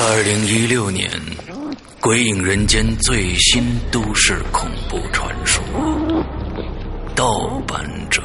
[0.00, 1.10] 二零一六年，
[2.00, 5.60] 《鬼影人间》最新都市恐怖传说
[7.16, 8.22] 《盗版者》。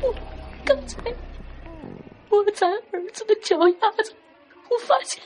[0.00, 0.14] 我
[0.64, 0.96] 刚才
[2.28, 4.14] 我咱儿子的脚丫子，
[4.70, 5.20] 我发现。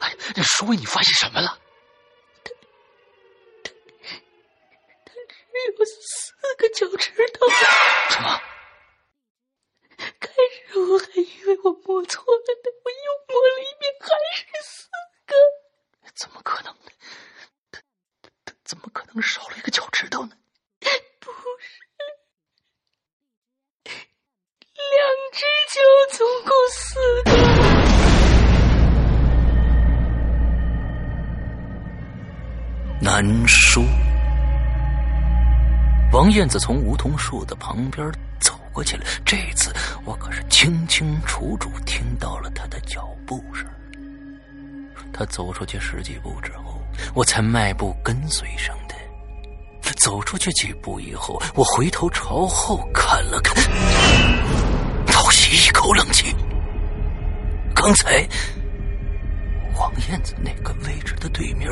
[0.00, 1.58] 哎，那说明你发现什么了？
[2.42, 2.50] 他
[3.62, 3.70] 他
[5.04, 5.44] 他只
[5.76, 7.46] 有四个脚趾头。
[8.08, 8.40] 什么？
[10.18, 10.30] 开
[10.64, 12.96] 始我还以为我摸错了呢，我又
[13.28, 14.88] 摸了一遍，还是四
[15.30, 16.10] 个。
[16.14, 16.74] 怎么可能？
[17.70, 17.80] 他
[18.20, 20.32] 他他怎么可能少了一个脚趾头呢？
[21.20, 21.70] 不是，
[23.84, 23.92] 两
[25.32, 25.80] 只脚
[26.18, 27.30] 总共四个。
[33.00, 33.82] 难说。
[36.12, 39.72] 王燕子从梧桐树的旁边走过去了，这次
[40.04, 43.64] 我可是清清楚楚听到了他的脚步声。
[45.20, 46.80] 他走出去十几步之后，
[47.14, 48.94] 我才迈步跟随上的。
[49.96, 53.54] 走出去几步以后，我回头朝后看了看，
[55.06, 56.34] 倒吸一口冷气。
[57.74, 58.26] 刚才
[59.78, 61.70] 王燕子那个位置的对面。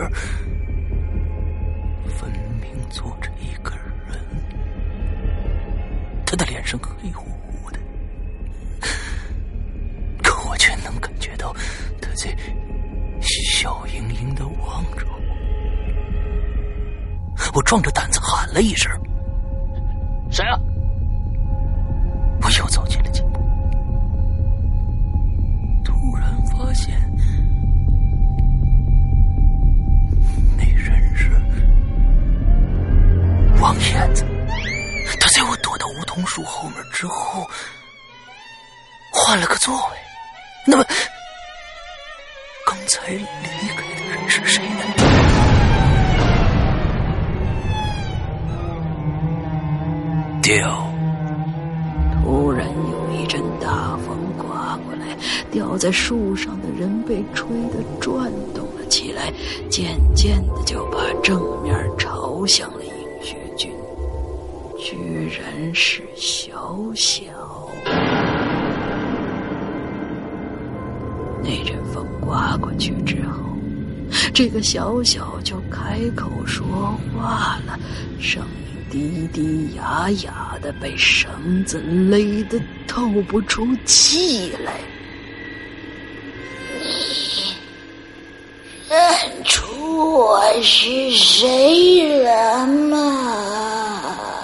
[2.18, 3.70] 分明坐着一个
[4.10, 4.20] 人，
[6.26, 7.78] 他的脸上黑乎乎的，
[10.22, 11.54] 可我却能感觉到
[11.98, 12.36] 他在
[13.58, 15.18] 笑盈盈的望着我。
[17.52, 18.88] 我壮着胆子喊了一声
[20.30, 20.56] ：“谁啊？”
[22.40, 23.40] 我又走近了几步，
[25.84, 26.96] 突然发现
[30.56, 31.28] 那人是。
[33.60, 34.24] 王燕子，
[35.20, 37.44] 他在我躲到梧桐树后面之后，
[39.12, 39.96] 换了个座位。
[40.64, 40.84] 那么，
[42.88, 43.22] 才离
[43.76, 44.80] 开的人是谁呢？
[50.42, 50.86] 掉。
[52.22, 55.16] 突然有一阵大风刮过来，
[55.50, 59.30] 吊在树上的人被吹得转动了起来，
[59.70, 62.78] 渐渐的就把正面朝向了。
[64.80, 64.96] 居
[65.28, 67.26] 然是小小。
[71.48, 73.38] 那阵风刮过去之后，
[74.34, 76.66] 这个小小就开口说
[77.16, 77.78] 话了，
[78.20, 84.74] 声音低低哑哑的，被绳子勒得透不出气来。
[86.70, 87.56] 你
[88.90, 94.37] 认出我是谁了吗？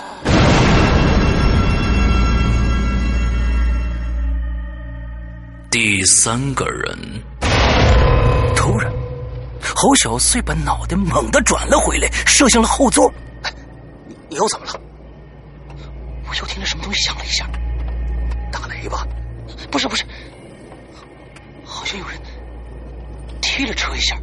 [5.75, 6.97] 第三个人，
[8.55, 8.93] 突然，
[9.75, 13.12] 侯小碎把脑袋猛地转了回来，射向了后座。
[14.07, 14.81] 你你又怎么了？
[16.29, 17.51] 我又听着什么东西响了一下，
[18.53, 19.05] 打雷吧？
[19.69, 20.05] 不是不是，
[21.65, 22.21] 好像有人
[23.43, 24.15] 踢了车一下。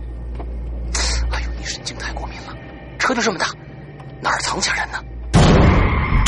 [1.32, 2.56] 哎呦，你神经太过敏了，
[2.98, 3.48] 车就这么大，
[4.22, 5.04] 哪儿藏下人呢？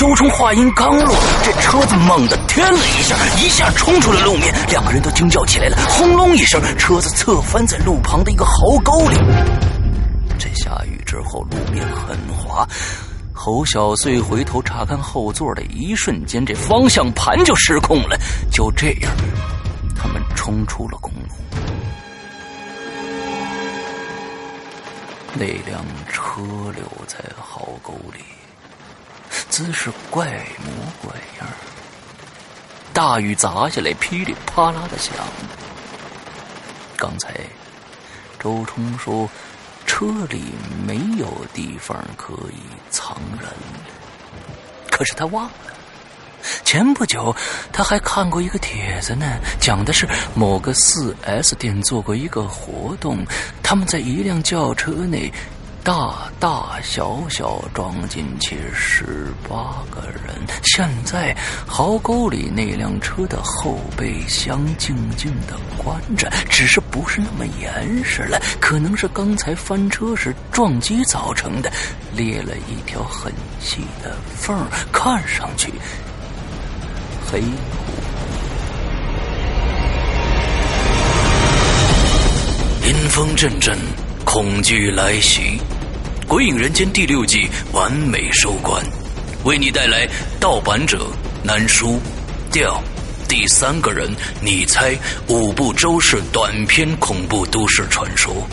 [0.04, 1.16] 周冲话音刚落，
[1.46, 5.78] 这车子猛地颠了一下，一下冲出了路面，两个人都惊叫起来了。
[5.92, 9.16] 轰隆一声，车子侧翻在路旁的一个壕沟里。
[10.38, 12.68] 这下雨之后，路面很滑。
[13.32, 18.20] 侯小碎回头查看后座的一瞬间，这方向盘就失控了。
[18.52, 19.10] 就这样，
[19.96, 21.30] 他们冲出了公路。
[25.36, 25.82] 那辆
[26.12, 26.42] 车
[26.76, 28.20] 留在壕沟里。
[29.54, 30.26] 姿势怪
[30.66, 31.48] 模怪样，
[32.92, 35.14] 大雨砸下来，噼里啪啦的响。
[36.98, 37.32] 刚才
[38.40, 39.30] 周冲说
[39.86, 40.42] 车里
[40.88, 42.58] 没有地方可以
[42.90, 43.48] 藏人，
[44.90, 45.52] 可是他忘了，
[46.66, 47.36] 前不久
[47.72, 53.24] 他还看过一个帖子呢，讲的是某个四 S 店做过一个活动，
[53.62, 55.32] 他们在一辆轿车内。
[55.84, 60.34] 大大小小装进去十八个人。
[60.64, 61.36] 现在
[61.68, 71.70] 壕沟里那辆车的后备箱静静的关着，只是不是那么严实了，可能是刚才翻车时撞击造成的，
[72.16, 74.58] 裂了一条很细的缝，
[74.90, 75.70] 看上去
[77.30, 77.42] 黑。
[82.86, 83.78] 阴风阵阵，
[84.24, 85.60] 恐惧来袭。
[86.28, 88.84] 《鬼影人间》第六季完美收官，
[89.44, 90.08] 为你带来
[90.40, 91.08] 盗版者
[91.44, 92.00] 难书
[92.52, 92.82] 调
[93.28, 94.10] 第三个人，
[94.42, 94.98] 你猜
[95.28, 98.48] 五部周氏短篇恐怖都市传说。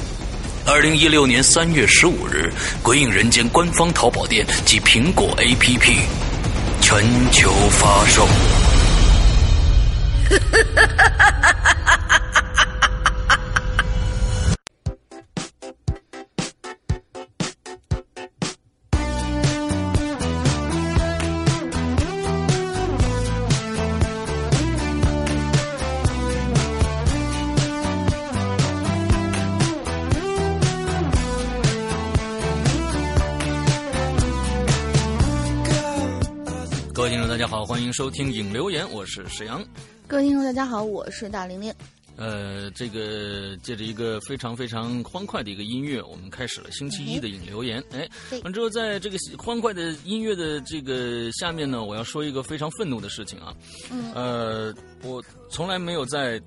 [0.66, 2.52] 二零一六年三月十五日，
[2.82, 5.96] 《鬼影人间》官方淘宝店及苹果 APP
[6.80, 8.26] 全球发售。
[10.28, 11.98] 哈哈哈哈哈！
[12.08, 12.22] 哈
[37.90, 39.66] 迎收听《影留言》，我是沈阳。
[40.06, 41.74] 各位听众，大家好，我是大玲玲。
[42.14, 47.82] 呃，这个借着一个非常非常欢快的一个音乐，我们开始了星期一的影留言。
[47.90, 48.08] 哎，
[48.44, 53.52] 完之后，在这个欢快的音乐的这个下面呢，我要说一个非常愤怒的事情啊。
[53.90, 54.12] 嗯。
[54.14, 54.72] 呃，
[55.02, 55.20] 我
[55.50, 56.40] 从来没有在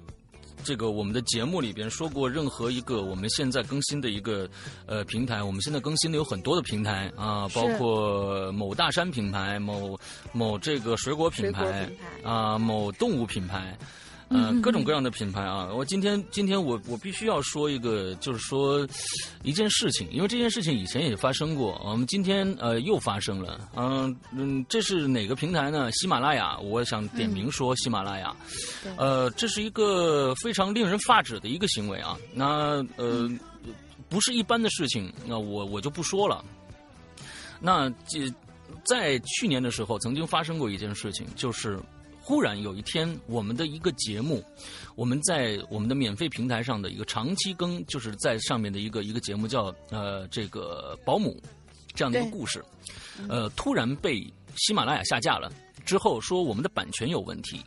[0.63, 4.49] 这个我们的节目里边说过任何一个我们现在更新的一个
[4.85, 5.43] 呃平台。
[5.43, 9.99] 我们现在更新的有很多的平台啊，包括某大山品牌、某
[10.31, 11.89] 某这个水果品牌
[12.23, 13.77] 啊、某动物品牌。
[14.33, 15.69] 呃，各种各样的品牌啊！
[15.71, 18.87] 我今天今天我我必须要说一个，就是说
[19.43, 23.69] 一件事情，因为这件事情以前也发生过，我们今天呃又发生了。
[23.75, 25.91] 嗯嗯，这是哪个平台呢？
[25.91, 28.35] 喜马拉雅，我想点名说喜马拉雅。
[28.97, 32.17] 呃，这是一个非常令人发指的一个行为啊！
[32.33, 33.29] 那呃，
[34.09, 36.43] 不是一般的事情，那我我就不说了。
[37.59, 38.33] 那这
[38.83, 41.79] 在去年的时候，曾经发生过一件事情，就是。
[42.25, 44.41] 忽然有一天，我们的一个节目，
[44.95, 51.37] 我们在我们的免费平台上的一个长期更，就是在上面的一个一个节目叫呃这个保姆
[51.93, 52.63] 这样的一个故事，
[53.27, 54.25] 呃突然被
[54.55, 55.51] 喜马拉雅下架了，
[55.83, 57.59] 之后说我们的版权有问题，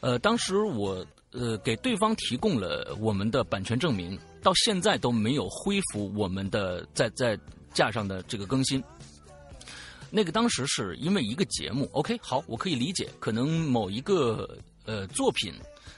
[0.00, 7.38] 呃当时我呃给对方提供了我们的版权证明，到现在都没有恢复我们的在在
[7.74, 8.82] 架上的这个更新。
[10.14, 15.54] 那个当时是因为一个节目，OK，好，我可以理解，可能某一个呃作品，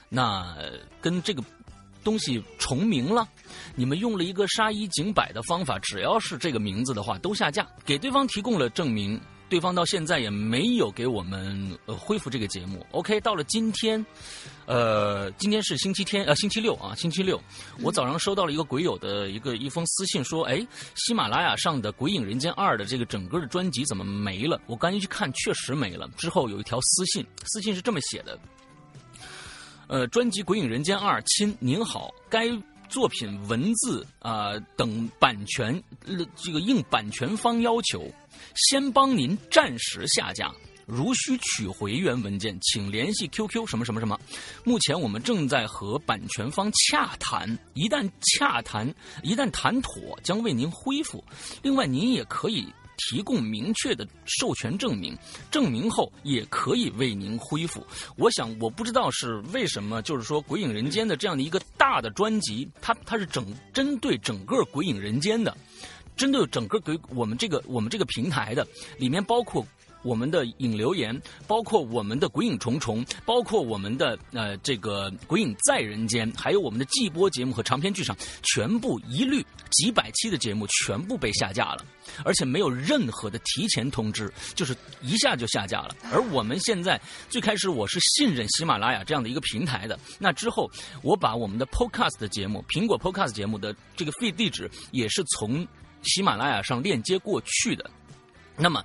[0.07, 0.57] 那
[1.01, 1.43] 跟这个
[2.01, 3.27] 东西重名了，
[3.75, 9.19] 你们用了一个杀一儆百的方法，只要是这个名字的话都下架，给对方提供了证明。
[9.47, 12.85] 对方到现在也没有给我们呃恢复这个节目。
[12.91, 14.03] OK，到了今天，
[14.65, 17.39] 呃，今天是星期天，呃，星期六啊，星期六，
[17.81, 20.65] 我早上收到了一个鬼友的一个一封私信，说，哎，
[20.95, 24.59] 喜马拉雅上的《鬼影人间二》的这个整个的专辑怎么没了？
[24.65, 26.07] 我赶紧去看，确实没了。
[26.17, 28.39] 之后有一条私信，私信是这么写的：，
[29.87, 32.49] 呃，专辑《鬼影人间二》，亲，您好，该。
[32.87, 35.83] 作品文字啊等版权，
[36.35, 38.07] 这个应版权方要求，
[38.55, 40.51] 先帮您暂时下架。
[40.85, 44.19] 如需取回原文件，请联系 QQ 什么什么什么。
[44.63, 48.93] 目前我们正在和版权方洽谈，一旦洽谈，
[49.23, 51.23] 一旦谈妥，将为您恢复。
[51.61, 52.67] 另外，您也可以。
[53.09, 55.13] 提供明确的授权证明，
[55.51, 57.85] 证明后也可以为您恢复。
[58.15, 65.55] 我想，我不知道是为什么，就是说《鬼影人间》的这样的一个大的专辑，它它是整针对整个《鬼影人间》的，
[66.15, 68.67] 针对整个鬼我们这个我们这个平台的，
[68.97, 69.65] 里面包括。
[70.05, 81.83] 我们的影留言，包括我们的鬼影重重，包括我们的呃这个鬼影在人间，还有我们的季播节目和长篇剧场，全部一律几百期的节目全部被下架了，
[82.23, 85.95] 而且没有任何的提前通知，就是一下就下架了。
[86.13, 90.69] 而我们现在最开始我是信任喜马拉雅这样的一个平台的，那之后
[91.01, 95.67] 我把我们的 Podcast 的节目，苹果 Podcast 节目的这个 feed 地址也是从
[96.05, 97.89] 喜马拉雅上链接过去的，
[98.57, 98.83] 那么。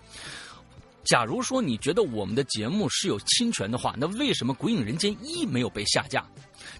[1.02, 6.22] 假如说你觉得我们的节目是有侵权的话，那为什么《鬼影人间一》没有被下架？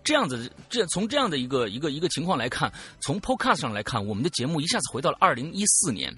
[0.04, 2.70] 这样子，这从这样的一个一个一个情况来看，
[3.00, 6.14] 从 Podcast 上来看，我们的节目一下子回到了二零一四年。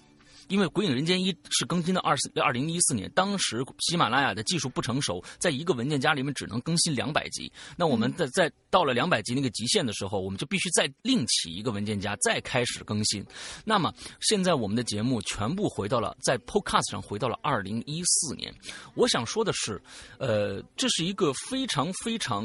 [0.48, 7.50] 因为《鬼影人间一》是更新的二四二零一四年，当时喜马拉雅的技术不成熟，在一个文件夹里面只能更新两百集。
[7.76, 13.24] 那我们在在到了两百集那个极限的时候，我们就必须再另起一个文件夹，再开始更新。
[13.64, 18.52] 那么现在我们的节目全部回到了在 Podcast 上回到了二零一四年。
[18.94, 19.80] 我想说的是，
[20.18, 22.44] 呃，这是一个非常非常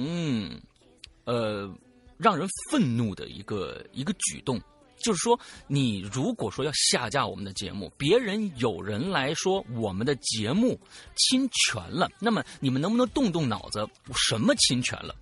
[1.26, 1.74] 呃
[2.18, 4.62] 让人愤怒的一个一个举动。
[4.98, 10.80] 就是说，你如果说要下架我们的节目，别人有人来说我们的节目
[11.16, 15.16] 侵权了，那么你们能不能动动脑子，什么侵权了？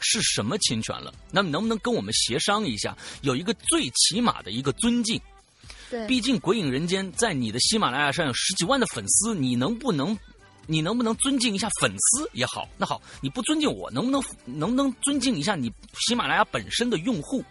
[0.00, 1.14] 是什么侵权了？
[1.30, 5.18] 那么能不能跟我们协商一下，有一个最起码的一个尊敬？
[5.88, 10.18] 对，毕竟《鬼影人间》在你的喜马拉雅上有十几万的粉丝，你能不能
[10.66, 12.68] 你能不能尊敬一下粉丝也好？
[12.76, 15.72] 那好，你不尊敬我，能不能能不能尊敬一下你
[16.06, 17.42] 喜马拉雅本身的用户？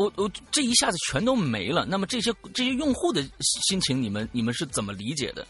[0.00, 1.84] 我我这一下子全都没了。
[1.84, 3.22] 那么这些这些用户的
[3.68, 5.46] 心情，你们你们是怎么理解的？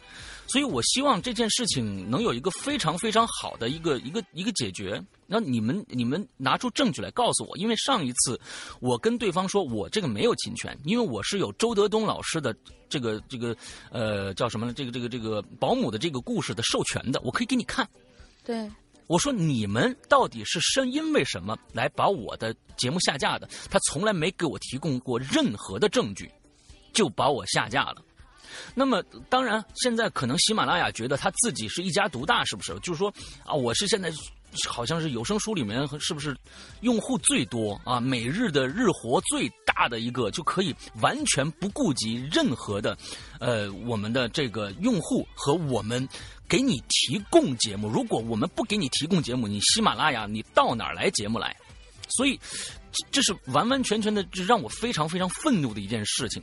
[0.48, 5.00] 所以我希望这件事情能有一个非常非常好的一个一个一个解决。
[5.28, 8.40] 那你们你们拿出证据来告诉我，因为上一次
[8.80, 12.52] 我跟对方说我这个没有侵权，因为我是有周德东老师的
[12.88, 13.56] 这个这个
[13.92, 14.72] 呃叫什么呢？
[14.74, 17.88] 这个这个这个保姆的这个故事的授权的，我可以给你看。
[18.42, 18.68] 对，
[19.10, 23.48] 我说你们到底是是因为什么来把我的节目下架的？
[23.68, 26.30] 他从来没给我提供过任何的证据，
[26.92, 27.96] 就把我下架了。
[28.72, 32.72] 那么，当然，现在可能喜马拉雅觉得他自己是一家独大，是不是？
[32.78, 33.12] 就是说
[33.44, 34.12] 啊，我是现在
[34.68, 36.36] 好像是有声书里面是不是
[36.80, 42.96] 用户最多啊，每日的日活最大的一个，就可以完全不顾及任何的
[43.38, 46.08] 呃我们的这个用户和我们
[46.48, 47.88] 给你提供节目。
[47.88, 51.56] 如果我们不给你提供节目，你喜马拉雅你到哪儿来节目来？
[52.08, 52.38] 所以
[53.10, 56.42] 这是完完全全的，让我非常非常愤怒的一件事情。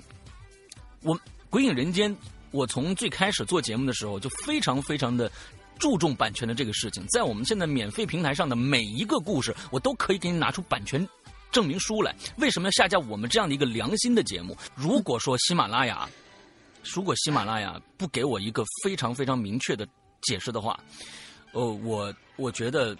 [1.02, 1.20] 我。
[1.50, 2.14] 鬼影人间，
[2.52, 5.32] 我从最开始做节目的时候就非常非常的
[5.80, 7.06] 注重版权的这个事情。
[7.08, 11.08] 在我们现在免费平台上的每一个故事，我都可以给你拿出版权
[11.52, 12.16] 证明书来。
[12.38, 14.58] 为什么要下架我们这样的一个良心的节目？
[14.76, 16.10] 如果说喜马拉雅，
[16.84, 19.88] 如果喜马拉雅不给我一个非常非常明确的
[20.22, 20.80] 解释的话，
[21.54, 22.98] 呃，我我觉得，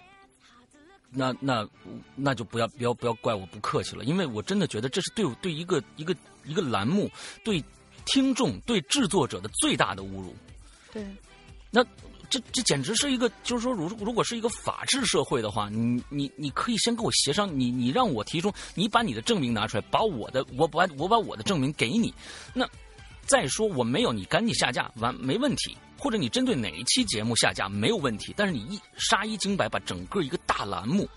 [1.10, 1.68] 那那
[2.14, 7.10] 那就不要不要不要怪我不客气了，因为我真的觉得这是对对一个一个一个栏目
[7.44, 7.62] 对。
[8.10, 10.34] 听众对制作者的最大的侮辱，
[10.94, 11.06] 对，
[11.70, 11.84] 那
[12.30, 22.12] 这这简直是一个，就是说，如如果是一个法治社会的话，你你你可以先跟我协商，你你让我提出，你把你的证明拿出来，把我的我把我把我的证明给你，
[22.52, 22.68] 那
[23.26, 31.08] 再说我没有，你赶紧下架完没问题，或者你针对哪一期节目下架没有问题，但是你一杀一儆百，把整个一个大栏目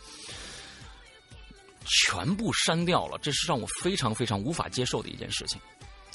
[1.86, 5.60] 全部删掉了，这是让我非常非常无法接受的一件事情。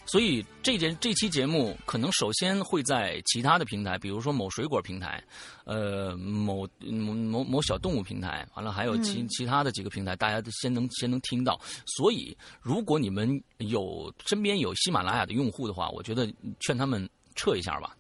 [0.07, 5.23] 所以这节这期节目可能首先会在其他的平台，比如说某水果平台，
[5.65, 11.61] 呃，某某某某小动物平台，完了还有其其他的几个平台，大家都先能先能听到。
[11.85, 17.97] 所以如果你们有身边有喜马拉雅的用户的话，我觉得劝他们撤一下吧，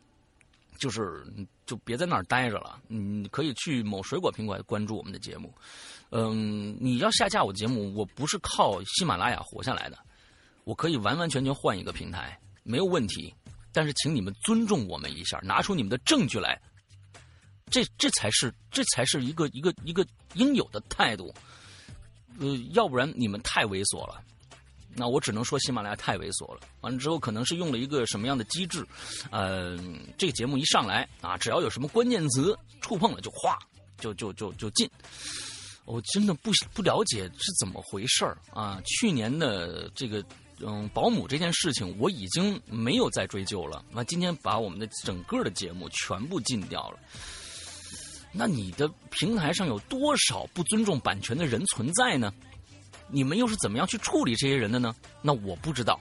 [0.78, 1.26] 就是
[1.66, 2.80] 就别在那儿待着了。
[2.86, 5.52] 你可以去某水果平台关注我们的节目。
[6.10, 9.98] 嗯，你要下架我节目，我不是靠喜马拉雅活下来的。
[10.66, 13.32] 我可以完完全全换一个平台，没有问题。
[13.72, 16.60] 但是，请你们尊重我们一下，拿出你们的证据来。
[17.70, 20.04] 这这才是这才是一个一个一个
[20.34, 21.32] 应有的态度。
[22.40, 24.20] 呃，要不然你们太猥琐了。
[24.92, 26.60] 那我只能说喜马拉雅太猥琐了。
[26.80, 28.84] 完了之后，可能是用了一个什么样的机制？
[29.30, 29.78] 呃，
[30.18, 33.56] 这个节目一上来啊，只要有什么关键词触碰了，就哗，
[33.98, 34.90] 就就就就进。
[35.84, 38.82] 我真的不不了解是怎么回事儿啊！
[38.84, 40.24] 去年的这个。
[40.60, 43.84] 嗯，保姆这件事情我已经没有再追究了。
[43.90, 46.98] 那今天把我们的整个的节目全部禁掉了。
[48.32, 52.32] 那你的平台上有多少不尊重版权的人存在呢？
[53.08, 54.94] 你们又是怎么样去处理这些人的呢？
[55.22, 56.00] 那我不知道。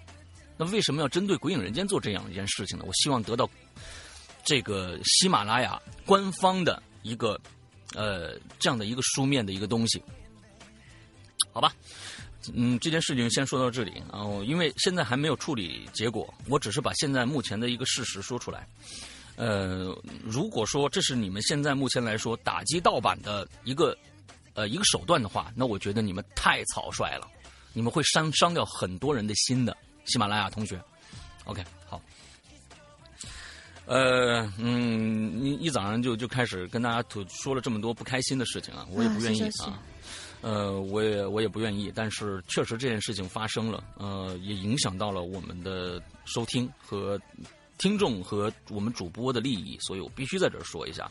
[0.57, 2.85] 那为什么要针对《鬼影人间》做这样一件事情呢？
[2.87, 3.49] 我希望得到
[4.43, 7.39] 这个喜马拉雅官方的一个
[7.93, 10.01] 呃这样的一个书面的一个东西，
[11.51, 11.73] 好吧？
[12.53, 14.01] 嗯，这件事情先说到这里。
[14.11, 18.67] 然后，因为现在还没有处理结果，我只是把现在目前的一个事实说出来。
[19.35, 23.97] 呃，如果说这是你们现在目前来说打击盗版的一个
[24.53, 27.27] 呃一个手段的话，那我觉得你们太草率了，
[27.73, 29.75] 你们会伤伤掉很多人的心的。
[30.05, 30.79] 喜马拉雅同学
[31.45, 32.01] ，OK，好。
[33.87, 39.79] 呃，嗯，你一早上就就开始跟大家吐说了这么多不开心的事情啊，我也不愿意啊。
[40.45, 47.19] 呃，我也我也不愿意，但是确实这件事情发生了，呃，也影响到了我们的收听和
[47.79, 51.09] 听众和我们主播的利益，所以我必须在这儿说一下，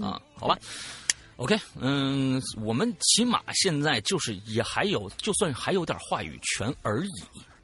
[0.00, 0.58] 啊，好吧
[1.36, 7.12] ，OK，嗯，我们起码现在就是也还有，就算还有点话语权而已。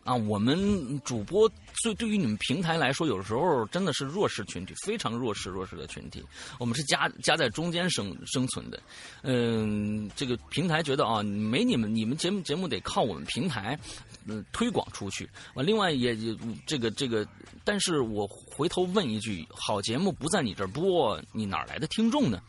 [0.02, 1.50] 啊，我们主播
[1.82, 6.24] 对对于你们平台来说，有时候真的是弱势群体，非常弱势弱势的群体。
[6.58, 8.80] 我们是夹夹在中间生生存的。
[9.22, 13.78] 嗯，这个平台觉得啊，没你们，你们节目节目得靠我们平台
[14.26, 15.28] 嗯推广出去。
[15.54, 17.26] 完，另外也也这个这个，
[17.62, 22.40] 但是我回头问一句，好节目不在你这儿播，你哪来的听众呢？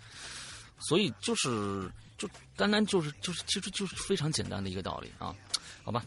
[0.79, 5.36] 所以就是就单单就是就是其实就是非常简单的一个道理啊，
[5.84, 6.03] 好吧。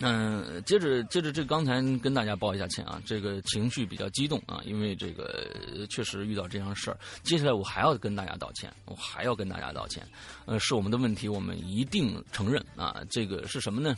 [0.00, 6.98] 嗯，接着接着这刚才跟大家报一下歉啊，这个情绪比较激动啊，因为这个确实遇到这样事儿。
[7.22, 10.04] 接下来我还要跟大家道歉，我还要跟大家道歉。
[10.44, 13.02] 呃，是我们的问题，我们一定承认啊。
[13.08, 13.94] 这个是什么呢？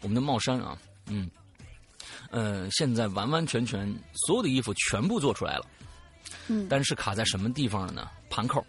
[0.00, 1.30] 我们的帽衫啊，嗯，
[2.30, 3.86] 呃，现在完完全全
[4.26, 5.66] 所有的衣服全部做出来了，
[6.48, 8.10] 嗯，但是卡在什么地方了呢？
[8.28, 8.64] 盘扣。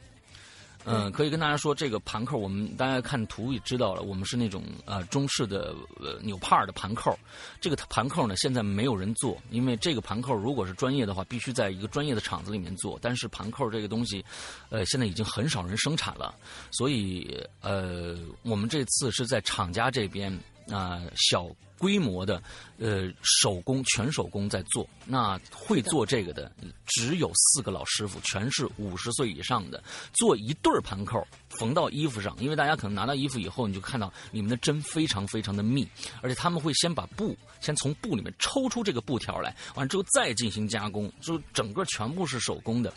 [0.86, 7.18] 嗯，可以跟大家说，这个盘扣，我们大家看图也知道了，我们是那种呃中式的呃纽帕尔的盘扣。
[7.60, 13.00] 这个盘扣呢，现在没有人做，因为这个盘扣如果是专业的话，必须在一个专业的厂子里面做。
[13.02, 14.24] 但是盘扣这个东西，
[14.70, 16.36] 呃，现在已经很少人生产了，
[16.72, 20.32] 所以呃，我们这次是在厂家这边
[20.70, 21.48] 啊小。
[21.78, 22.42] 规模的，
[22.78, 26.52] 呃，手工全手工在做，那会做这个的
[26.86, 32.36] 只有四个老师傅，全是五十岁以上的，做一对盘扣缝到衣服上。
[32.40, 35.88] 因为大家可能拿到衣服以后，你就看到里面的针非常非常的密，
[36.22, 42.94] 而且他们会先把布先从布里面抽出这个布条来，完了之后再进行加工，就整个全部是手工的。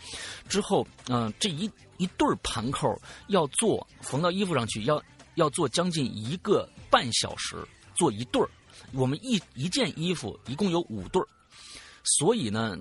[0.49, 5.03] 之后，嗯，这一一对盘扣要做缝到衣服上去，要
[5.35, 7.57] 要做将近一个半小时，
[7.95, 8.49] 做一对儿。
[8.93, 11.27] 我们一一件衣服一共有五对儿
[12.19, 12.79] 所以呢，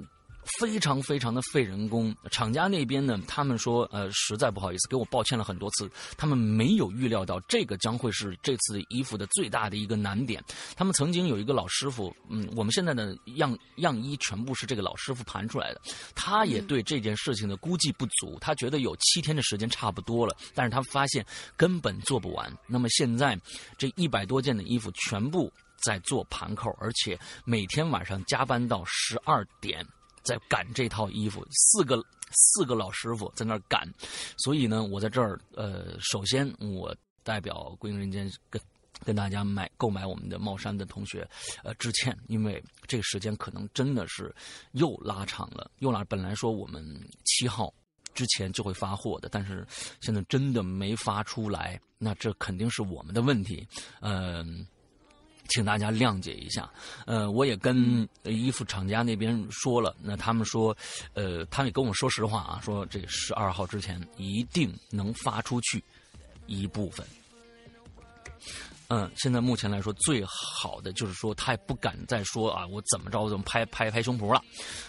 [0.57, 2.15] 非常非常的费人工。
[2.31, 5.89] 厂家那边呢，他们说，呃，实在不好意思，给我抱歉了很多次。
[6.15, 10.41] 他们没有预料到这个将会是这次衣服的最大的一个难点。
[10.77, 15.81] 他们曾经有一个老师傅，嗯，我们现在的样样衣全部是这个老师傅盘出来的。
[16.15, 21.25] 他也对这件事情的估计不足，他觉得有七天的时间差不多了，但是他发现
[21.57, 22.49] 根本做不完。
[22.65, 23.37] 那么现在
[23.77, 25.51] 这一百多件的衣服全部。
[25.87, 29.87] 在做盘扣，而且每天晚上加班到十二点，
[30.21, 31.95] 在赶这套衣服，四个
[32.31, 33.89] 四个老师傅在那儿赶，
[34.35, 38.61] 所以呢，我在这儿，呃，首先我代表归人间跟
[39.05, 41.25] 跟大家买购买我们的帽衫的同学，
[41.63, 44.35] 呃，致歉，因为这个时间可能真的是
[44.73, 46.03] 又拉长了，又拉。
[46.03, 46.83] 本来说我们
[47.23, 47.73] 七号
[48.13, 49.65] 之前就会发货的，但是
[50.01, 53.65] 现在真的没发出来，那这肯定是我们的问题，
[54.01, 54.67] 嗯。
[55.49, 56.69] 请大家谅解一下，
[57.05, 60.75] 呃，我也跟衣服厂家那边说了，那他们说，
[61.13, 65.83] 呃，他们也跟我说实话啊，说这十二号之前一定能发出去
[66.45, 67.05] 一部分。
[68.89, 74.41] 嗯，现在目前来说最好的就是说，他也不敢再说啊，我怎么着怎么拍拍拍胸脯了，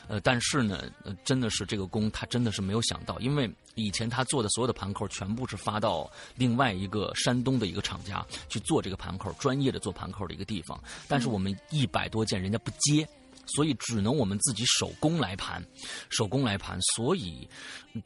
[0.07, 0.85] 呃，但是呢，
[1.25, 13.09] 真的是这个工他真的是没有想到，因为以前他做的所有的盘扣全部是发到另外一个山东的一个厂家去做这个盘扣，专业的做盘扣的一个地方，但是我们一百多件人家不接。
[13.49, 15.63] 所以只能我们自己手工来盘，
[16.11, 16.79] 手工来盘。
[16.95, 17.49] 所以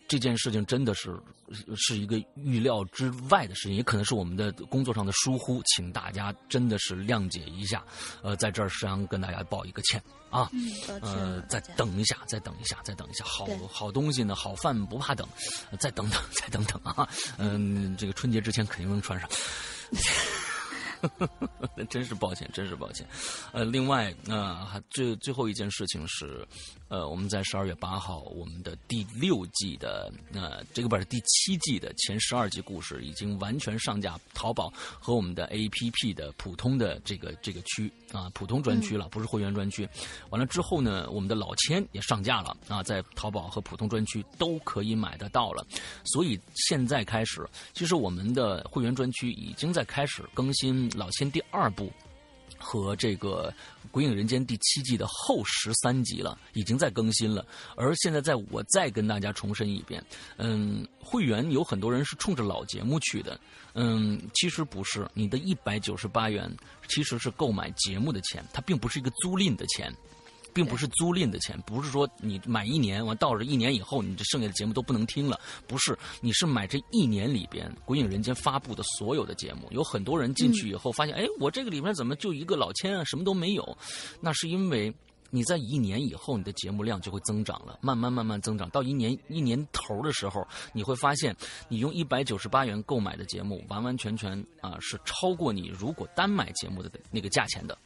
[0.09, 1.15] 这件事情真的是
[1.77, 7.85] 是一个预料之外的事情，也可能是我们的工作上的疏忽，请大家真的是谅解一下。
[8.23, 10.49] 呃，在这儿实际上跟大家道一个歉啊。
[10.53, 13.25] 嗯，呃，再等一下，再等一下，再等一下。
[13.25, 15.29] 好好东西呢，好饭不怕等，
[15.79, 17.09] 再等等，再等等啊。
[17.39, 19.29] 嗯，这个春节之前肯定能穿上。
[21.91, 23.07] 真是抱歉，真是抱歉。
[23.53, 26.47] 呃，另外，呃，还最最后一件事情是，
[26.89, 39.89] 呃，我们在十二月八号，我们的第六季的，呃，这个不是第七季的前十二集故事已经完全上架淘宝和我们的 APP 的普通的这个这个区啊，普通专区了，不是会员专区。
[40.31, 45.67] 完了之后呢，我们的老千也上架了啊，在淘宝和普通专区都可以买得到了。
[46.05, 50.92] 所以现在开始，其实我们的会员专区已经在开始更新。
[50.95, 51.91] 老千第二部
[52.59, 53.53] 和这个
[53.91, 57.45] 《鬼影人间》第七季的后十三集了，已经在更新了。
[57.77, 60.05] 而现在，在我再跟大家重申一遍，
[60.37, 63.39] 嗯，会员有很多人是冲着老节目去的，
[63.75, 66.51] 嗯，其实不是，你的一百九十八元
[66.89, 69.93] 其实是购买节目的钱，它并不是一个租赁的钱。
[70.53, 75.41] 并不是租赁的钱，不是说你买一年完到了一年以后，你这剩下的节目都不能听了。
[75.67, 79.69] 不是，你是买这一年里边《鬼影人间》发布的所有的节目。
[79.71, 83.77] 有很多人进去以后发现，哎，我这个里面怎么就一个老千啊，什么都没有？
[84.21, 84.95] 那是因为
[85.31, 88.69] 你在一年以后，你的节目量就会增长了，慢慢慢慢增长。
[88.69, 91.35] 到一年一年头的时候，你会发现，
[91.69, 97.77] 你用一百九十八元购买的节目，完完全全啊是超过你如果单买节目的那个价钱的。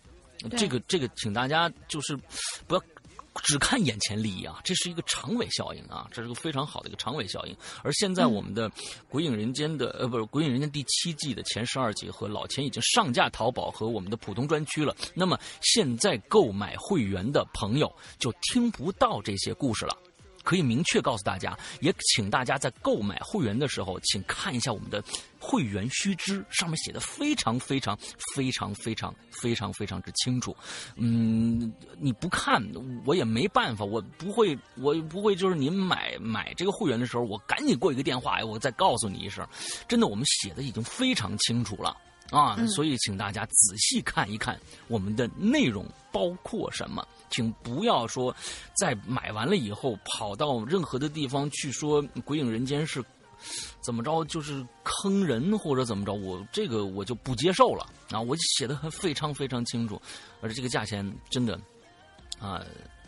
[0.50, 2.16] 这个这个，请大家就是
[2.66, 2.82] 不要
[3.42, 7.54] 只看眼前利益啊，这是一个长尾效应啊，这是个非常好的一个长尾效应。
[7.82, 8.70] 而现在我们的
[9.10, 14.96] 《鬼影人间》的呃，不是《鬼影人间》第七季的前十二集和老钱已经上架淘宝和我们的普通专区了。
[15.14, 19.94] 那么现在购买会员的朋友就听不到这些故事了。
[20.46, 25.02] 可以明确告诉大家，也请大家在购买会员的时候，请看一下我们的
[25.40, 27.98] 会员须知，上面写的非常非常
[28.32, 30.56] 非常非常非常非常之清楚。
[30.94, 32.62] 嗯，你不看
[33.04, 39.44] 我也没办法，我不会，我不会就是您买买这个会员的时候，我赶紧过一个电话，我再告诉你一声。
[39.88, 41.96] 真的，我们写的已经非常清楚了。
[42.30, 48.34] 啊，所以请大家仔细看一看我们的内容包括什么，请不要说
[48.76, 53.04] 在买完了以后跑到任何的地方去说《鬼影人间》是
[53.80, 58.20] 怎么着，就是坑人或者怎么着，我这个我就不接受了啊！
[58.20, 60.00] 我写的非常非常清楚，
[60.40, 61.60] 而且这个价钱真的
[62.40, 62.64] 啊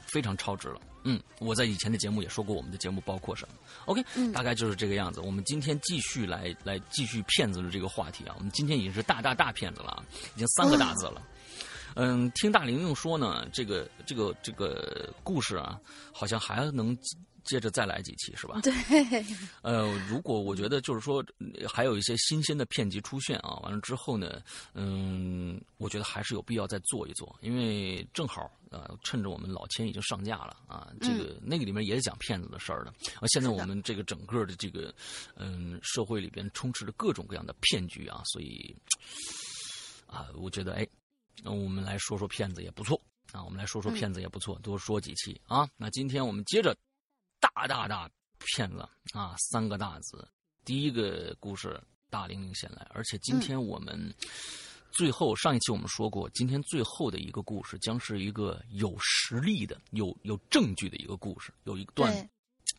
[0.06, 0.80] 非常超值了。
[1.04, 3.54] 嗯，我在以前的节目也说过，我们的节目包括什么
[3.86, 5.20] ？OK，大概就是这个样子。
[5.20, 8.34] 我们今天继续来来继续骗子的这个话题啊。
[8.36, 10.04] 我们今天已经是大大大骗子了啊，
[10.34, 11.22] 已经三个大字了。
[11.24, 11.32] 嗯，
[12.34, 15.80] 听大玲玲说呢，这个这个这个故事啊，
[16.12, 16.96] 好像还能。
[17.44, 18.60] 接着再来几期是吧？
[18.60, 18.74] 对。
[19.62, 21.24] 呃，如果我觉得就是说
[21.66, 24.42] 还有一些新鲜的片集出现啊，完了之后呢，
[24.74, 32.90] 嗯，我觉得还是有必要再做一做，因为正好呃，趁着我们老千已经上架了啊，这个那个里面也是讲骗子的事儿的。
[33.14, 34.94] 啊，现在我们这个整个的这个
[35.34, 38.76] 嗯社会里边充斥着各种各样的骗局啊，所以
[40.06, 40.97] 啊，我觉得哎，那
[41.44, 43.00] 我们来说说骗子也不错
[43.32, 45.68] 啊，我们来说说骗子也不错，多说几期啊。
[45.76, 46.76] 那今天我们接着。
[47.40, 48.80] 大大大骗子
[49.12, 49.36] 啊！
[49.38, 50.28] 三个大字。
[50.64, 52.84] 第一个故事，大玲玲先来。
[52.90, 54.12] 而且今天我们
[54.90, 62.28] 最后上一期我们说过，今天最后的一个故事将是一个有实力的、有有证据的一个故事，有一段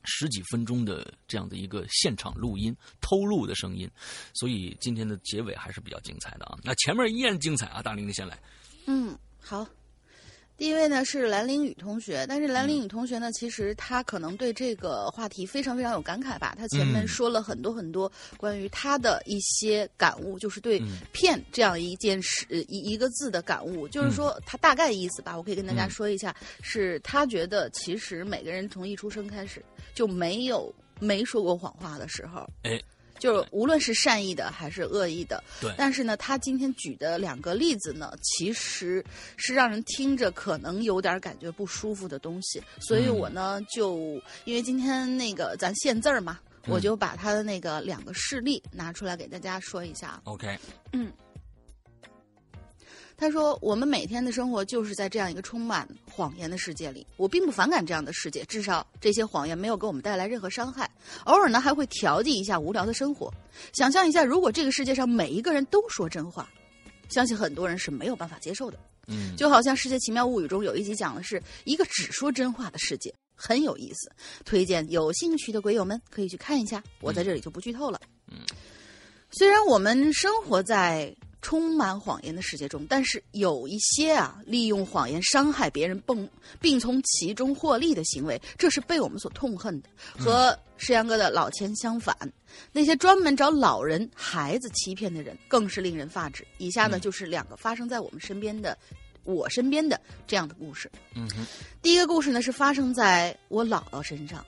[0.03, 3.89] 十几分钟的这样的一个现场录音偷录的声音，
[4.33, 6.57] 所以今天的结尾还是比较精彩的啊！
[6.63, 7.81] 那前面依然精彩啊！
[7.81, 8.39] 大玲玲先来。
[8.87, 9.67] 嗯，好。
[10.59, 16.53] 第一位呢是兰陵雨同学，但是兰陵雨同学呢，其实他可能对这个话题非常非常有感慨吧。
[16.57, 20.77] 他前面说了很多很多关于他的一些感悟，就是对
[21.13, 29.63] “骗”这样一件事一一个字的感悟，就是说他大概意思吧，我可以跟大家说一下，是他觉得其实每个人从一出生开始
[29.95, 32.45] 就没有没说过谎话的时候。
[32.63, 32.77] 哎。
[33.19, 35.71] 就是无论是善意的还是恶意的，对。
[35.77, 39.03] 但是呢，他今天举的两个例子呢，其实
[39.37, 42.61] 是让人听着可能有点感觉不舒服的东西。
[42.79, 50.19] 所以我呢，就因为今天那个咱限字儿嘛，我就把他的那个两个事例拿出来给大家说一下。
[50.23, 50.57] OK，
[50.93, 51.11] 嗯。
[53.19, 57.05] 他说：“我们每天的生活就是在这样一个充满谎言的世界里。
[57.17, 60.89] 我并不反感这样的世界，至少这些谎言没有给我们带来任何伤害。
[61.25, 63.29] 偶尔呢，还会调剂一下无聊的生活。
[63.73, 66.49] 想象一下，如果这个世界上每一个人都说真话，
[67.09, 68.79] 相信很多人是没有办法接受的。
[69.07, 74.09] 嗯，就好像《世界奇妙物语》中有一集讲的是一个只说真话的世界，很有意思。
[74.45, 76.81] 推荐有兴趣的鬼友们可以去看一下。
[77.01, 77.99] 我在这里就不剧透了。
[78.31, 78.37] 嗯，
[79.29, 81.13] 虽然我们生活在……
[81.41, 89.89] 充满谎言的世界中，但是有一些啊，利用谎言伤害别人，并并从其中获利的行为，这是被我们所痛恨的。
[90.17, 92.15] 和石阳哥的老千相反，
[92.73, 96.45] 那些专门找老人、孩子欺骗的人，更是令人发指。
[96.57, 98.77] 以下呢，就是两个发生在我们身边的、
[99.23, 100.91] 我身边的这样的故事。
[101.15, 101.45] 嗯哼，
[101.81, 104.45] 第一个故事呢，是发生在我姥姥身上。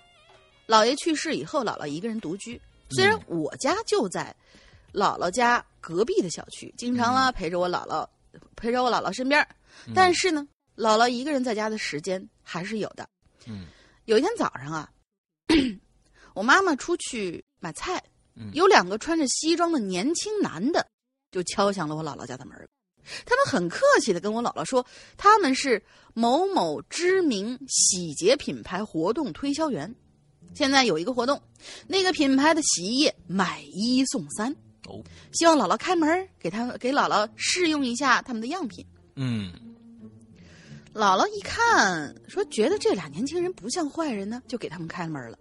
[0.68, 2.60] 姥爷去世以后，姥姥一个人独居。
[2.90, 4.36] 虽然我家就在。
[4.94, 8.08] 姥姥家隔壁的小区，经常啊陪着我姥姥，
[8.56, 9.48] 陪着我姥姥身边
[9.96, 13.08] 但是呢，姥姥一个人在家的时间还是有的。
[13.48, 13.66] 嗯，
[14.06, 14.92] 有一天早上啊，
[16.36, 18.04] 我妈妈出去买菜，
[18.54, 20.86] 有两个穿着西装的年轻男的
[21.32, 22.70] 就敲响了我姥姥家的门
[23.26, 24.86] 他们很客气的跟我姥姥说，
[25.18, 25.82] 他们是
[26.14, 29.96] 某某知名洗洁品牌活动推销员，
[30.54, 31.42] 现在有一个活动，
[31.88, 34.56] 那个品牌的洗衣液买一送三。
[34.92, 38.86] 哦，希望姥姥开门，给他给姥姥试用一下他们的样品。
[39.16, 39.52] 嗯，
[40.94, 45.38] 姥姥一看，说觉得这俩年轻人不像坏人呢，就给他们开门了，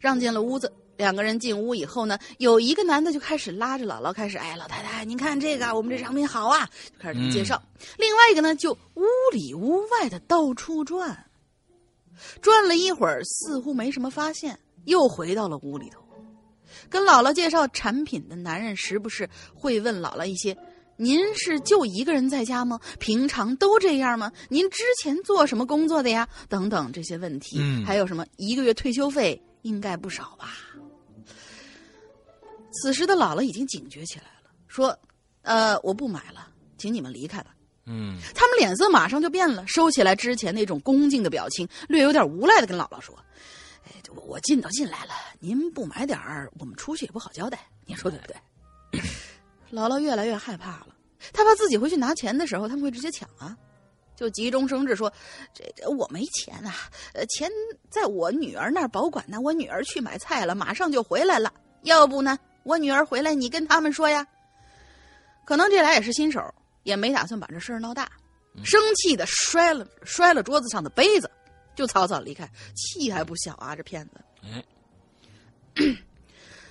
[0.00, 0.72] 让进了屋子。
[0.96, 7.62] 两个人进屋以后呢，有一个男的就开始拉着姥姥，开始哎，老太太，您看这个，我们这商品好啊，就开始介绍。
[7.98, 11.26] 另外一个呢，就屋里屋外的到处转，
[12.40, 16.05] 转了一会儿，似乎没什么发现，又回到了屋里头。
[16.90, 20.56] 跟姥姥介绍产品的男人，时不时会问姥姥一些
[20.96, 22.80] ：“您是就一个人在家吗？
[22.98, 24.32] 平常都这样吗？
[24.48, 27.58] 您之前做什么工作的呀？”等等这些问题。
[27.60, 30.54] 嗯，还有什么一个月退休费应该不少吧？
[32.82, 34.98] 此时的姥姥已经警觉起来了，说
[35.42, 37.50] ：“呃，我不买了，请你们离开吧。”
[37.88, 43.24] 嗯，他们脸色马上就变了，收起来之前那种恭敬的表情，略有点无赖的跟姥姥说：“哎，
[44.14, 49.00] 我我进都进来了，您不买点儿，我们出去也不好交代，您说对不对？
[49.72, 50.88] 姥姥越来越害怕了，
[51.32, 53.56] 她怕自己回去拿钱的时候他们会直接抢啊，
[54.16, 55.12] 就急中生智说
[55.52, 56.74] ：“这这我没钱啊，
[57.14, 57.50] 呃，钱
[57.90, 61.52] 在我女儿那儿保管呢，我女儿去买菜了，马上就回来了。
[61.82, 64.26] 要不呢，我女儿回来，你跟他们说呀。”
[65.44, 66.42] 可能这俩也是新手，
[66.82, 68.10] 也没打算把这事儿闹大，
[68.64, 71.30] 生气的摔了摔了桌子上的杯子，
[71.76, 73.76] 就草草离开，气还不小啊！
[73.76, 74.12] 这骗子。
[74.42, 74.64] 哎，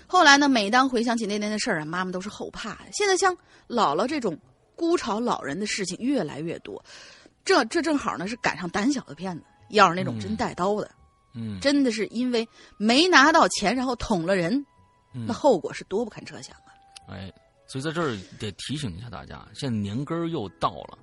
[0.07, 2.77] 后来呢，每当回想起那天的事儿啊，妈妈都是后怕。
[2.91, 3.33] 现在像
[3.69, 4.37] 姥姥这种
[4.75, 6.83] 孤巢老人的事情越来越多，
[7.45, 10.89] 这这正好呢是赶上胆小的骗子，要是那种真带刀的，
[11.33, 14.53] 嗯，真的是因为没拿到钱，然后捅了人，
[15.13, 16.73] 嗯那后果是多不堪设想啊！
[17.09, 17.31] 哎，
[17.67, 20.97] 所以在这儿得提醒一下大家，现在年根儿又到了，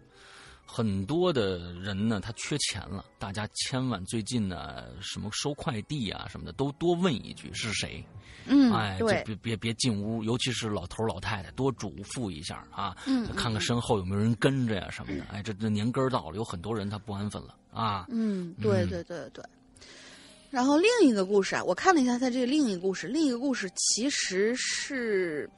[0.64, 8.02] 很多的人呢他缺钱了，大家千万最近呢什么收快递啊什么的都多问一句是谁，
[8.46, 15.24] 嗯，哎，就，别别别进屋，尤其是老头老太太，多嘱咐一下啊，嗯看看身后有没有人跟着呀什么的。
[15.30, 18.06] 哎，这这年根儿到了，有很多人他不安分了啊。
[18.08, 19.44] 嗯，对嗯对对对。
[20.50, 25.48] 然后另一个故事啊，我看了一下他这个另一个故事，另一个故事其实是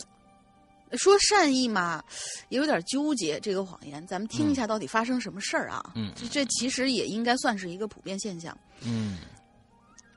[0.96, 2.02] 说善意嘛，
[2.48, 4.06] 也有点纠结这个谎言。
[4.06, 5.92] 咱们听一下到底发生什么事儿啊？
[5.94, 8.56] 嗯这这其实也应该算是一个普遍现象。
[8.82, 9.18] 嗯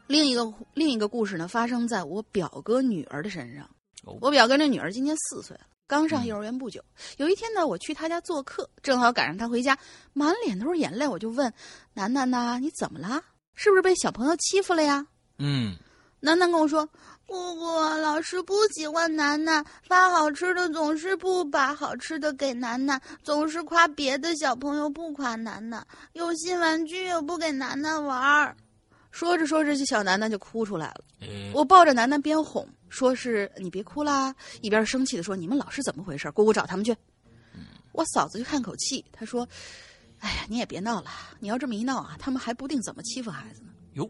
[0.07, 3.63] 另一个另一个故事呢，发生在我表哥女儿的身上。
[4.05, 6.81] 哦我表哥那女儿今年四岁了，刚上幼儿园不久。
[7.17, 9.77] 有一天呢，我去他家做客，正好赶上他回家，
[10.13, 11.07] 满脸都是眼泪。
[11.07, 11.53] 我就问
[11.93, 13.21] 楠楠呐，你怎么了？
[13.55, 15.05] 是不是被小朋友欺负了呀？
[15.39, 15.75] 嗯
[16.19, 16.87] 楠楠跟我说
[17.27, 17.65] ：“姑姑，
[18.01, 28.55] 老师不喜欢楠楠，发好吃的总是不把好吃的给楠楠，总是夸别的小朋友不夸楠楠，有新玩具也不给楠楠玩儿。”
[29.11, 31.03] 说着说着，这小楠楠就哭出来了。
[31.19, 36.31] 哎我抱着楠楠边哄，说是你别哭啦，一边生气的说：“你们老师怎么回事？
[36.31, 36.95] 姑姑找他们去。”
[37.91, 39.45] 我嫂子就叹口气，她说
[40.19, 41.09] ：“哎呀，你也别闹了，
[41.39, 44.09] 你要这么一闹啊，他们还不定怎么欺负孩子呢。”哟，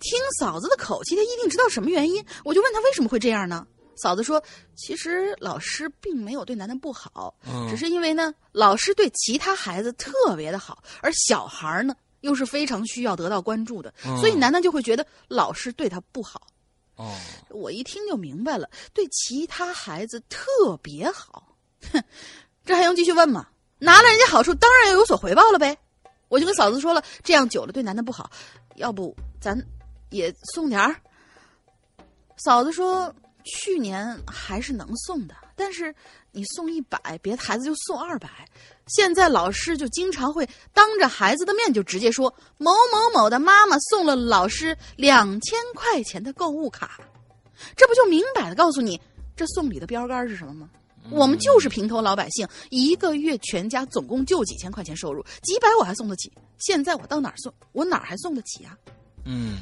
[0.00, 2.24] 听嫂子的口气，她一定知道什么原因。
[2.44, 3.66] 我就问她为什么会这样呢？
[3.96, 4.42] 嫂子说，
[4.74, 16.46] 其实老师并没有对楠楠不好，嗯只是因为呢，老师对其他孩子特别的好，而小孩儿呢又是非常需要得到关注的，嗯所以楠楠就会觉得老师对他不好。
[16.96, 17.14] 哦，
[17.50, 21.54] 我一听就明白了，对其他孩子特别好，
[21.92, 22.02] 哼，
[22.64, 23.48] 这还用继续问吗？
[23.78, 25.76] 拿了人家好处，当然要有所回报了呗。
[26.28, 28.30] 我就跟嫂子说了，这样久了对楠楠不好，
[28.76, 29.58] 要不咱
[30.10, 30.94] 也送点儿。
[32.36, 35.94] 嫂子说，去年还是能送的，但是
[36.32, 38.28] 你送一百，别的孩子就送二百。
[38.86, 47.00] 现在老师就经常会当着孩子的面就直接说某某某的妈妈送了老师两千块钱的购物卡，
[47.76, 49.00] 这不就明摆的告诉你
[49.36, 50.70] 这送礼的标杆是什么吗？
[51.10, 56.32] 我们就是平头老百姓，一个月全家总共就几千块钱收入，几百我还送得起。
[56.58, 58.76] 现在我到哪儿送，我哪儿还送得起啊？
[59.24, 59.58] 嗯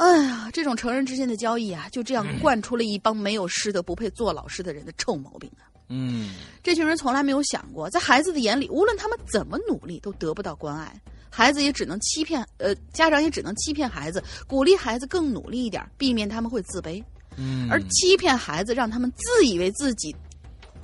[0.00, 5.68] 哎呀，这种成人之间的交易啊，就这样惯出了一帮没有师德、不配做老师的人的臭毛病啊！
[5.90, 10.98] 嗯这群人从来没有想过，在孩子的眼里，无论他们怎么努力，都得不到关爱。
[11.28, 17.04] 孩子也只能欺骗，呃，家长也只能欺骗孩子，鼓励孩子更努力一点，避免他们会自卑。
[17.36, 20.16] 嗯，而欺骗孩子，让他们自以为自己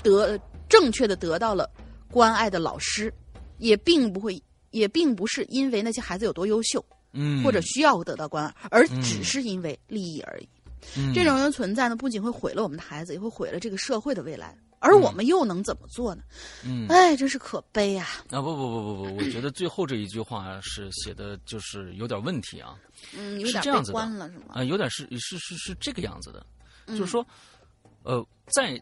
[0.03, 1.67] 得正确的得到了
[2.11, 3.11] 关爱的老师，
[3.57, 4.39] 也并不会，
[4.73, 6.85] 也并不是因为那些孩子有多优秀，
[7.17, 10.49] 嗯或者需要得到关爱，而只是因为利益而已。
[10.97, 14.57] 嗯这种人的存在呢，不仅会毁了我们的孩子，也会毁了这个社会的未来。
[14.79, 16.23] 而我们又能怎么做呢？
[16.63, 22.79] 嗯哎，真是可悲呀、啊不不不不不，我觉得最后这一句话是写的就是有点问题啊。
[23.17, 24.45] 嗯，有点悲是这样子的观了，是吗？
[24.51, 26.47] 啊、有点是是是是这个样子的，
[26.87, 27.27] 嗯就是说，
[28.03, 28.81] 呃，在呃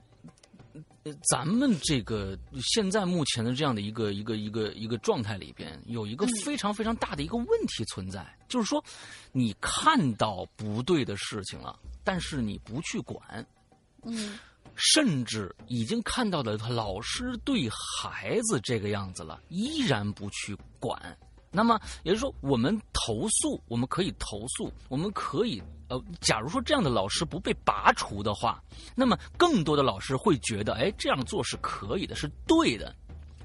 [1.28, 8.82] 咱们这个现在目前的这样的一个一个一个一个状态里边，有一个非常非常大的一个问题存在，就是说，
[9.32, 13.46] 你看到不对的事情了，但是你不去管，
[14.02, 14.38] 嗯
[14.76, 21.16] 甚至已经看到了老师对孩子这个样子了，依然不去管。
[21.54, 28.60] 那么也就是说，我们投诉，我们可以投诉，我们可以呃，假如说这样的老师不被拔除的话，
[28.94, 32.92] 那么更多的老师会觉得，哎，这样做是可以的，是对的，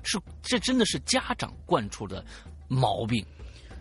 [0.03, 2.25] 是这真的是家长惯出的
[2.67, 3.23] 毛病。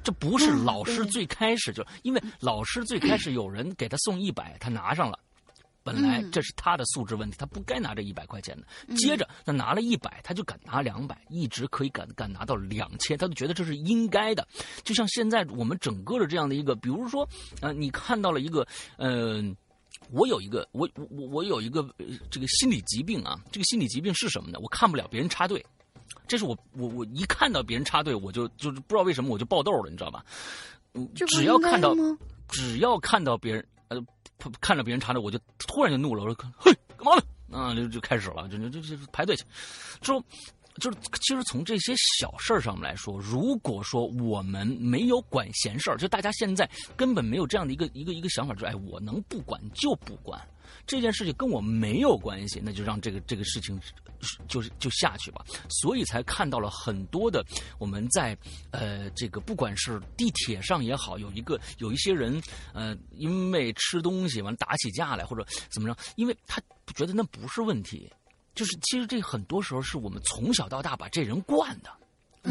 [0.05, 5.19] 这不是老师最开始就，因为老师最开始有人给他送一百，他拿上了，
[5.89, 8.95] 本来嗯这是他的素质问题，他不该拿这一百块钱的。
[8.97, 14.47] 接着他拿了一百，他就敢拿两百，一直可以敢敢拿到两千，他就觉得这是应该的。
[14.85, 17.27] 就像现在我们整个的这样的一个，比如说，
[17.63, 18.67] 呃，你看到了一个，
[18.99, 19.57] 嗯、
[20.11, 24.59] 我有一个，我我我有一个、呃这个心理疾病啊，这个心理疾病是什么呢？
[24.61, 25.65] 我看不了别人插队，
[26.27, 30.23] 这是我我我一看到别人插队，我就就是不知道为什么我就爆痘了，你知道吧？
[30.93, 31.95] 嗯只要看到？
[32.49, 33.67] 只要看到别人
[34.61, 37.59] 看着别人插队，我就突然就怒了，我说嘿干嘛呢？
[37.59, 39.45] 啊，就就开始了，就就就排队去，
[40.01, 40.23] 之后。
[40.81, 50.41] 就是，其实从这些小事儿上来说，如果说我们没有管闲事儿，就大家现在根本没有这样的一个一个一个想法，就是哎，我能不管就不管，
[50.89, 53.79] 这件事情跟我没有关系，那就让这个这个事情
[54.49, 55.45] 就是就下去吧。
[55.69, 57.45] 所以才看到了很多的
[57.79, 58.37] 我们在
[58.71, 66.61] 呃这个不管是地铁上也好，有一个有一些人呃因为吃东西完打起架来或者怎么着，因为他
[66.97, 68.11] 觉得那不是问题。
[68.55, 71.91] 就是其实这很多时候是我们从小到大把这人惯的，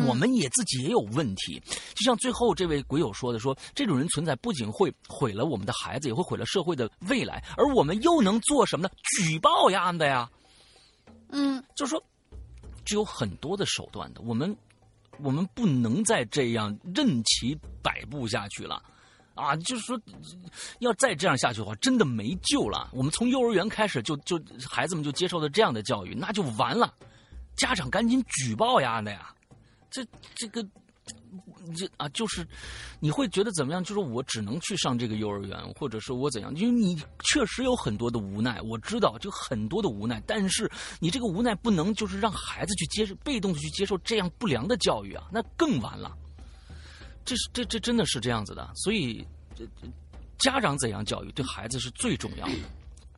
[0.07, 1.61] 我们也自己也有问题。
[1.95, 8.89] 就像最后这位鬼友说的说，这种人存在不仅会毁了我们的孩子，也会毁了社会的未来，而我们又能做什么呢？
[9.17, 10.29] 举报呀的呀。
[11.29, 12.03] 嗯，就是说，
[12.85, 14.55] 只有很多的手段的，我们
[15.19, 18.81] 我们不能再这样任其摆布下去了。
[19.33, 19.99] 啊，就是说，
[20.79, 22.89] 要再这样下去的话，真的没救了。
[22.91, 26.91] 我们从幼儿园开始就就孩子们就接受了这样的教育，那就完了。
[27.55, 29.31] 家长赶紧举报呀的呀，
[29.97, 30.05] 这
[30.35, 30.63] 这个
[31.75, 32.45] 这啊，就是
[32.99, 33.83] 你会觉得怎么样？
[33.83, 36.53] 就是我只能去上这个幼儿园，或者是我怎样？
[36.55, 46.15] 因为你确实有很多的无奈，我知道就很多的无奈，但是你这个无奈不能就是让孩子去接受被动的去接受这样不良的教育啊，那更完了。
[47.25, 49.87] 这是这这真的是这样子的，所以这这
[50.37, 52.53] 家长怎样教育对孩子是最重要的，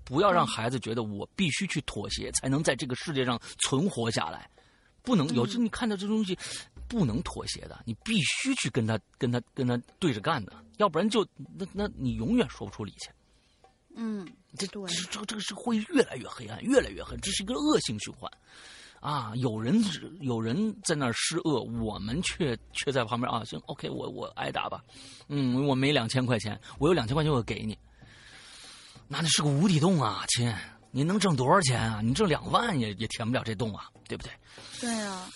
[0.05, 4.49] 不要让孩子觉得我必须去妥协才能在这个世界上存活下来，
[5.03, 6.37] 不能有时你看到这东西
[6.87, 11.25] 不能妥协的，你必须去跟他跟他跟他对着干的，要不然就
[11.57, 13.09] 那那你永远说不出理去。
[13.95, 14.83] 嗯，这对。
[14.87, 18.31] 这这这个是会越来越黑暗，越来越黑，这是一个恶性循环。
[18.99, 19.81] 啊，有人
[20.19, 24.83] 有人在那儿施恶，我们却却在旁边啊，行，OK，我我挨打吧，
[25.29, 27.77] 嗯，我没两千块钱，我有两千块钱我给你，
[29.07, 30.53] 那那是个无底洞啊，亲，
[30.91, 32.01] 你能挣多少钱啊？
[32.01, 34.31] 你挣两万也也填不了这洞啊，对不对？
[34.81, 35.29] 对啊，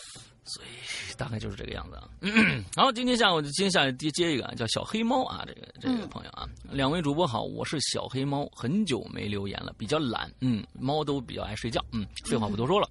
[0.46, 2.10] 所以大概就是这个样子啊。
[2.76, 12.90] 好，今天下午今天下午接接一个啊叫小黑猫啊，这个这个朋友啊，两位主播好，我是小黑猫，很久没留言了，比较懒，嗯，猫都比较爱睡觉，嗯，废话不多说了。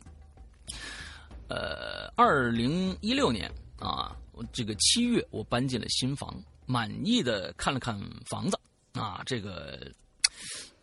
[1.49, 4.17] 呃，二零一六年啊，
[4.53, 8.59] 这个七月我搬进了新房，满意的看了看房子
[8.93, 9.91] 啊，这个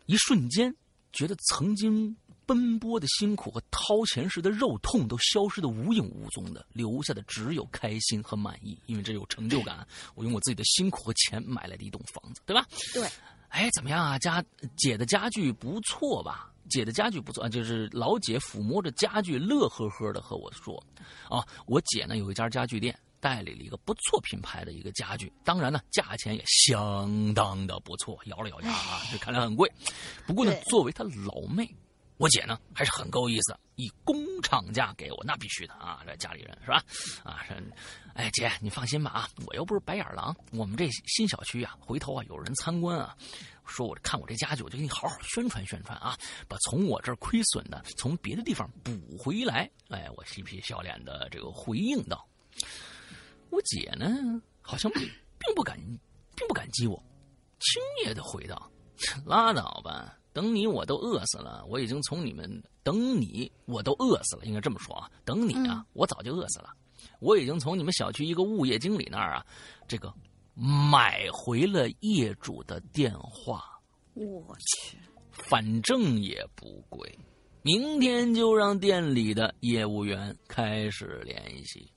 [0.06, 0.72] 一瞬间
[1.12, 9.88] 觉得曾经奔波的辛苦和掏钱时的肉痛都消失的无影无踪的，留下的只有开心和满意，因为这有成就感。
[10.16, 12.66] 我用我自己的辛苦和钱买来的一栋房子，对吧？
[12.94, 13.08] 对。
[13.50, 14.18] 哎，怎么样啊？
[14.20, 14.44] 家
[14.76, 16.52] 姐的家具不错吧？
[16.70, 20.84] 姐的家具不错啊，就是老姐抚摸着家具，乐呵呵的和我说
[21.28, 29.72] ：“啊，我姐呢有一家家具店，代理了一个不错品牌的一个家具，当然呢，价钱也相当的不错。”咬了咬牙啊，这看来很贵。
[30.26, 31.70] 不过呢，作为他老妹，
[32.18, 36.84] 我姐呢还是很够意思，以工厂价给我，那必须的啊，这家里人是吧？
[37.24, 37.54] 啊，是，
[38.14, 43.16] 哎姐，你放心吧啊，我又不是白眼狼，我们这新小区啊，回头啊有人参观啊。
[43.66, 49.70] 说我看我这家具，我就给你好好宣传宣传啊，把从我这儿亏损的从别的地方补回来。
[49.90, 52.28] 哎，我嬉皮笑脸的这个回应道。
[53.50, 55.78] 我姐呢，好像并不感，
[56.36, 56.96] 并不感激我，
[57.60, 58.72] 轻蔑的回道
[59.26, 61.66] ：“拉倒吧，等你我都饿死了。
[61.68, 66.70] 我已经从你们等你我都饿死了，应该这么说啊，等你啊，我早就饿死了。
[67.20, 69.46] 我已经从你们小区一个物业经理那儿啊，
[69.88, 70.14] 这个。”
[70.62, 73.80] 买回了业主的电话，
[74.14, 74.98] 我去，
[75.32, 77.18] 反正也不贵，
[77.62, 81.90] 明天就让店里的业务员开始联系。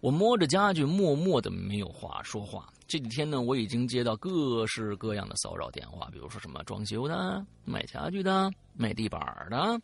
[0.00, 2.68] 我摸着家具，默默的没有话说话。
[2.86, 9.78] 这几天呢，我已经接到各式各样的骚扰电话，比如说什么装修的、卖家具的、卖地板的。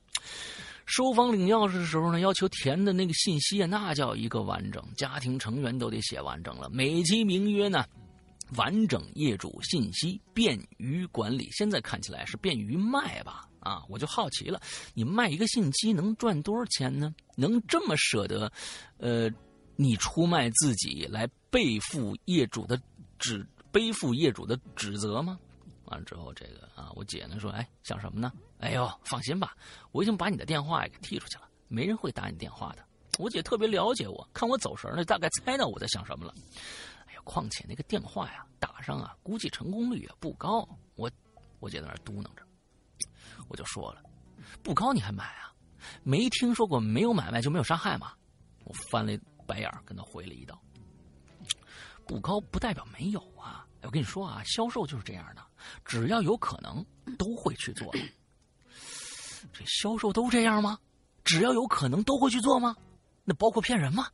[0.87, 6.68] 收房领钥匙的时候呢，要求填的那个信息啊，那叫一个完整，家庭成员都得写完整了。
[6.70, 7.85] 美其名曰呢，
[8.57, 11.48] 完整业主信息，便于管理。
[11.52, 13.48] 现在看起来是便于卖吧？
[13.60, 14.60] 啊，我就好奇了，
[14.92, 17.15] 你卖一个信息能赚多少钱呢？
[17.35, 18.52] 能这么舍得？
[18.98, 19.31] 呃，
[19.77, 22.81] 你出卖自己来背负业主的
[23.18, 25.38] 指背负业主的指责吗？
[25.87, 28.33] 完了之后，这个啊，我姐呢说：“哎，想什么呢？
[28.58, 29.56] 哎呦，放心吧，
[29.92, 32.85] 我已经把你的电话给踢出去了，没人会打你电话的。”
[33.18, 36.35] 我姐特别了解我，看我走神了，大概猜到我在想什么了。
[37.06, 40.66] 哎呀，况且那个电话呀，打上啊，估计成功率也不高。
[40.96, 41.10] 我，
[41.60, 42.42] 我姐在那嘟囔着，
[43.48, 44.02] 我就说了
[44.64, 45.52] ：“不高你还买啊？
[46.02, 48.14] 没听说过没有买卖就没有伤害吗？”
[48.64, 49.12] 我翻了
[49.47, 50.61] 白眼跟他回了一道
[52.07, 55.42] ：“不高不代表没有啊。”我跟你说啊，销售就是这样的，
[55.85, 56.85] 只要有可能
[57.19, 57.92] 都会去做。
[59.53, 60.79] 这销售都这样吗？
[61.23, 62.75] 只要有可能都会去做吗？
[63.25, 64.09] 那包括骗人吗？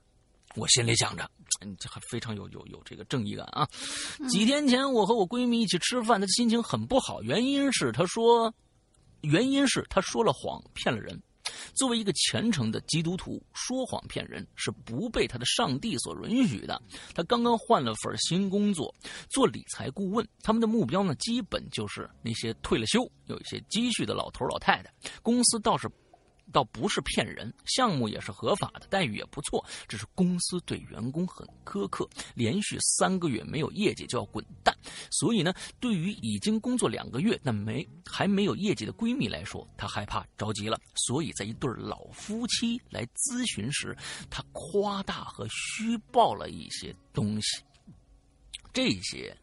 [0.57, 1.31] 我心里想着，
[1.79, 3.69] 这还非常有有有这个正义感啊。
[4.29, 8.53] 几天前，我和我闺蜜一起吃饭，她心情很不好，原因是她说，
[9.21, 11.23] 原因是她说了谎，骗了人。
[11.75, 16.81] 作为一个虔诚的基督徒，说谎骗人是不被他的上帝所允许的。
[17.15, 18.95] 他刚刚换了份新工作，
[19.29, 20.27] 做理财顾问。
[20.43, 24.93] 他们的目标呢，基本就是那些退了休、有一些积蓄的老头老太太。
[25.23, 25.91] 公司倒是。
[26.53, 29.65] 倒不是骗人，项目也是合法的，待遇也不错。
[29.89, 34.77] 只是公司对员工很苛刻，连续三个月没有业绩就要滚蛋。
[35.11, 40.81] 所以呢，对于已经工作两个月但没还没有业绩的闺蜜来说，她害怕着急了。
[40.95, 43.97] 所以在一对老夫妻来咨询时，
[44.29, 47.63] 她夸大和虚报了一些东西，
[48.73, 49.37] 这些。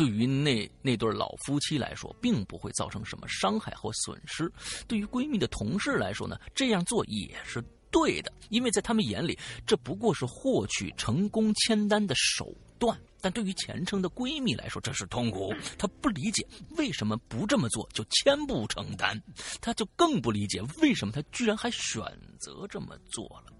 [0.00, 4.50] 对于那那对老夫妻来说，并不会造成什么伤害或损失。
[4.88, 12.98] 对于闺蜜的同事来说呢，这样做也是对的，因为在他们眼里，这不过是获取成功签单的手段。
[13.20, 15.52] 但对于虔诚的闺蜜来说，这是痛苦。
[15.76, 16.46] 她不理解
[16.78, 19.22] 为什么不这么做就签不成单，
[19.60, 22.02] 她就更不理解为什么她居然还选
[22.40, 23.52] 择这么做了。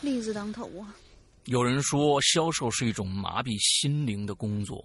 [0.00, 0.92] 例子当头啊！
[1.44, 4.84] 有人说，销售是一种麻痹心灵的工作。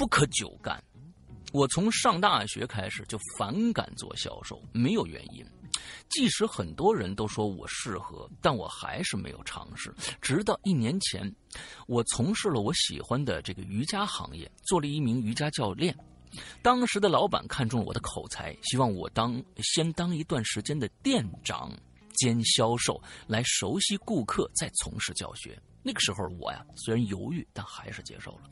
[0.00, 0.82] 不可久干。
[1.52, 5.44] 我从上大学开始就反感做销售，没有原因。
[6.08, 9.94] 即使很多人都说我适合，但我还是没有尝试。
[10.22, 11.30] 直到一年前，
[11.86, 15.94] 我从事了我喜欢的这个瑜伽行业，做了一名瑜伽教练。
[16.62, 21.70] 当时的老板看中了我的口才，希望我当先当一段时间的店长
[22.14, 25.60] 兼销售，来熟悉顾客，再从事教学。
[25.82, 28.50] 那个时候我呀，虽然犹豫，但还是接受了。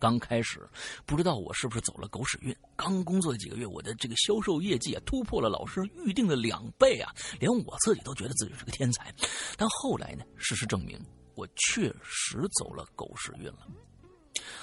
[0.00, 0.66] 刚开始，
[1.04, 2.56] 不知道我是不是走了狗屎运。
[2.74, 9.14] 刚工作的几个月，我的这个销售业绩啊，突破了老师预定的两倍啊，连我自己都觉得自己是个天才。
[9.58, 10.98] 但后来呢，事实证明，
[11.34, 13.66] 我确实走了狗屎运了。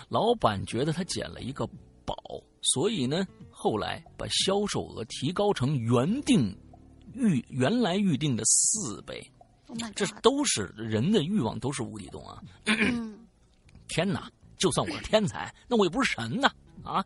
[0.10, 1.68] 老板觉得他捡了一个
[2.04, 2.16] 宝，
[2.64, 6.58] 所以呢，后来把销售额提高成原定
[7.14, 9.32] 预原来预定的四倍。
[9.94, 12.42] 这都是人的欲望，都是无底洞啊！
[13.90, 14.32] 天哪！
[14.58, 16.52] 就算我是天才，那我也不是神呐！
[16.84, 17.06] 啊，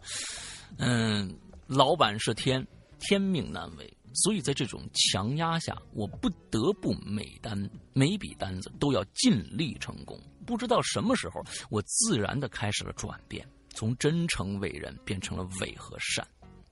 [0.77, 1.37] 嗯，
[1.67, 2.65] 老板是天，
[2.99, 10.19] 天命难违，所以在这种强压下，我不得不每单每笔单子都要尽力成功。
[10.45, 16.25] 不知道什么时候，我自然的开始了转变，从真诚为人变成了伪和善。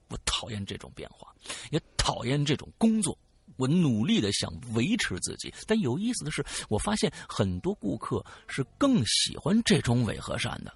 [0.08, 1.32] 我讨厌这种变化，
[1.70, 3.16] 也讨厌这种工作。
[3.60, 10.74] 我努力的想维持自己，但有意思的是，我发现很多顾客是更喜欢这种伪和善的。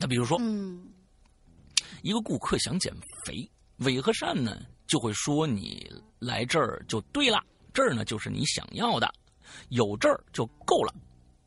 [0.00, 0.84] 那比如说，嗯，
[2.02, 2.92] 一个顾客想减
[3.24, 7.40] 肥，伪和善呢就会说你来这儿就对了，
[7.72, 9.08] 这儿呢就是你想要的，
[9.68, 10.92] 有这儿就够了。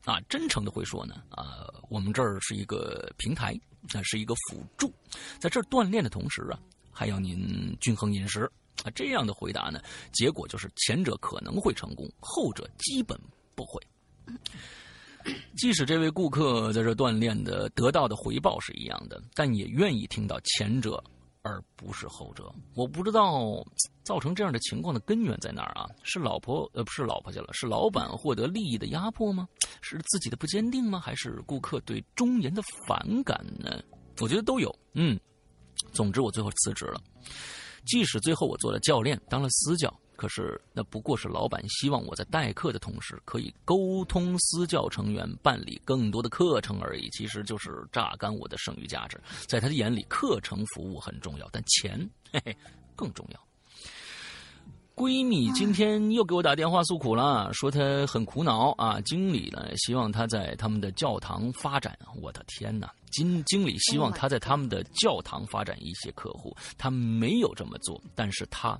[0.04, 3.54] 啊，真诚的会说呢，啊，我们这儿是一个平台，
[3.92, 4.90] 那是一个辅助，
[5.38, 6.58] 在这儿锻炼的同时啊，
[6.90, 8.50] 还要您均衡饮食。
[8.84, 9.80] 啊，这样的回答呢，
[10.12, 13.18] 结果就是前者可能会成功，后者基本
[13.54, 13.80] 不会。
[15.56, 21.02] 即使这位顾客在这锻炼的得到的回报是一样的，但也愿意听到前者
[21.42, 22.50] 而不是后者。
[22.74, 23.62] 我不知道
[24.04, 25.86] 造成这样的情况的根源在哪儿啊？
[26.02, 29.48] 是老婆呃不是老婆去了，是老板获得利益的压迫吗？
[29.82, 31.00] 是自己的不坚定吗？
[31.00, 33.82] 还是顾客对忠言的反感呢？
[34.20, 34.74] 我觉得都有。
[34.94, 35.18] 嗯，
[35.92, 37.00] 总之我最后辞职了。
[37.84, 47.08] 即使最后我做了教练，当了私教，可是那不过是老板希望我在代课的同时，可以沟通私教成员，办理更多的课程而已。
[47.10, 49.20] 其实就是榨干我的剩余价值。
[49.46, 51.98] 在他的眼里，课程服务很重要，但钱
[52.32, 52.56] 嘿嘿
[52.96, 53.47] 更重要。
[54.98, 59.00] 闺蜜今天又给我打电话诉苦了，说她很苦恼啊。
[59.02, 61.96] 经理呢，希望她在他们的教堂发展。
[62.20, 62.92] 我的天哪！
[63.12, 68.76] 经经理希望她在他们的教堂发展一些客户，她没有这么做，但是她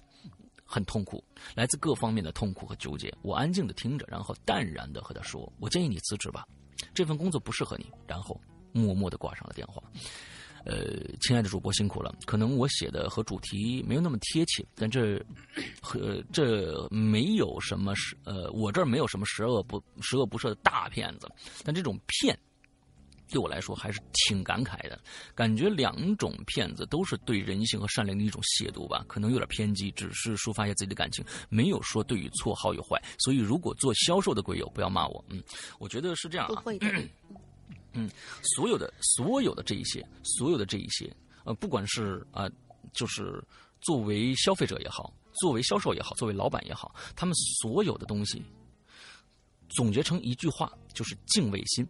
[0.64, 1.22] 很痛苦，
[1.54, 3.14] 来自各方面的痛苦和纠结。
[3.22, 6.44] 我安静的听着，然后淡然的和她说：“我建议你辞职吧，
[6.92, 8.36] 这份工作不适合你。”然后
[8.72, 9.80] 默默的挂上了电话。
[10.64, 15.22] 呃，亲爱的主播辛苦了，可能我写的和主题没有那么贴切，但这
[15.80, 21.28] 和这没有什么十呃，我这儿没有什么十恶不十恶不赦的大骗子，
[21.64, 22.38] 但这种骗。
[23.30, 24.98] 对我来说还是挺感慨的，
[25.34, 32.98] 感觉两种骗子都是对人性和善良的一种亵渎吧，可能有点偏激，只是抒发一下自己的感情，没有说对与错、好与坏。
[33.18, 35.42] 所以如果做销售的鬼友，不要骂我，嗯，
[35.78, 36.86] 我觉得是这样啊，不会的。
[37.98, 38.10] 嗯，
[38.42, 42.48] 所有的所有的这一些，所有的这一些，呃，不管是啊、
[42.92, 43.42] 就是
[43.80, 48.42] 作为消费者也好，作为销售也好，作为老板也好，他们所有的东西
[49.68, 51.86] 总结成一句话，就是敬畏心。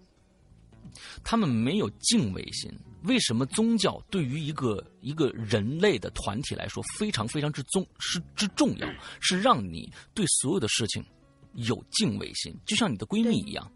[1.23, 8.89] 他们没有敬畏心，为什么宗教对于一个一个人类的团体来说非常非常之重是之重要，
[9.21, 11.05] 是让你对所有的事情
[11.53, 13.71] 有敬畏心，就像你的闺蜜一样，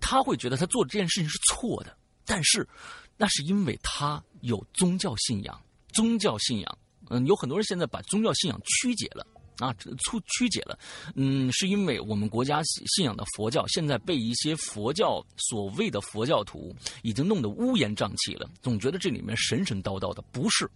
[0.00, 2.68] 他会觉得他做这件事情是错的，但是
[3.16, 5.60] 那是因为他有宗教信仰，
[5.92, 6.78] 宗教信仰，
[7.10, 9.26] 嗯，有很多人现在把宗教信仰曲解了。
[9.58, 10.78] 啊，出曲解了，
[11.16, 12.62] 嗯，是因为我们国家
[12.94, 20.70] 信仰的佛教现在被一些佛教所谓的佛教徒已经弄得乌烟瘴气了，总觉得这里面神神叨叨的，不是，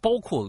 [0.00, 0.48] 包括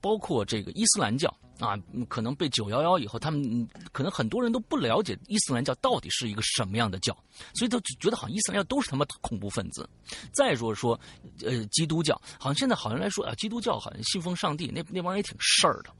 [0.00, 1.28] 包括这个伊斯兰教
[1.58, 1.78] 啊，
[2.08, 7.16] 可能被九幺幺以后，他们可能很多人都不了解伊斯兰教到底是一个什么样的教，
[7.54, 9.88] 所以都觉得好像伊斯兰教都是他妈恐怖分子。
[10.32, 10.98] 再说说，
[11.44, 15.90] 呃，基督教，好像现在好像来说啊，基督教好像信奉上帝，那那帮人也挺事儿的。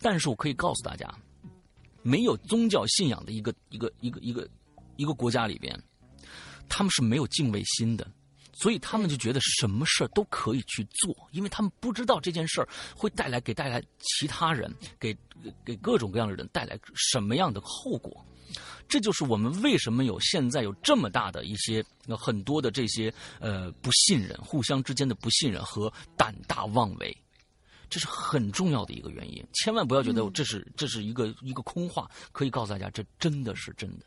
[0.00, 1.12] 但是我可以告诉大家，
[2.02, 4.48] 没有宗教信仰的一个一个一个一个
[4.96, 5.78] 一个国家里边，
[6.68, 8.10] 他们是没有敬畏心的，
[8.62, 15.12] 所以他们就觉得什么事儿都可以去做，因为他们不知道这件事儿会带来给带来其他人给
[15.64, 18.24] 给各种各样的人带来什么样的后果。
[18.86, 21.84] 这就是我们为什么有现在有这么大的一些
[22.16, 27.16] 很多的这些呃不信任，互相之间的不信任和胆大妄为。
[27.90, 32.08] 这是很重要的一个原因，千万不要觉得这是这是一个一个空话。
[32.30, 34.06] 可以告诉大家，这真的是真的，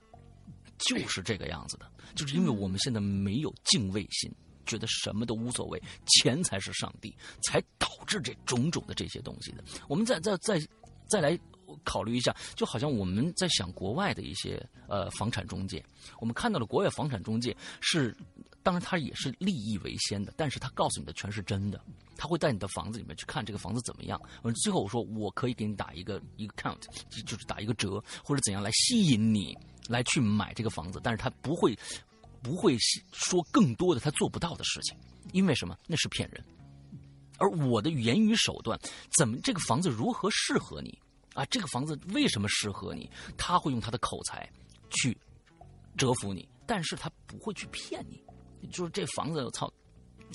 [0.78, 1.86] 就是这个样子的。
[2.16, 4.32] 就是因为我们现在没有敬畏心，
[4.66, 9.64] 觉得什么都无所谓，钱才是上帝，才导致这种种的这些东西的。
[9.88, 10.60] 我们再再再
[11.08, 11.40] 再来
[11.84, 15.84] 考虑一下，就好像我们在想国外的一些呃房产中介，
[16.20, 18.16] 我们看到了国外房产中介是。
[18.64, 21.80] 当然，他也是利益为先的，但是他告诉你的全是真的，
[22.18, 24.20] 他会在你的房子里面去看这个房子怎么样。
[24.42, 26.82] 完最后我说我可以给你打一个一个 count，
[27.28, 29.56] 就是打一个折或者怎样来吸引你
[29.88, 31.78] 来去买这个房子，但是他不会
[32.46, 32.78] 不会
[33.12, 34.96] 说更多的他做不到的事情，
[35.32, 35.76] 因为什么？
[35.88, 36.46] 那是骗人。
[37.40, 38.80] 而我的言语手段，
[39.18, 40.96] 怎么这个房子如何适合你
[41.34, 41.44] 啊？
[41.46, 43.10] 这个房子为什么适合你？
[43.36, 44.48] 他会用他的口才
[44.92, 45.18] 去
[45.98, 48.24] 折服你，但是他不会去骗你。
[48.70, 49.66] 就是这房子，我操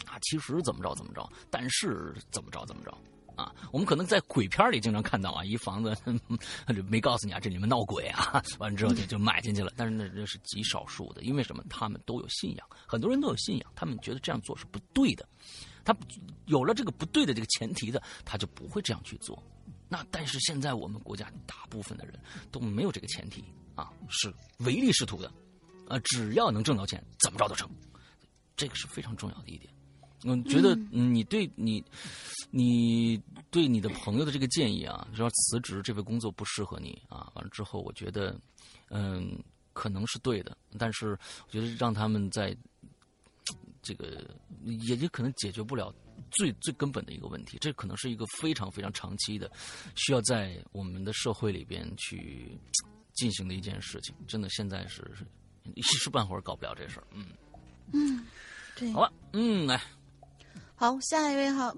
[0.04, 0.18] 啊！
[0.22, 2.98] 其实怎么着怎么着，但是怎么着怎么着
[3.40, 3.54] 啊！
[3.72, 5.96] 我们可能在鬼片里经常看到啊，一房子
[6.88, 9.72] 没告诉你啊，这里面闹鬼啊，完了之后就就买进去了。
[9.76, 11.64] 但是那这是极少数的，因为什么？
[11.70, 15.26] 他们都有信仰，很多人都有信仰，他们觉得这样做是不对的。
[15.84, 15.96] 他
[16.44, 19.42] 有了这个不对的这个前提的，他就不会这样去做。
[19.88, 22.14] 那但是现在我们国家大部分的人
[22.52, 25.32] 都没有这个前提啊，是唯利是图的，
[25.88, 27.68] 啊，只要能挣到钱，怎么着都成。
[28.56, 29.72] 这个是非常重要的一点，
[30.24, 31.82] 我觉得你对你，
[32.50, 38.38] 你对你的朋友的这个建议啊，说辞职这份工作不适合你啊，完了之后，我觉得，
[38.90, 39.42] 嗯，
[39.72, 42.54] 可能是对的，但是我觉得让他们在
[43.82, 44.28] 这个
[44.64, 45.94] 也也可能解决不了
[46.32, 49.50] 最最根本的一个问题，这可能是一个非常非常长期的，
[49.94, 52.58] 需要在我们的社会里边去
[53.14, 54.14] 进行的一件事情。
[54.28, 55.10] 真的，现在是
[55.74, 57.26] 一时半会儿搞不了这事儿，嗯
[57.94, 58.26] 嗯。
[58.94, 59.78] 好吧，嗯，来，
[60.80, 61.76] 好，下一位哈，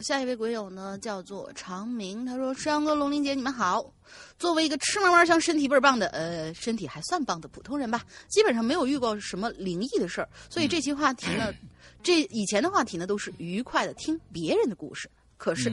[0.00, 3.94] 下一位鬼友呢叫做长明，他说：“山阳哥、龙玲姐，你们好。
[4.40, 11.54] 作为一个吃嘛嘛香、身体倍儿棒的，呃，身体还算棒的普通人吧，基本上没有遇过什么灵异的事儿，所以这期话题呢，
[12.02, 15.08] 这以前的话题呢都是愉快的听别人的故事。
[15.36, 15.72] 可是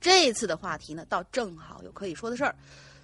[0.00, 2.54] 这次的话题呢，倒正好有可以说的事儿。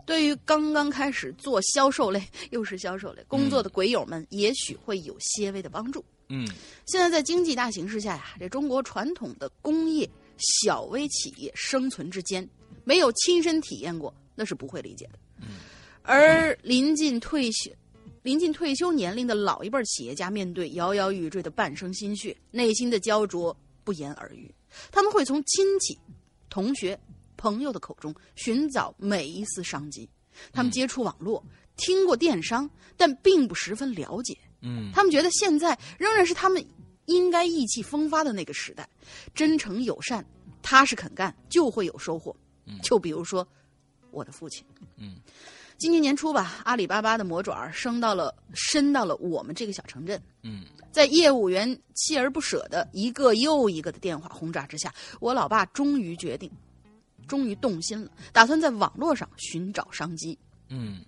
[0.07, 6.47] 对于刚刚开始做销售类，又是销售类工作的鬼友们，也许会有些微的帮助。”嗯，
[6.87, 12.49] 现在在经济大形势下呀，这中国传统的工业小微企业生存之间，
[12.85, 15.19] 没有亲身体验过，那是不会理解的。
[15.41, 15.59] 嗯，
[16.03, 17.71] 而临近退休、
[18.23, 24.55] 临近退休年龄的老一辈企业家，面对摇摇欲坠的半生心血，内心的焦灼不言而喻。
[24.91, 25.99] 他们会从亲戚、
[26.51, 26.99] 同学、
[27.39, 30.09] 朋友的口中寻找每一丝商机。
[30.53, 31.43] 他们接触网络，
[31.77, 32.69] 听过电商，
[32.99, 34.37] 但并不十分了解。
[34.61, 36.65] 嗯，他们觉得现在仍然是他们
[37.07, 38.89] 应该意气风发的那个时代，
[39.35, 40.25] 真诚友善、
[40.63, 42.35] 踏实肯干，就会有收获。
[42.83, 43.47] 就比如说
[44.11, 44.65] 我的父亲。
[44.97, 45.17] 嗯，
[45.79, 50.21] 今年年初吧，阿里巴巴的魔爪升到了伸到了我们这个小城镇。
[50.43, 56.51] 嗯，在业务员锲而不舍的一个又一个的电话轰炸之下，我老爸终于决定，
[57.27, 60.39] 终于动心了，打算在网络上寻找商机。
[60.69, 61.03] 嗯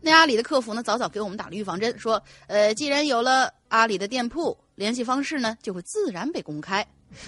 [0.00, 6.86] 那阿里的客服呢，早早给我们打了预防针，说，呃，既然有了阿里的店铺，联系方式呢就会自然被公开，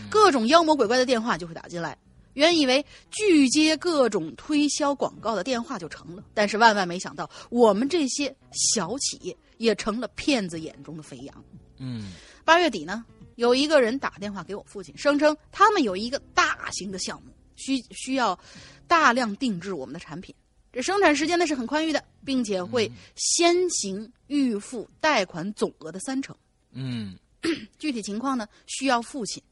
[0.09, 1.97] 各种妖魔鬼怪的电话就会打进来。
[2.33, 11.45] 原以为拒接各种推销广告的电话就成了，但是万万没想到，我们这些小企业也成了骗子眼中的肥羊。
[11.79, 12.13] 嗯
[12.43, 13.05] 八月底呢，
[13.37, 18.39] 有一个人打电话给我父亲，声称他们有一个大型的项目，需需要
[18.89, 20.35] 大量定制我们的产品。
[20.73, 26.37] 这生产时间呢是很宽裕的，并且会先行预付贷款总额的三成。
[26.73, 27.19] 嗯。
[27.77, 29.43] 具体情况呢，需要父亲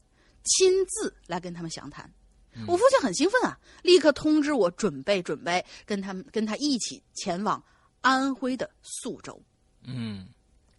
[0.45, 2.09] 亲自来跟他们详谈。
[2.65, 7.61] 我父亲很兴奋啊，立刻通知我准备准备，跟他们跟他一起前往
[7.99, 9.41] 安徽的宿州，
[9.83, 10.27] 嗯。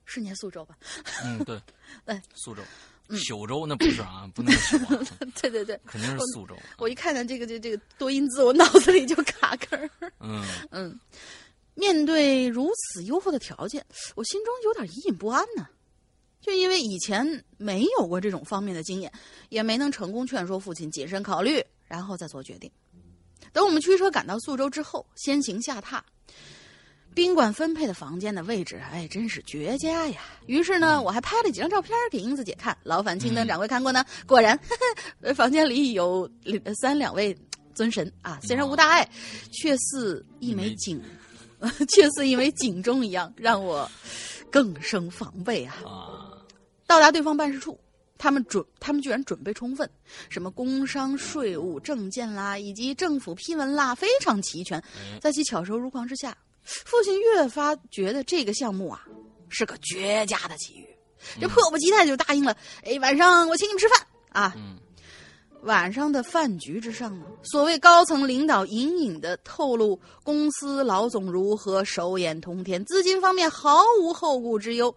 [0.05, 0.77] 是念宿州吧？
[1.25, 1.61] 嗯，对，
[2.05, 2.63] 哎，苏州、
[3.11, 4.55] 宿州那不是啊， 不能
[5.41, 6.57] 对对对，肯定是苏州。
[6.79, 9.91] 我一看见这个这这个多音字，我脑子里就卡根儿。
[10.21, 10.99] 嗯 嗯，
[11.75, 13.85] 面对如此优厚的条件，
[14.15, 15.67] 我心中有点隐隐不安呢。
[16.41, 19.13] 就因为以前没有过这种方面的经验，
[19.49, 22.71] 也没能成功劝说父亲谨慎考虑，然后再做决定。
[23.53, 26.01] 等我们驱车赶到宿州之后，先行下榻。
[27.15, 30.21] 宾馆分配的房间的位置，哎，真是绝佳呀！
[30.47, 32.77] 于是呢，我还拍了几张照片给英子姐看。
[32.85, 34.75] 劳烦青灯掌柜看过呢，果然，呵
[35.29, 36.29] 呵房间里有
[36.81, 37.37] 三两位
[37.75, 39.09] 尊神啊，虽然无大碍，
[39.53, 41.03] 却似一枚警，
[41.89, 43.91] 却似一枚警钟一样，让我
[44.51, 45.77] 更生防备啊！
[45.85, 46.33] 啊，
[46.87, 47.79] 到达对方办事处，
[48.17, 49.89] 他们准，他们居然准备充分，
[50.31, 54.79] 什么工商、税务、证件啦，以及政府批文啦，非常齐全。
[54.79, 59.05] 哎在其巧手如狂之下，父亲越发觉得这个项目啊
[59.49, 60.89] 是个绝佳的机遇，
[61.41, 62.57] 这迫不及待就答应了。
[62.85, 64.53] 哎，晚上我请你们吃饭啊！
[64.57, 64.79] 嗯
[65.63, 74.93] 晚上的饭局之上呢，所谓高层领导隐隐的透露公司老总如何手眼通天，资金方面毫无后顾之忧。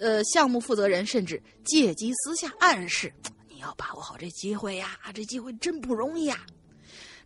[0.00, 3.12] 呃，项目负责人甚至借机私下暗示
[3.50, 6.38] ：“你要把握好这机会呀，这机会真不容易呀。”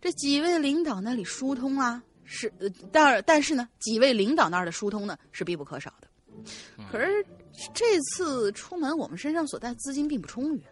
[0.01, 2.01] 这几位领导那里疏通啊，
[2.33, 6.07] 是呃，但但是呢，几位领导那儿的疏通呢是必不可少的。
[6.89, 7.25] 可是
[7.73, 10.63] 这次出门，我们身上所带资金并不充裕。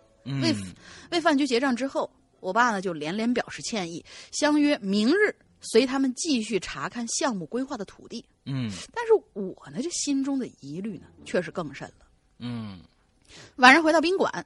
[0.41, 0.73] 为嗯
[1.11, 8.23] 为饭局结账之后，我爸呢就连连表示歉意，相约明日随他们继续查看项目规划的土地。
[8.45, 12.05] 嗯但是我呢，这心中的疑虑呢，却是更甚了。
[12.39, 12.79] 嗯
[13.57, 14.45] 晚上回到宾馆，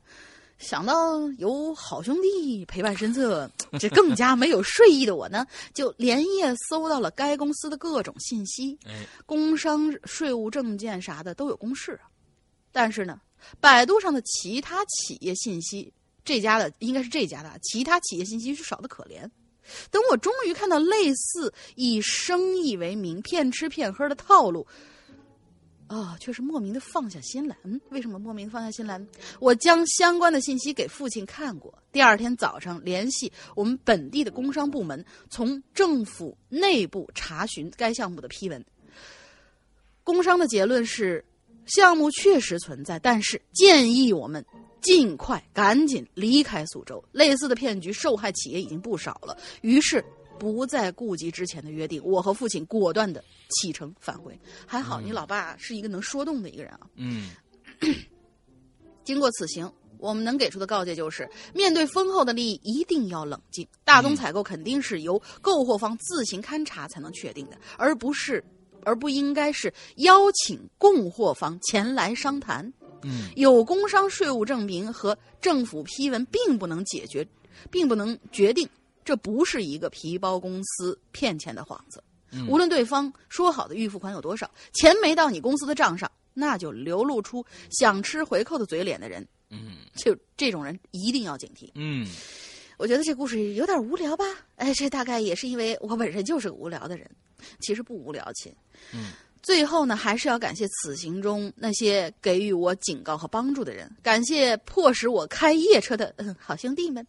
[0.63, 12.07] 想到有好兄弟陪伴身侧，这更加没有睡意的我呢，就连夜搜到了该公司的各种信息，哎工商、税务、证件啥的都有公示啊。
[12.71, 13.19] 但是呢，
[13.59, 15.93] 百度上的其他企业信息，
[16.23, 19.29] 这家的应该是这家的，其他企业信息是少的可怜。
[19.91, 24.65] 等我终于看到类似以生意为名骗吃骗喝的套路，
[25.99, 27.55] 啊、却是莫名的放下心来。
[27.63, 28.99] 嗯，为什么莫名放下心来？
[29.39, 38.63] 我将相关的信息给父亲看过，第二天早上联系我们本地的工商部门，从政府内部查询该项目的批文。
[40.03, 41.23] 工商的结论是，
[41.65, 44.45] 项目确实存在，但是建议我们
[44.81, 47.01] 尽快赶紧离开苏州。
[47.11, 50.03] 类似的骗局受害企业已经不少了，于是
[50.39, 54.37] 不再顾及之前的约定，我和父亲果断的启程返回。
[54.65, 56.81] 还好你老爸是一个能说动的一个人啊。
[56.95, 57.31] 嗯
[59.03, 63.67] 经过此行，我们能给出的告诫就是：面对丰厚的利益，一定要冷静。
[63.83, 68.43] 大宗采购肯定是由购货方自行勘察才能确定的，而不是，
[68.83, 72.71] 而不应该是邀请供货方前来商谈。
[73.05, 77.27] 嗯有工商税务证明和政府批文，并不能解决，
[77.69, 78.65] 并不能决定
[79.03, 82.03] 这不是一个皮包公司骗钱的幌子。
[82.47, 91.69] 无论对方说好的预付款有多少，钱没到你公司的账上，那就流露出想吃回扣的嘴脸的人，嗯就这种人一定要警惕。
[91.75, 92.07] 嗯
[92.77, 94.25] 我觉得这故事有点无聊吧？
[94.55, 97.07] 哎，这大概也是因为我本身就是个无聊的人，
[97.59, 98.51] 其实不无聊，亲。
[98.93, 99.11] 嗯。
[99.43, 107.05] 最后呢，还是要感谢此行中那些给予我警告和帮助的人，感谢迫使我开夜车的嗯好兄弟们。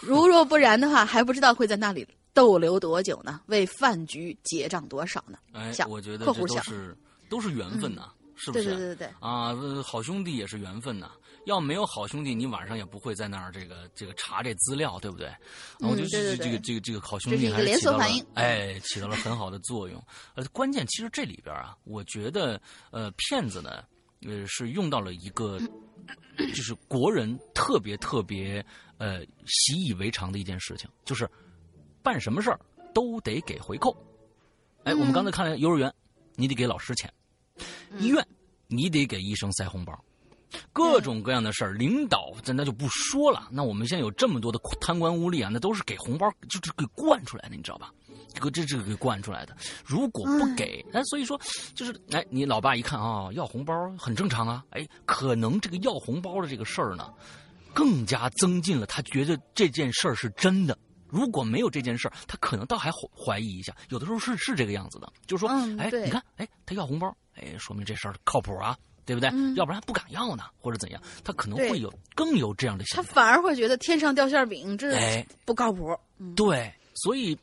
[0.00, 3.40] 如若不然的话，还不知道会在那里逗留多久呢？
[3.46, 5.38] 为饭局结账多少呢？
[5.52, 6.96] 哎，我觉得这都是
[7.30, 8.64] 都是缘分呐，是不是？
[8.64, 11.10] 对对对对，啊，呃好兄弟也是缘分呐。
[11.46, 15.26] 要没有好兄弟，你晚上也不会在那儿这个这个查这资料，对不对？
[15.28, 15.38] 啊
[15.80, 20.02] 我觉得这这个这个这个好兄弟还是起到了连锁反应哎，起到了很好的作用。
[20.34, 22.60] 呃，关键其实这里边啊，我觉得
[22.90, 23.82] 呃，骗子呢，
[24.26, 25.58] 呃，是用到了一个，
[26.36, 28.64] 就是国人特别特别
[28.98, 31.28] 呃习以为常的一件事情，就是
[32.02, 32.60] 办什么事儿
[32.92, 33.96] 都得给回扣。
[34.84, 35.92] 哎，我们刚才看了幼儿园，
[36.36, 37.10] 你得给老师钱；
[37.98, 38.26] 医院，
[38.66, 40.04] 你得给医生塞红包。
[40.72, 43.48] 各种各样的事儿，领导咱那就不说了。
[43.50, 47.92] 那我们现在有这么多的贪官污吏啊，那都是给红包，就是给惯出来的，你知道吧？
[48.32, 49.56] 这个这这个给惯出来的。
[49.84, 51.40] 如果不给，哎，所以说
[51.74, 54.64] 就是哎，你老爸一看啊、要红包很正常啊。
[54.70, 57.12] 哎，可能这个要红包的这个事儿呢，
[57.74, 60.78] 更加增进了他觉得这件事儿是真的。
[61.08, 63.74] 如果没有这件事儿，他可能倒还怀怀疑一下。
[63.88, 69.28] 有的时候是是这个样子的，就是说，哎，你看，哎，他要红包，哎，说明这事儿靠谱啊，对不对？
[69.32, 73.08] 嗯要不然不敢要呢，或者怎样，他可能会有更有这样的想法。
[73.08, 75.96] 他反而会觉得天上掉馅饼，这哎不靠谱。
[76.18, 77.36] 嗯，对，所以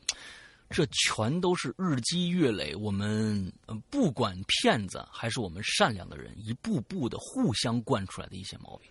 [0.70, 8.90] 这全都是日积月累，我们呃不管骗子还是我们善良的人，一步步的互相惯出来的一些毛病。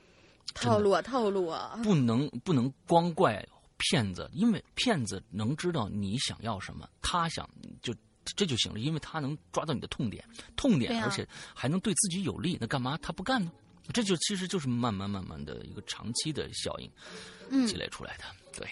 [0.54, 1.80] 套路啊，套路啊。
[1.84, 3.46] 不能不能光怪
[3.78, 7.48] 骗子，因为骗子能知道你想要什么，他想
[7.82, 7.94] 就
[8.36, 10.24] 这就行了，因为他能抓到你的痛点，
[10.56, 13.52] 痛点，啊而且还能对自己有利，那干嘛他不干呢？
[13.94, 16.92] 这就其实就是慢慢慢慢的一个长期的效应
[17.50, 18.24] 嗯积累出来的。
[18.54, 18.68] 对，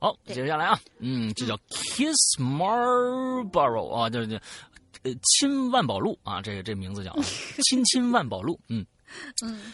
[0.00, 4.34] 好，接下来啊，嗯，这叫 Kiss Marlboro 啊，这这
[5.02, 7.22] 呃亲万宝路啊，这个这名字叫啊，
[7.68, 8.84] 亲亲万宝路，嗯。
[9.42, 9.72] 嗯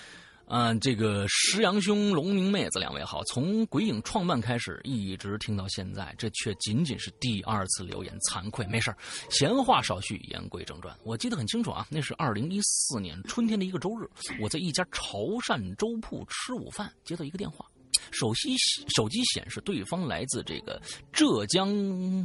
[0.52, 8.96] 啊，这个石阳兄、龙明妹子两位好，从鬼影创办开始，一直听到现在，这却仅仅是第二次留言，惭愧，没事儿
[9.30, 10.94] 闲话少叙，言归正传。
[11.04, 14.06] 我记得很清楚啊，那是二零一四年春天的一个周日，
[14.42, 17.64] 我在一家潮汕粥铺吃午饭，接到一个电话，
[18.10, 18.54] 手机
[18.94, 20.78] 手机显示对方来自这个
[21.14, 21.70] 浙江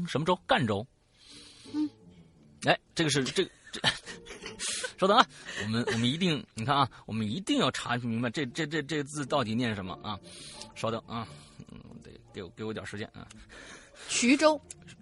[0.06, 0.38] 什么州？
[0.46, 0.86] 赣州。
[1.72, 1.90] 嗯，
[2.66, 3.80] 哎，这个是这个这。
[4.98, 5.26] 稍等啊，
[5.64, 10.20] 我们我们一定，你看啊，我们一定要查明白这这这这字到底念什么啊！
[10.76, 11.28] 稍等啊，
[11.72, 13.28] 嗯，得给我给我点时间啊。
[14.10, 14.60] 衢州，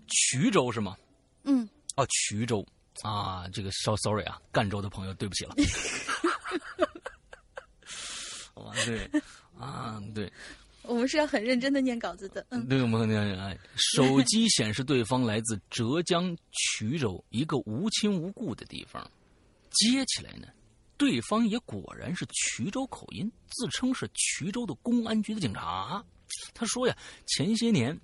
[0.08, 0.98] 衢州是吗？
[1.44, 2.66] 嗯，哦，衢州
[3.04, 5.56] 啊，这个稍 sorry 啊，赣州的朋友对不起了。
[8.56, 9.10] 哇，对
[9.58, 10.32] 啊，对，
[10.84, 12.46] 我们是要很认真的念稿子的。
[12.50, 19.10] 嗯，对，我们很认真哎，手机显示对方来自浙江衢州一个无亲无故的地方，
[19.76, 20.48] 接起来呢，
[20.98, 26.04] 对方也果然是衢州口音，自称是衢州的公安局的警察。
[26.54, 26.98] 他说呀，
[27.28, 28.00] 前些年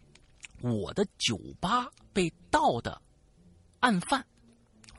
[0.61, 3.01] 我的酒吧被盗的
[3.79, 4.25] 案犯，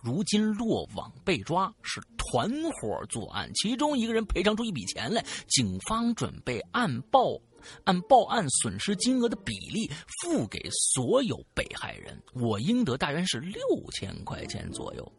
[0.03, 7.39] 如今落网被抓，是团伙作案，其中一个人赔偿出一笔钱来，警方准备按报
[7.85, 9.89] 按报案损失金额的比例
[10.21, 13.63] 付给所有被害人，我应得大约是六
[13.93, 15.13] 千块钱左右。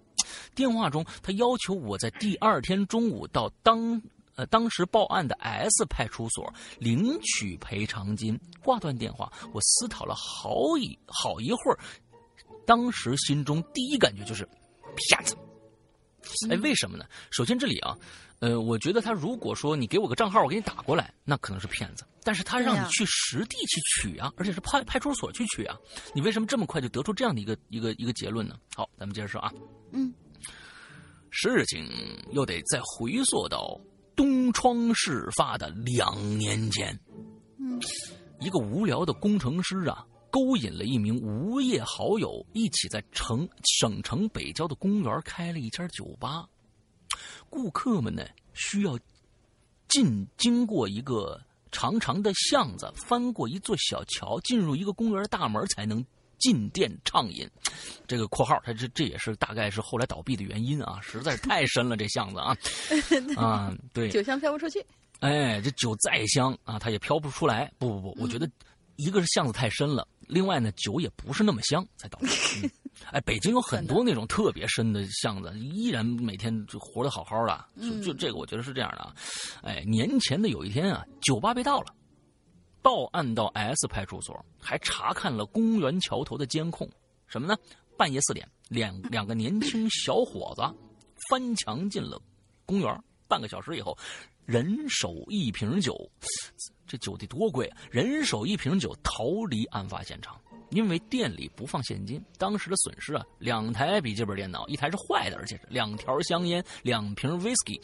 [0.55, 4.01] 电话中，他要求我在第二天中午到当
[4.35, 8.39] 呃当时报案的 S 派出所领取赔偿金。
[8.63, 11.79] 挂断电话，我思考了好一好一会儿，
[12.65, 14.47] 当时心中第一感觉就是
[14.95, 15.37] 骗子。
[16.49, 17.05] 哎，为什么呢？
[17.31, 17.97] 首先这里啊，
[18.43, 22.03] 呃，我觉得他如果说你给我个账号，我给你打过来，那可能是骗子。
[22.25, 25.77] 但是他让你去实地去取啊，而且是派派出所去取啊，
[26.13, 28.57] 你为什么这么快就得出这样的一个一个一个结论呢？
[28.75, 29.49] 好，咱们接着说啊。
[29.93, 30.13] 嗯，
[31.29, 31.87] 事情
[32.33, 33.79] 又得再回溯到
[34.13, 36.99] 东窗事发的两年前。
[37.57, 37.79] 嗯，
[38.41, 43.47] 一个无聊的工程师啊，勾引了一名无业好友，一起在城
[43.79, 46.45] 省城北郊的公园开了一家酒吧。
[47.53, 48.25] 顾客们呢，
[48.55, 48.97] 需要
[49.87, 51.39] 进经过一个
[51.71, 56.03] 长长的巷子，翻过一座小桥，进入一个公园的大门，才能
[56.39, 57.47] 进店畅饮。
[58.07, 62.57] 这个括号，它这这也是大概是后来倒闭的原因啊，实在是太深了这巷子啊
[63.37, 64.83] 啊，对，酒香飘不出去。
[65.19, 67.71] 哎，这酒再香啊，它也飘不出来。
[67.77, 68.49] 不不不，我觉得
[68.95, 72.61] 一个是巷子太深了，另外呢，酒也不是那么香，才导致。
[72.63, 72.71] 嗯、
[73.11, 77.65] 哎，北京有很多那种特别深的巷子，依然每天就活得好好的。
[77.81, 79.15] 就就这个，我觉得是这样的啊。
[79.61, 81.93] 哎，年前的有一天啊，酒吧被盗了，
[82.81, 86.89] 报案到 S 派出所，还查看了公园桥头的监控。
[87.27, 87.57] 什么呢？
[87.97, 90.61] 半夜四点，两两个年轻小伙子
[91.29, 92.21] 翻墙进了
[92.65, 93.97] 公园，半个小时以后。
[94.45, 95.95] 人手一瓶酒，
[96.85, 97.77] 这酒得多贵啊！
[97.89, 100.37] 人手一瓶酒，逃离案发现场。
[100.73, 107.79] 因为店里不放现金，当时的损失啊，两台笔记本电脑，一台是坏的，而且是两条香烟，两瓶 whisky。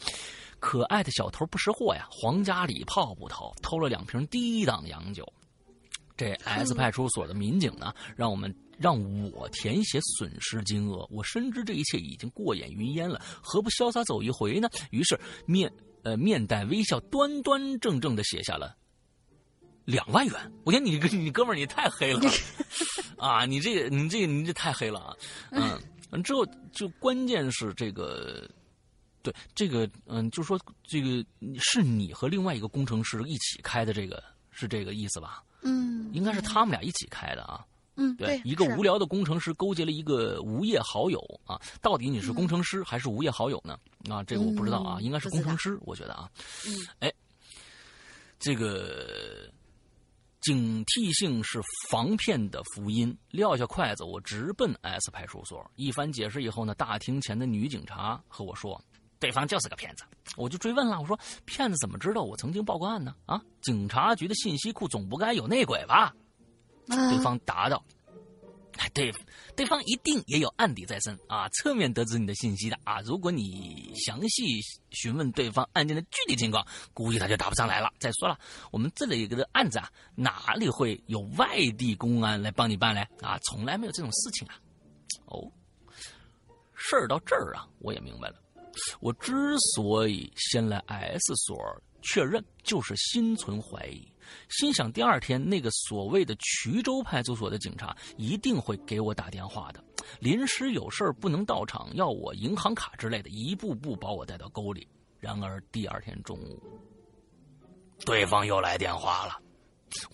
[0.58, 5.26] 可爱的小偷不识货呀，皇家礼炮不偷，偷了两瓶低档洋酒。
[6.16, 8.94] 这 S 派出所的民警呢，让我们让
[9.32, 11.08] 我填写损失金额。
[11.10, 14.68] 我深知这一切已经过眼云烟了，何不潇洒走一回呢？
[14.90, 15.72] 于是面
[16.02, 18.76] 呃面带微笑，端端正正的写下了
[19.90, 20.52] 两万元。
[20.64, 22.20] 我天，你你哥们儿你太黑了
[23.16, 23.44] 啊！
[23.44, 25.16] 你这个你这个你这太黑了啊！
[26.10, 28.48] 嗯，之后就关键是这个。
[29.22, 31.22] 对这个，嗯，就是说这个
[31.58, 35.44] 是你和另外一个工程师一起开的，这个是这个意思吧？
[35.60, 37.62] 嗯，应该是他们俩一起开的啊。
[37.96, 41.60] 嗯，对，一个无聊的工程师勾结了一个无业好友啊。
[41.82, 43.78] 到底你是工程师还是无业好友呢？
[44.08, 46.26] 啊，这个我不知道啊，应该是工程师，我觉得啊。
[46.66, 47.12] 嗯，哎，
[48.38, 49.52] 这个
[50.40, 53.16] 警惕性是防骗的福音。
[53.30, 55.70] 撂下筷子，我直奔 S 派出所。
[55.76, 58.82] 一番解释以后呢，大厅前的女警察和我说。
[59.18, 60.04] 对方就是个骗子，
[60.38, 60.98] 我就追问了。
[60.98, 61.14] 我说
[61.44, 66.14] ：“骗子怎么知道我曾经报过案呢？”啊，警察局的信息库总不该有内鬼吧？
[66.86, 67.84] 对方答道
[68.88, 69.12] ：“对，
[69.54, 73.00] 对方一定也有案底在身啊，侧面得知你的信息的啊。
[73.02, 74.60] 如果你详细
[74.90, 77.92] 询问对方案件的具体情况，估计他就答不上来了。
[77.98, 78.38] 再说了，
[78.70, 83.06] 我们这里的案子啊，哪里会有外地公安来帮你办嘞？
[83.20, 84.54] 啊，从来没有这种事情啊。
[85.26, 85.50] 哦，
[86.74, 88.36] 事儿到这儿啊，我也明白了。”
[89.00, 91.58] 我之所以先来 S 所
[92.02, 94.10] 确认，就是心存怀疑，
[94.48, 99.82] 心想第二天那个所谓的衢州派出所的警察一定会给我打电话的，
[100.20, 104.86] 临时有事不能到场，要我银行卡之类的，一步步把我带到沟里。
[105.18, 106.62] 然而第二天中午，
[108.06, 109.38] 对方又来电话了，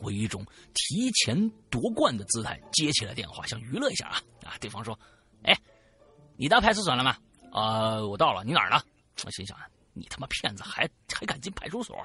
[0.00, 0.44] 我以一种
[0.74, 4.58] 提前夺冠的姿态接起了电话，想娱乐一下啊啊！
[4.60, 4.98] 对方说
[5.44, 5.56] ：“哎，
[6.36, 7.16] 你到派出所了吗？”
[7.52, 8.82] 啊，我到了，你哪儿呢？
[9.24, 9.56] 我心想，
[9.96, 11.96] 你他妈骗子，还还敢进派出所？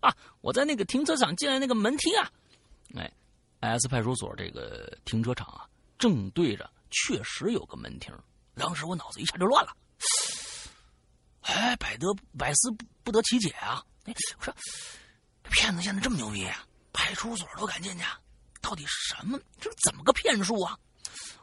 [0.00, 2.30] 啊，我在那个停车场进来那个门厅啊。
[2.94, 3.10] 哎
[3.60, 5.66] ，S 派出所这个停车场啊，
[5.98, 8.14] 正对着确实有个门厅。
[8.54, 9.74] 当时我脑子一下就乱了，
[11.40, 12.06] 哎，百得
[12.38, 12.70] 百思
[13.02, 13.82] 不得其解啊！
[14.04, 14.54] 哎，我说，
[15.50, 18.04] 骗子现在这么牛逼啊，派出所都敢进去，
[18.60, 19.40] 到底什么？
[19.58, 20.78] 这怎么个骗术啊？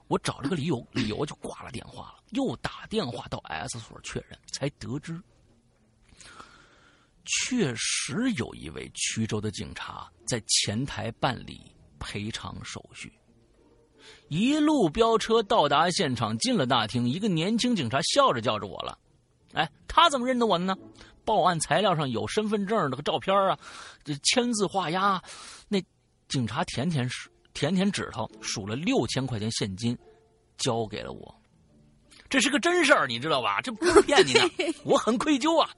[0.07, 2.23] 我找了个理由，理由就挂了电话了。
[2.31, 5.21] 又打电话到 S 所确认，才得知，
[7.29, 11.61] 确实有一位衢州的警察在前台办理
[11.99, 13.11] 赔偿手续。
[14.29, 18.97] 一路飙车到达现场，进了大厅，一个年轻警察笑着叫着我了。
[19.53, 20.75] 哎，他怎么认得我呢？
[21.25, 23.57] 报案材料上有身份证的和照片啊，
[24.03, 25.21] 这签字画押。
[25.67, 25.79] 那
[26.27, 27.29] 警察舔舔手。
[27.51, 29.97] 舔舔指头，数了六千块钱现金，
[30.57, 31.35] 交给了我。
[32.29, 33.59] 这是个真事儿，你知道吧？
[33.59, 34.41] 这不是骗你的。
[34.85, 35.69] 我很愧疚啊，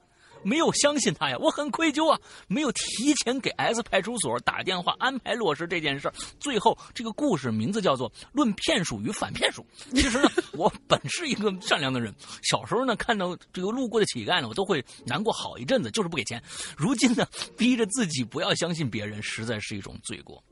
[0.44, 2.18] 没有相信他呀，我很愧疚啊，
[2.48, 6.14] 没有提前给 S 派出所打电话安排落实这件事儿。
[6.40, 9.64] 最后，这个故事名字叫做《论骗术与反骗术》。
[9.94, 16.42] 其实呢，我本是一个善良的人，小时候呢，看到这个路过的乞丐呢，我都会难过好一阵子，就是不给钱。
[16.76, 17.26] 如今呢，
[17.56, 20.42] 逼着自己不要相信别人，实在是一种罪过。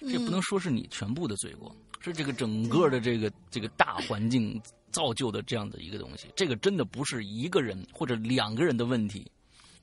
[0.00, 4.60] 这不能说是你全部的罪过，是这个整个的这个这个大环境
[4.98, 6.26] 造就的这样的一个东西。
[6.34, 9.30] 这个真的不是一个人或者两个人的问题，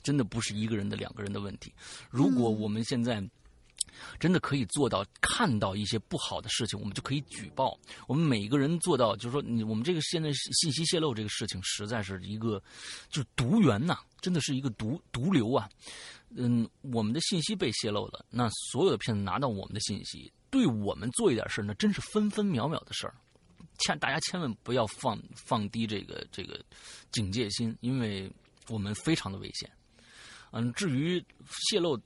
[0.03, 1.71] 真的不是一个人的两个人的问题。
[2.09, 3.23] 如果我们现在
[4.19, 7.79] 真的可以做到看到一些不好的事情，我们就可以举报。
[8.09, 12.61] 我们每一个人做到，就是说，你我们这个现在信息泄露这个事情，实在是一个
[13.09, 15.69] 就是毒源呐，真的是一个毒毒瘤啊。
[16.35, 23.15] 嗯，我们的信息被泄露了，那所有的骗子拿到我们的信息，对我们做一点事那真是分分秒秒的事儿。
[23.79, 26.63] 千大家千万不要放放低这个这个
[27.11, 28.31] 警戒心，因为
[28.69, 29.69] 我们非常的危险。
[30.51, 31.23] 嗯，至于
[31.69, 31.99] 泄露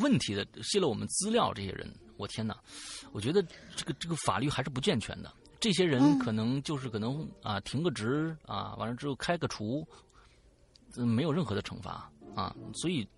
[0.00, 2.58] 问题的、泄露我们资料这些人，我天哪，
[3.12, 3.42] 我觉得
[3.76, 5.32] 这个这个法律还是不健全的。
[5.58, 9.86] 这些人可能就是可能啊，停个职啊，完了之后开个除，
[10.94, 13.08] 没有任何的惩罚啊，所以。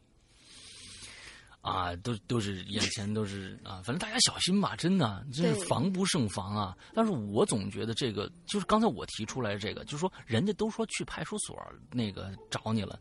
[1.63, 6.77] 啊，都都是 眼前都是啊，反正大家小心吧，真的，真是防不胜防啊。
[6.93, 11.57] 但是我总觉得这个，就是刚才我提出来这个，就是说，人家都说去派出所
[11.91, 12.99] 那个找你了，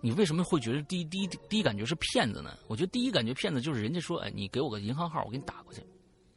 [0.00, 2.58] 你为什么会觉得第一第一第一感觉是骗子呢？
[2.66, 5.80] 我觉得第一感觉骗子就是人家说，哎，你给我个银行号，我给你打过去，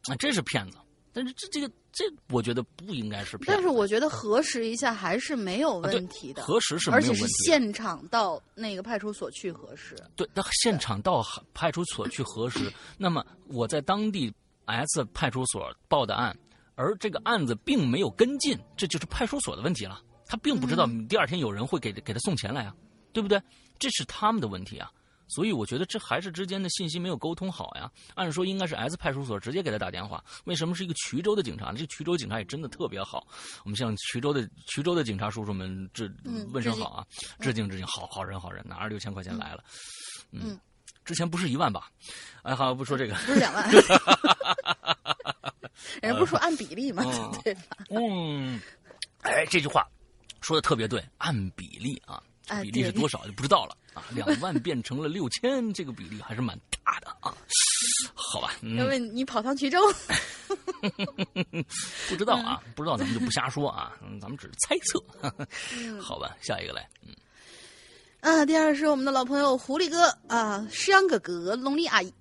[0.04, 0.78] 啊，这是骗子。
[1.14, 3.46] 但是这这个这，我觉得不应该是骗。
[3.48, 6.44] 但是我觉得核实一下还是没有问题的。
[6.44, 7.10] 核实是没有问题。
[7.12, 9.96] 而且是现场到那个派出所去核实。
[10.16, 14.34] 对，那现场到派出所去核实，那么我在当地
[14.66, 16.36] S 派出所报的案，
[16.76, 20.02] 而这个案子并没有跟进，这就是派出所的问题了。
[20.26, 22.76] 他并不知道第二天有人会给给他送钱来啊，
[23.12, 23.40] 对不对？
[23.78, 24.92] 这是他们的问题啊。
[25.34, 27.92] 所以我觉得这还是之间的信息没有沟通好呀。
[28.16, 31.72] 按说应该是 S 派出所直接给他打电话，为什么是一个衢州的警察？
[31.74, 33.28] 这衢州警察也真的特别好。
[33.64, 36.14] 我们向衢州的衢州的警察叔叔们致
[36.52, 37.06] 问声好啊，
[37.40, 39.64] 致敬致敬，好好人好人，拿着六千块钱来了。
[40.32, 40.60] 嗯，
[41.04, 41.90] 之前不是一万吧？
[42.44, 43.70] 哎，好，不说这个，不是两万。
[46.02, 47.04] 人家不说按比例吗？
[47.44, 47.78] 对吧？
[47.90, 48.60] 嗯，
[49.22, 49.88] 哎，这句话
[50.42, 52.22] 说的特别对，按比例啊。
[52.62, 54.04] 比例是多少就不知道了啊！
[54.14, 57.36] 两万变成了六千，这个比例还是蛮大的啊。
[58.14, 59.80] 好吧，因为你跑趟衢州，
[62.10, 66.02] 不知道啊，不知道咱们就不瞎说啊，咱们只是猜测。
[66.02, 67.14] 好吧，下一个来，嗯，
[68.22, 72.14] 啊，第二是我们的老朋友狐狸哥啊，石阳哥哥，龙丽阿姨。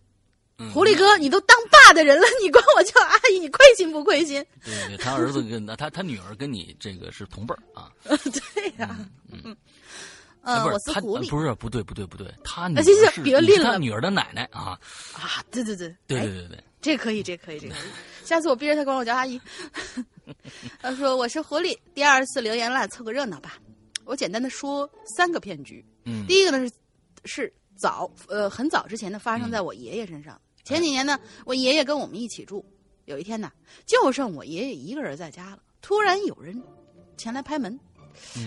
[0.72, 4.44] 狐狸哥，你都当爸的人了，你管我叫阿姨，你亏心不亏心？
[4.64, 7.90] 对对，他儿子跟他他女儿跟你这个是同辈儿啊。
[8.54, 8.96] 对呀，
[9.28, 9.56] 嗯。
[10.42, 14.78] 呃，我是狐狸，不是不对不对不对，他女儿是他女儿的奶奶啊
[15.14, 15.44] 啊！
[15.50, 19.40] 对对对对对对对，这可以这可以这可以，下次我逼着他管我叫阿姨。
[20.82, 23.56] 他说我是狐狸，第二次留言了，凑个热闹吧。
[24.04, 25.84] 我简单的说三个骗局。
[26.04, 26.72] 嗯，第一个呢是
[27.24, 30.40] 是早呃很早之前的发生在我爷爷身上。
[30.64, 32.64] 前几年呢，我爷爷跟我们一起住，
[33.04, 33.52] 有一天呢，
[33.86, 35.62] 就剩我爷爷一个人在家了。
[35.80, 36.60] 突然有人
[37.16, 37.78] 前来拍门。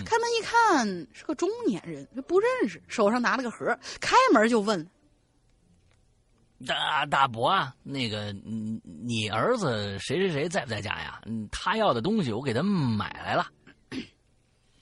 [0.06, 4.88] 开门一看，是个中年人，不认识，手上拿了个盒，开门就问
[6.66, 8.34] ：“大大伯啊，那个，
[9.04, 11.22] 你儿子谁谁谁在不在家呀？
[11.52, 13.48] 他要的东西我给他买来了。”（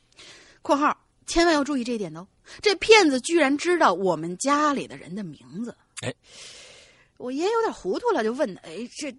[0.62, 2.28] 括号千万要注意这一点哦，
[2.62, 6.14] 这骗子居然知道我们家里的人的名字。）哎，
[7.18, 9.16] 我爷有点糊涂了，就问：“哎，这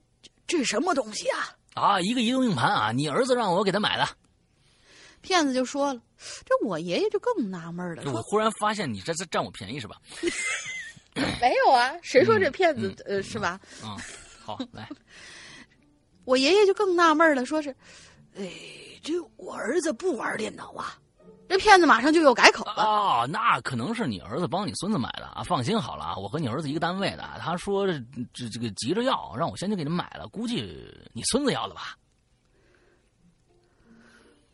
[0.46, 4.06] 这是什么东西啊？”啊，一个移动硬盘啊，你儿子让我给他买的。
[5.24, 6.00] 骗子就说了，
[6.44, 8.02] 这我爷爷就更纳闷了。
[8.12, 9.96] 我忽然发现你这是占我便宜是吧？
[11.40, 13.58] 没有啊，谁说这骗子呃是吧？
[13.82, 13.96] 嗯，
[14.44, 14.88] 好来，
[16.24, 17.74] 我爷爷就更纳闷了，说是，
[18.36, 18.50] 哎，
[19.02, 20.98] 这我儿子不玩电脑啊。
[21.46, 22.82] 这骗子马上就又改口了。
[22.82, 25.42] 哦，那可能是你儿子帮你孙子买的啊。
[25.44, 27.28] 放心好了啊，我和你儿子一个单位的。
[27.38, 30.26] 他说这这个急着要，让我先去给你买了。
[30.28, 30.62] 估计
[31.12, 31.96] 你孙子要的吧。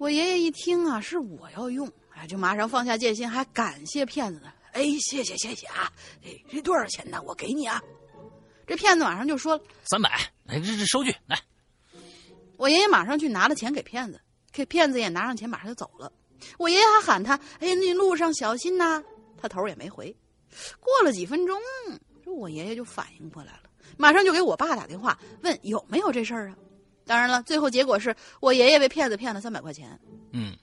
[0.00, 4.50] 我爷爷一听啊，是我要用，哎，就马上放下戒心，还感谢骗子呢。
[4.72, 5.92] 哎，谢谢谢谢啊！
[6.24, 7.20] 哎，这多少钱呢？
[7.26, 7.82] 我给你啊。
[8.66, 10.08] 这骗子马上就说三百，
[10.46, 11.38] 哎，这这收据来。
[12.56, 14.18] 我爷爷马上去拿了钱给骗子，
[14.50, 16.10] 给骗子也拿上钱，马上就走了。
[16.56, 19.04] 我爷爷还喊他，哎，你路上小心呐。
[19.36, 20.16] 他头也没回。
[20.80, 21.60] 过了几分钟，
[22.24, 23.64] 这我爷爷就反应过来了，
[23.98, 26.56] 马上就给我爸打电话问有没有这事儿啊。
[27.10, 29.98] 当然了，最后结果是我爷爷被骗子骗了三百块钱。
[30.30, 30.56] 嗯，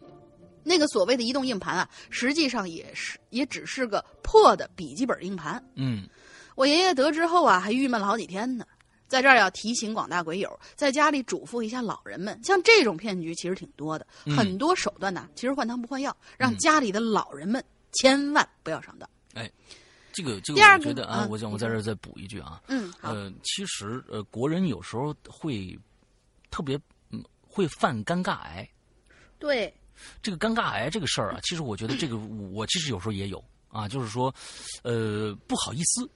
[0.63, 5.61] 那个所谓的移动硬盘啊，实际上也是也只是个破的笔记本硬盘。
[5.75, 6.07] 嗯，
[6.55, 8.65] 我爷爷得知后啊，还郁闷了好几天呢。
[9.09, 19.09] 在这儿要提醒广大鬼友，在家里嘱咐一下老人们，像这种骗局其实挺多的，很多手段呢，其实换汤不换药，让家里的老人们千万不要上当。
[19.33, 19.51] 哎，
[20.13, 22.61] 这个这个，我觉得啊，我想我在这儿再补一句啊。
[22.69, 25.77] 嗯，呃，其实呃，国人有时候会。
[26.49, 26.79] 特别
[27.11, 28.67] 嗯，会犯尴尬癌。
[29.39, 29.73] 对，
[30.21, 34.33] 这个尴尬癌这个事儿啊，其实我觉得这个我其实有时候也有啊，就是说，
[34.83, 36.09] 呃，不好意思。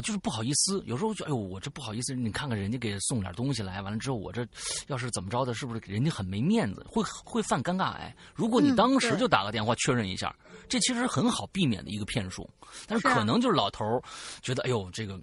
[0.00, 4.46] 啊，就是不好意思，有时候就哎呦，我这不好意思，你看看人家给送点东西来，完了之后我这
[4.86, 8.14] 要是怎么着的，是不是人家很没面子，会会犯尴尬癌？
[8.34, 10.34] 如果你当时就打个电话确认一下，
[10.68, 12.48] 这其实很好避免的一个骗术。
[12.86, 14.02] 但是可能就是老头儿
[14.40, 15.20] 觉得，哎呦，这个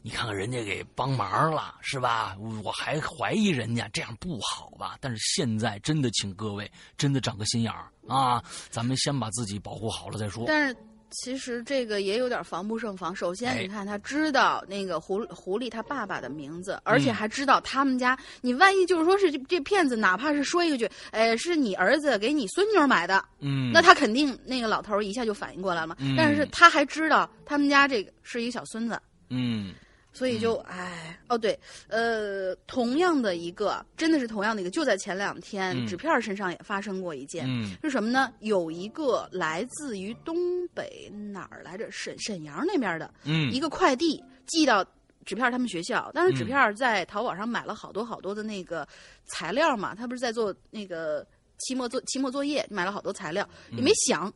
[0.00, 2.36] 你看看人家给帮忙了，是吧？
[2.62, 4.96] 我还怀疑人家这样不好吧？
[5.00, 10.44] 但是现在真的，请各位真的长个心眼儿啊，咱们先把自己保护好了再说。
[10.46, 10.76] 但是。
[11.14, 13.14] 其实这个也有点防不胜防。
[13.14, 18.18] 首先，你看他知道那个狐狐狸他爸爸的名字，而且还知道他们家。
[18.40, 25.96] 你万一就是说是这这骗子，哪怕是说一句，哎，是你儿子给你孙女买的，嗯，那他肯定那个老头一下就反应过来了。
[26.16, 29.00] 但是他还知道他们家这个是一个小孙子，
[29.30, 29.72] 嗯。
[30.14, 31.58] 所以就哎哦对，
[31.88, 37.46] 呃，同样的一个，真的是同样的一个，就在前两天，纸片身上也发生过一件，
[37.82, 38.32] 是什么呢？
[38.38, 40.36] 有一个来自于东
[40.68, 41.90] 北哪儿来着？
[41.90, 43.12] 沈沈阳那边的，
[43.52, 44.84] 一个快递寄到
[45.24, 48.86] 纸片他们学校，但是纸片在淘宝上买了好多好多的那个
[49.26, 51.26] 材料嘛，他不是在做那个
[51.58, 54.32] 期末作期末作业，买了好多材料，也没想。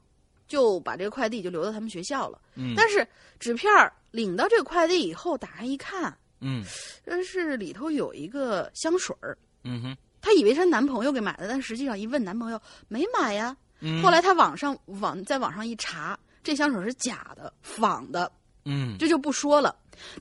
[0.49, 2.40] 就把这个快递就留到他们学校了。
[2.57, 3.07] 嗯，但是
[3.38, 3.70] 纸片
[4.11, 6.64] 领到这个快递以后，打开一看，嗯。
[7.05, 13.57] 说是里头有一个香水儿，嗯哼，她以为是男朋友给买的，但实际上一问男朋友没买呀。
[13.80, 14.03] 嗯。
[14.03, 18.32] 后来她网上网在网上一查，这香水是假的，仿的，
[18.64, 18.96] 嗯。
[18.99, 19.76] 这就不说了。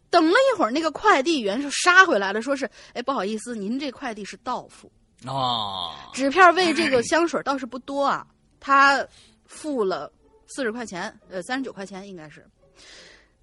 [0.10, 4.92] 等了一会儿，那个快递员就杀回来了，说是，哎，不好意思，您这快递是到付，
[5.26, 8.26] 哦，纸片为这个香水倒是不多啊，
[8.60, 9.06] 他
[9.46, 10.12] 付了
[10.48, 12.46] 四十块钱，呃，三十九块钱应该是。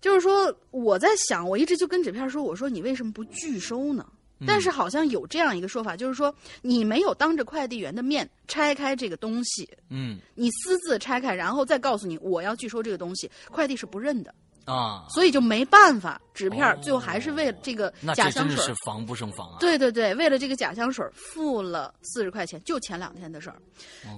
[0.00, 4.06] 就是说，我在想，我一直就跟纸片说，我说你为什么不拒收呢？
[4.46, 14.34] 但是好像有这样一个说法，就是说你没有当着快递员的面拆开这个东西，嗯你私自拆开，然后再告诉你我要拒收这个东西，快递是不认的，
[14.64, 19.56] 啊，所以就没办法，纸片哦最后还是为了这个那真的假香水是防不胜防啊。
[19.60, 23.56] 对对对，为了这个假香水付了四十块钱，就前两天的事儿，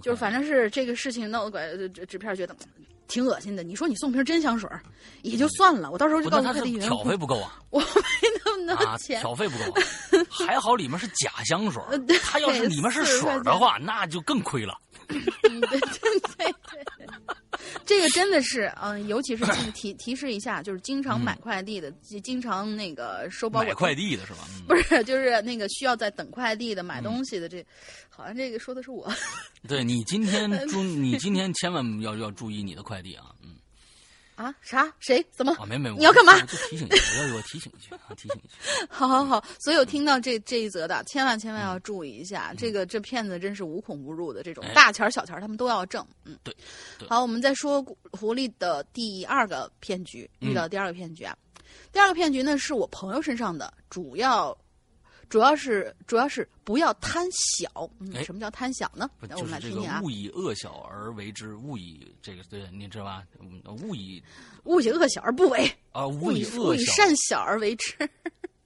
[0.02, 3.62] 就是反正是这个事情闹得纸纸片觉得嗯挺恶心的。
[3.62, 4.68] 你说你送瓶真香水
[5.22, 7.86] 也就算了，我到时候就告诉快递员，挑费不够啊 我没
[8.44, 9.20] 那么多啊，钱。
[9.20, 9.82] 挑费不够啊，
[10.30, 11.82] 还好里面是假香水
[12.22, 14.76] 他要是里面是水的话，那就更亏了。
[15.08, 16.52] 嗯对对对
[16.98, 17.06] 对，
[17.84, 24.40] 这个真的是，嗯，尤其是提提提示一下，就是经常买快递的，经经常那个收包裹买快递的是吧？
[24.58, 27.64] 嗯不是，就是那个需要在等快递的、买东西的，这
[28.08, 29.10] 好像这个说的是我。
[29.68, 33.55] 对你今天 注，你今天千万要要注意你的快递啊，嗯
[34.36, 34.54] 啊？
[34.60, 34.92] 啥？
[35.00, 35.24] 谁？
[35.32, 35.52] 怎么？
[35.54, 38.54] 啊，没没，你要干嘛就提醒一下，我要我提醒一句啊，提醒一句，
[38.88, 46.06] 好好好，所有听到这这一则的，千万千万要注意一下，这个这骗子真是无孔不入的，这种大钱儿小钱儿他们都要挣。
[46.24, 46.54] 嗯，对
[46.98, 47.82] 对好，我们再说
[48.12, 51.36] 狐狸的第二个骗局，嗯遇到第二个骗局啊，
[51.90, 54.56] 第二个骗局呢是我朋友身上的，主要。
[55.28, 57.68] 主要是主要是不要贪小，
[57.98, 59.10] 嗯哎，什么叫贪小呢？
[59.20, 63.22] 我就是这个们来听听啊，勿以恶小而为之，勿以这个对，你知道吧？
[63.40, 64.22] 嗯勿以
[64.64, 67.94] 勿以恶小而不为，啊，勿 勿以勿以恶小，善小而为之。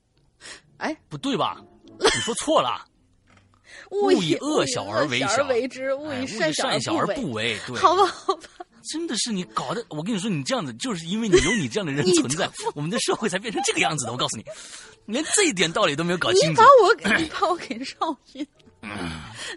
[0.77, 1.61] 哎不对吧？
[1.99, 2.83] 你说错了，
[3.91, 5.19] 勿以恶小而为
[5.67, 7.15] 之，勿以善小而为。
[7.15, 8.43] 不为，好吧，好吧，
[8.83, 14.11] 真的是你搞的，我跟你说，你这样子就是因为你有你这样的人 存在，我们的社会才变成这个样子的。
[14.11, 14.45] 我告诉你，
[15.05, 16.63] 连这一点道理都没有搞清楚你把。
[16.83, 18.47] 我给你把我给绕晕。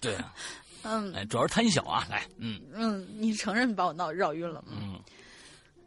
[0.00, 0.34] 对啊，
[0.84, 4.62] 嗯哎，主要是贪小啊，来，嗯嗯，你承认你把我闹绕晕了。
[4.68, 5.00] 嗯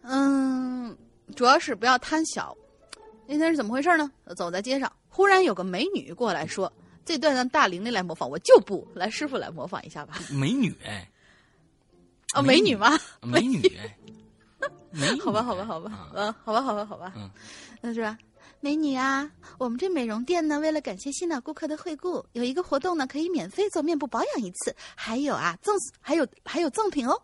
[0.04, 0.98] 嗯，
[1.36, 2.56] 主要是不要贪小。
[3.28, 4.10] 那天是怎么回事呢？
[4.36, 6.72] 走在街上，忽然有个美女过来说
[7.04, 10.18] ：“这段让大玲玲来模仿，我就不来，师傅来模仿一下吧。
[10.32, 11.06] 美女哎，”
[12.34, 12.98] 哦，美女吗？
[13.24, 13.98] 美女哎，
[14.92, 17.30] 美 女好吧，好吧，好吧啊，嗯，好吧，好吧，好吧，嗯，
[17.82, 18.18] 那是吧？
[18.60, 27.22] 美女啊，我们这美容店呢，为了感谢新老顾客的惠顾，有一个活动呢，可以免费做面部保养一次，还有啊赠，还有还有赠品哦。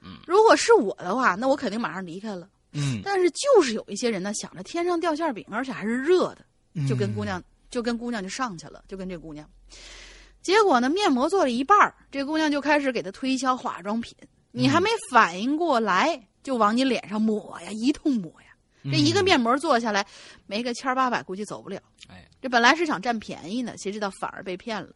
[0.00, 2.48] 嗯，如果是我的话，那我肯定马上离开了。
[2.72, 6.44] 嗯，但是就是有一些人呢，想着天上掉馅饼，而且还是热的，
[6.88, 9.48] 就跟姑嗯娘就跟姑娘就上去了，就跟这姑娘。
[10.48, 14.16] 结果呢，面膜做了一半儿，这姑娘就开始给他推销化妆品，
[14.50, 18.48] 你还没反应过来，就往你脸上抹呀，一通抹呀。
[18.84, 20.06] 这一个面膜做下来，
[20.46, 21.78] 没个千儿八百，估计走不了。
[22.08, 24.88] 哎，这本来是想占便宜呢，谁知道反而被骗了。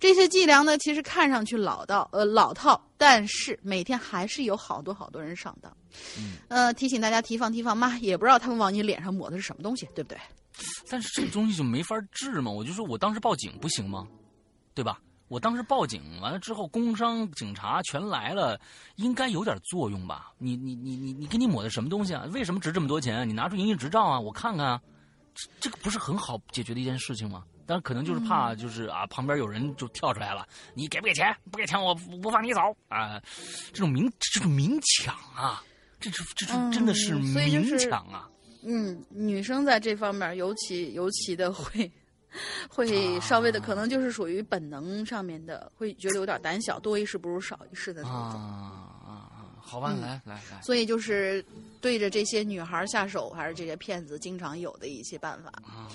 [0.00, 5.70] 这些伎俩呢，其实看上去老道呃老套，但是每天还是有好多好多人上当。
[6.16, 10.18] 嗯，呃，提醒大家提防提防嘛，也不知道他们往你脸上抹的是什么东西，对不对？
[10.88, 14.06] 但是这个东西就没法治嘛，我就说我当时报警不行吗？
[14.76, 15.00] 对吧？
[15.28, 18.60] 我当时报警完了之后，工商警察全来了，
[18.96, 20.30] 应该有点作用吧？
[20.38, 22.24] 你你你你你给你抹的什么东西啊？
[22.30, 23.24] 为什么值这么多钱啊？
[23.24, 24.80] 你拿出营业执照啊，我看看啊，
[25.34, 27.42] 这这个不是很好解决的一件事情吗？
[27.66, 31.34] 但是可能就是怕就是啊，旁边有人就跳出来了，你给不给钱？
[31.50, 33.20] 不给钱我不不放你走啊！
[33.72, 35.64] 这种明这种明抢啊，
[35.98, 38.30] 这是这是真的是明是抢啊！
[38.62, 41.90] 嗯，女生在这方面尤其尤其的会
[42.68, 48.18] 会稍微的，可能就是属于本能上面的，会觉得有点胆小，多一事不如少一事的那种。
[48.18, 49.42] 啊啊啊！
[49.60, 51.44] 好吧，嗯来来来，所以就是
[51.80, 55.50] 对着这些女孩下手，还是这些骗子经常有的一些办法。
[55.64, 55.90] 啊，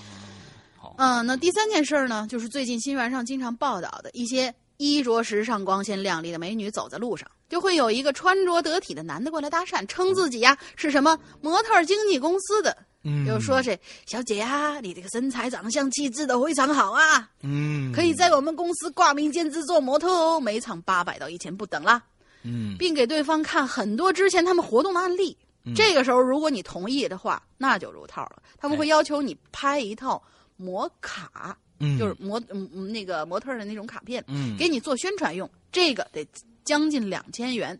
[0.77, 13.25] 好，嗯，那第三件事呢，就是最近新闻上经常报道的一些衣着时尚、光鲜亮丽的美女走在路上，就会有一个穿着得体的男的过来搭讪，称自己呀是什么模特经纪公司的，嗯。
[13.25, 22.01] 就说是小姐呀，你这个身材、长相、气质都非常好啊，嗯，可以在我们公司挂名兼职做模特哦，每场八百到一千不等啦，
[22.43, 25.37] 嗯，并给对方看很多之前他们活动的案例。
[25.63, 25.73] 嗯。
[25.75, 28.41] 这个时候，如果你同意的话，那就入套了。
[28.57, 30.21] 他们会要求你拍一套
[30.57, 31.99] 模卡，嗯。
[31.99, 34.57] 就是模嗯嗯那个模特的那种卡片，嗯。
[34.57, 35.49] 给你做宣传用。
[35.71, 36.27] 这个得
[36.63, 37.79] 将近两千元，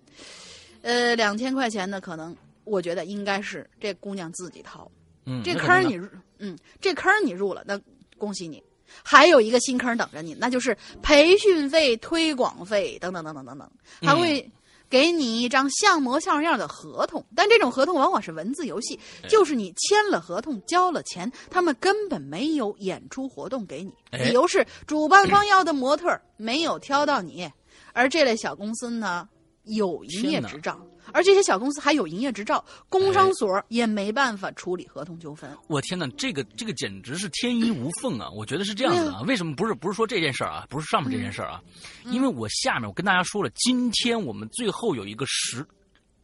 [0.82, 4.90] 呃，两千块钱呢，可能我觉得应该是这姑娘自己掏。
[5.26, 6.08] 嗯，这坑你入，
[6.40, 7.80] 嗯，这坑你入了，那
[8.18, 8.62] 恭喜你。
[9.04, 13.72] 还有一个新坑等着你，那就是培训费、推广费等等等等等等，
[14.02, 14.52] 还会
[14.90, 17.26] 给你一张像模像样的合同。
[17.34, 19.00] 但这种合同往往是文字游戏，
[19.30, 27.50] 就是你签了合同、交了钱，他们根本没有演出活动给你，哎理由是主办方要的模特没有挑到你。
[27.94, 29.28] 而这类小公司呢，
[29.64, 30.80] 有营业执照，
[31.14, 35.50] 而这些小公司还有营业执照，工商所也没办法处理合同纠纷。
[35.68, 38.30] 我天哪，这个这个简直是天衣无缝啊！
[38.32, 41.62] 我觉得是这样子对啊，为什么不是不是说这件事儿啊，不是上面这件事儿啊？
[42.06, 45.66] 因为我下面我跟大家说了，今天我们最后有一个实，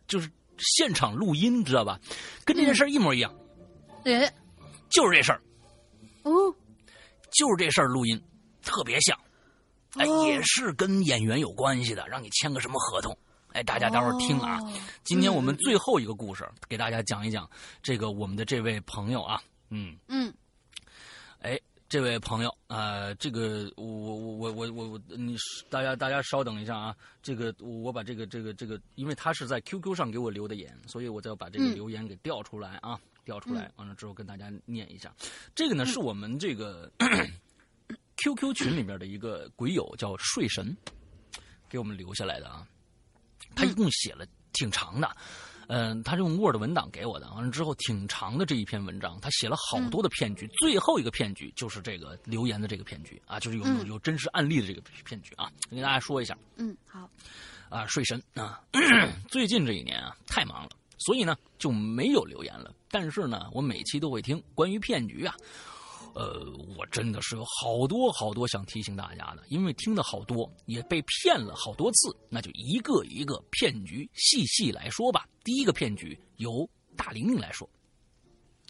[0.07, 1.99] 就是现场录音，知道吧？
[2.43, 3.33] 跟这件事儿一模一样，
[4.03, 4.33] 哎，
[4.89, 5.41] 就是这事儿，
[6.23, 6.53] 哦，
[7.31, 8.19] 就是这事儿录音，
[8.63, 9.15] 特别像，
[9.97, 13.15] 哎，哦也是跟演员有关系的，让你签个什么合同。
[13.57, 14.61] 哎，大家待会儿听啊！
[14.61, 14.71] 哦。
[15.03, 17.49] 今天我们最后一个故事，给大家讲一讲
[17.81, 20.31] 这个我们的这位朋友啊，嗯，嗯。
[21.41, 21.59] 哎，
[21.89, 25.35] 这位朋友，呃，这个我我我我我我，你
[25.71, 31.73] 大家大家稍等一下啊，这个我把这个这个这个，因为他是在 QQ 上给我留的言，所以我再把这个嗯。
[31.73, 35.11] 留言给调出来啊，调出来，完了之后跟大家念一下。
[35.55, 36.91] 这个呢是我们这个
[38.17, 40.77] QQ 群里面的一个鬼友叫睡神
[41.67, 42.67] 给我们留下来的啊，
[43.57, 45.09] 他一共写了挺长的。
[45.69, 57.09] 嗯，他是用 Word 文档给我的，完了之后挺长的这一篇文章，他写了好多的骗局，最后一个骗局就是这个留言的这个骗局啊，就是有有嗯有真实案例的这个骗局啊，跟大家说一下嗯，好，
[57.67, 58.61] 啊，睡神啊，
[59.27, 60.69] 最近这一年啊太忙了，
[60.99, 65.35] 所以呢就没有留言了，但是呢我每期都会听关于骗局啊。
[66.17, 66.43] 呃，
[66.75, 75.27] 我真的是有好多好多想提醒大家的，因为听的好多，也被骗了好多次，那就一个一个骗局细细来说吧。
[75.43, 77.69] 第一个骗局由大玲玲来说。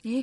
[0.04, 0.22] 咦，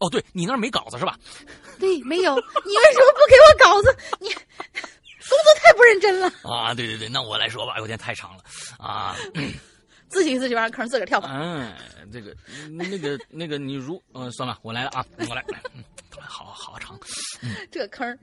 [0.00, 1.18] 哦，对你那儿没稿子是吧？
[1.80, 3.96] 对，没有，你为什么不给我稿子？
[4.20, 8.44] 你工作太不认真了，啊，对对对，那我来说吧，有点太长了
[8.78, 9.16] 啊。
[10.10, 11.30] 自己自己挖坑，自个儿跳吧。
[11.32, 11.72] 嗯，
[12.12, 12.36] 这个
[12.68, 15.42] 那个那个，你如嗯、算了，我来了啊，我来。
[15.74, 15.82] 嗯
[16.22, 16.98] 好好长。
[17.70, 18.18] 这个坑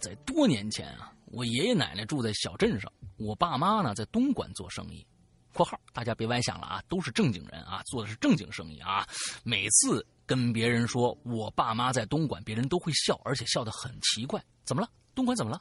[0.00, 5.06] 在多年前啊，我爷爷奶奶住在小镇上，我爸妈呢在东莞做生意。
[5.52, 9.06] （括号大家别歪想了啊，都是正经人啊，做的是正经生意啊。
[9.42, 14.42] 每次跟别人说我爸妈在东莞，别人都会笑，而且笑得很奇怪。
[14.64, 14.88] 怎么了？
[15.14, 15.60] 东莞怎么了？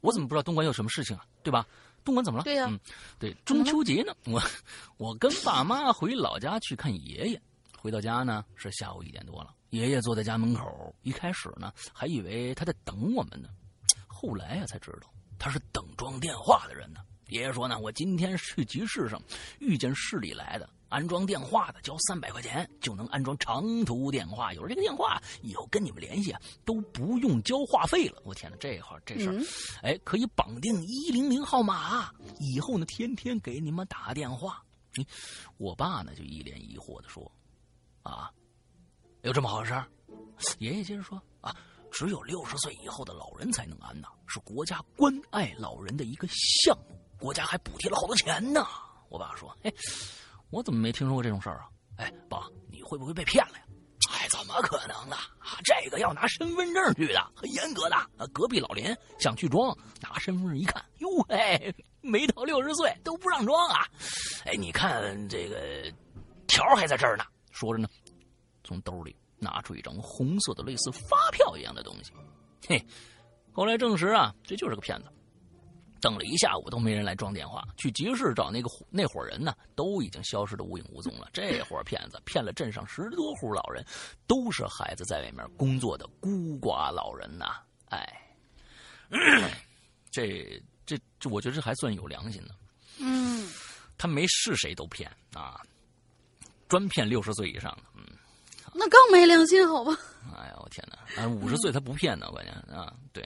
[0.00, 1.24] 我怎么不知道东莞有什么事情啊？
[1.42, 1.66] 对吧？
[2.04, 2.44] 东莞怎么了？
[2.44, 2.78] 对呀嗯，
[3.18, 4.42] 对，中秋节呢，我
[4.96, 7.42] 我跟爸妈回老家去看爷爷。
[7.78, 13.48] 回到家呢是下午一点多了，爷爷坐在家门口，一开始呢还以为他在等我们呢，
[14.06, 17.00] 后来呀、才知道他是等装电话的人呢。
[17.26, 19.20] 爷爷说呢，我今天去集市上
[19.58, 24.52] 遇见市里来的安装电话的，交三百块钱就能安装长途电话。
[24.52, 28.20] 有了这个电话，以后跟你们联系啊都不用交话费了。
[28.24, 29.46] 我天哪，这会儿这事儿，嗯
[29.82, 34.62] 哎，可以绑定一零零号码，以后呢天天给你们打电话。
[34.98, 35.06] 嗯
[35.56, 37.32] 我爸呢就一脸疑惑的说
[38.04, 38.30] ：“啊，
[39.22, 39.86] 有这么好事儿？”
[40.60, 41.56] 爷爷接着说：“啊，
[41.90, 48.66] 只有六十岁以后的老人才能安呐，是国家关爱老人的一个项目，国家还补贴了好多钱呢。”
[49.08, 49.72] 我爸说：“哎，
[50.52, 51.68] 我怎么没听说过这种事儿啊？
[51.96, 53.64] 哎，爸，你会不会被骗了呀？”
[54.12, 55.16] 哎，怎么可能呢？
[55.38, 57.96] 啊，这个要拿身份证去的，很严格的。
[58.32, 63.86] 隔壁老林想去装，拿身份证一看，哟嘿，没到六十岁都不让装啊！
[64.44, 65.90] 哎，你看这个
[66.46, 67.24] 条还在这儿呢。
[67.50, 67.88] 说着呢，
[68.62, 72.12] 从兜里拿出一张红色的类似发票一样的东西。
[72.68, 72.84] 嘿，
[73.52, 75.08] 后来证实啊，这就是个骗子。
[76.02, 81.30] 等了一下午都没人来装电话，去集市找那个那伙人呢，都已经消失的无影无踪了。
[81.32, 83.86] 这伙骗子骗了镇上十多户老人，
[84.26, 88.04] 都是孩子在外面工作的孤寡老人呐、哎，
[90.10, 92.54] 这 这这，我觉得这还算有良心的。
[92.98, 93.48] 嗯，
[93.96, 95.60] 他没是谁都骗啊，
[96.68, 97.82] 专骗六十岁以上的。
[97.94, 98.04] 嗯，
[98.74, 99.96] 那更没良心，好吧？
[100.36, 101.22] 哎呀，我天哪！
[101.22, 103.24] 啊，五十岁他不骗呢，关键啊，对。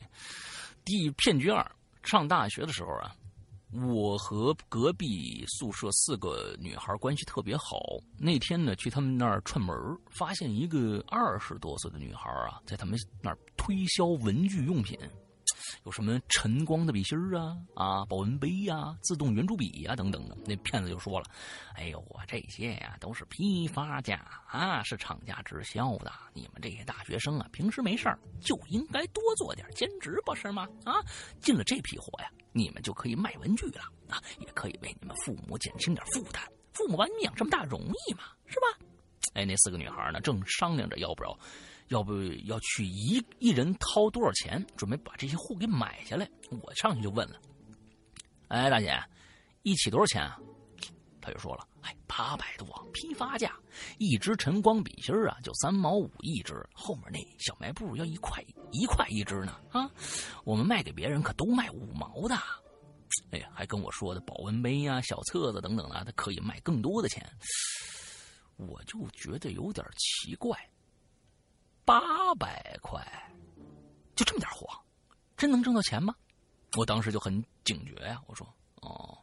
[0.84, 1.68] 第骗局二，
[2.06, 3.14] 上大学的时候啊，
[3.72, 7.78] 我和隔壁宿舍四个女孩关系特别好。
[8.16, 9.76] 那天呢，去他们那儿串门，
[10.10, 14.98] 发现一个二十多岁的女孩啊，在他们那儿推销文具用品。
[15.84, 20.36] 有什么晨光的笔芯啊啊，保温杯呀、自动圆珠笔呀、等等的。
[20.44, 21.26] 那骗子就说了
[21.74, 24.16] ：“哎呦，我这些呀都是批发价
[24.48, 26.12] 啊，是厂家直销的。
[26.34, 30.68] 你们这些大学生啊，平时没事儿就应该多做点兼职，不是吗？
[30.84, 30.94] 啊，
[31.40, 36.42] 进了这批货呀，你们就可以卖文具了啊，也可以为你们父母减轻点负担。
[36.72, 38.24] 父母把你养这么大容易吗？
[38.46, 38.86] 是吧？”
[39.34, 41.38] 哎，那四个女孩呢，正商量着要不要，
[41.88, 46.28] 要不要去一一人掏多少钱，准备把这些货给买下来。
[46.62, 47.40] 我上去就问了
[48.48, 48.98] ：“哎，大姐，
[49.62, 50.38] 一起多少钱啊？”
[51.20, 53.56] 他就说了：“哎，八百多，批发价，
[53.98, 58.40] 一支晨光笔芯啊，就三毛五一支，后面那小卖部要一块
[58.70, 59.60] 一块一支呢。
[59.70, 59.90] 啊，
[60.44, 62.36] 我们卖给别人可都卖五毛的。
[63.30, 67.28] 哎呀，还跟我说的保温杯呀、小册子等等的，他可以卖更多的钱。
[68.56, 70.56] 我就觉得有点奇怪，
[71.86, 73.00] 八百块，
[74.14, 74.68] 就这么点货，
[75.36, 76.14] 真能挣到钱吗？
[76.76, 78.46] 我当时就很警觉呀，我说：
[78.82, 79.16] 哦。”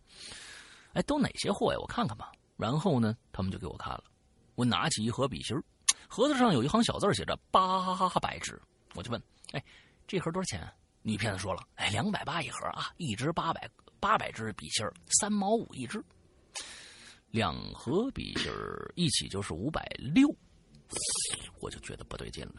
[0.93, 1.79] 哎，都哪些货呀？
[1.79, 2.31] 我看看吧。
[2.55, 4.03] 然后呢，他们就给我看了。
[4.55, 5.57] 我拿起一盒笔芯
[6.07, 8.61] 盒子上有一行小字写着“八百支”。
[8.95, 9.21] 我就问
[9.51, 9.63] ：“哎，
[10.07, 10.71] 这盒多少钱？”
[11.01, 13.69] 女骗子说了：“哎，两百八一盒啊，一支八百，
[13.99, 14.87] 八百支笔芯
[15.19, 16.01] 三毛五一支。
[17.31, 18.49] 两盒笔芯
[18.95, 20.33] 一起就是五百六。”
[21.59, 22.55] 我就觉得不对劲了，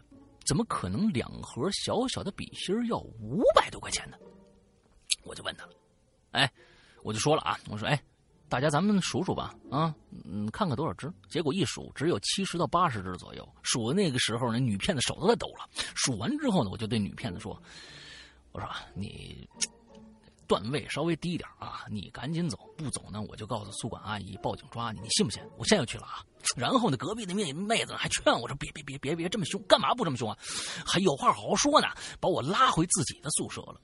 [0.47, 4.17] 怎么可能两盒小小的笔芯要五百多块钱呢？
[5.25, 5.73] 我就问他了
[6.33, 6.53] ：“哎，
[7.03, 8.03] 我就说了啊，我说哎。”
[8.47, 9.93] 大家，咱们数数吧，啊，
[10.25, 11.13] 嗯，看看多少只。
[11.29, 13.55] 结果一数，只有七十到八十只左右。
[13.63, 15.69] 数的那个时候呢，女骗子手都在抖了。
[15.97, 17.61] 数完之后呢，我就对女骗子说
[18.53, 19.49] ：“我说你
[20.47, 25.01] 段位稍微低一点啊，你赶紧走，不走呢，我就告诉宿管阿姨报警抓你。
[25.01, 25.43] 你信不信？
[25.57, 26.25] 我现在就去了啊。”
[26.57, 30.37] 然后呢，隔壁的妹妹子还劝我说：“别别别别别这么凶，干嘛不这么凶啊？
[30.85, 31.89] 还有话好好说呢。”
[32.21, 33.81] 把我拉回自己的宿舍了。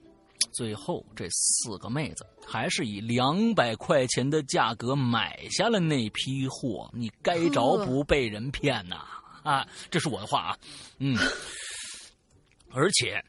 [0.53, 6.89] 最后，这四个妹子还是以两百块钱的价格买下了那批货。
[6.93, 9.05] 你该着不被人骗呐？
[9.43, 10.57] 啊，这是我的话啊，
[10.99, 11.17] 嗯。
[12.73, 13.21] 而且，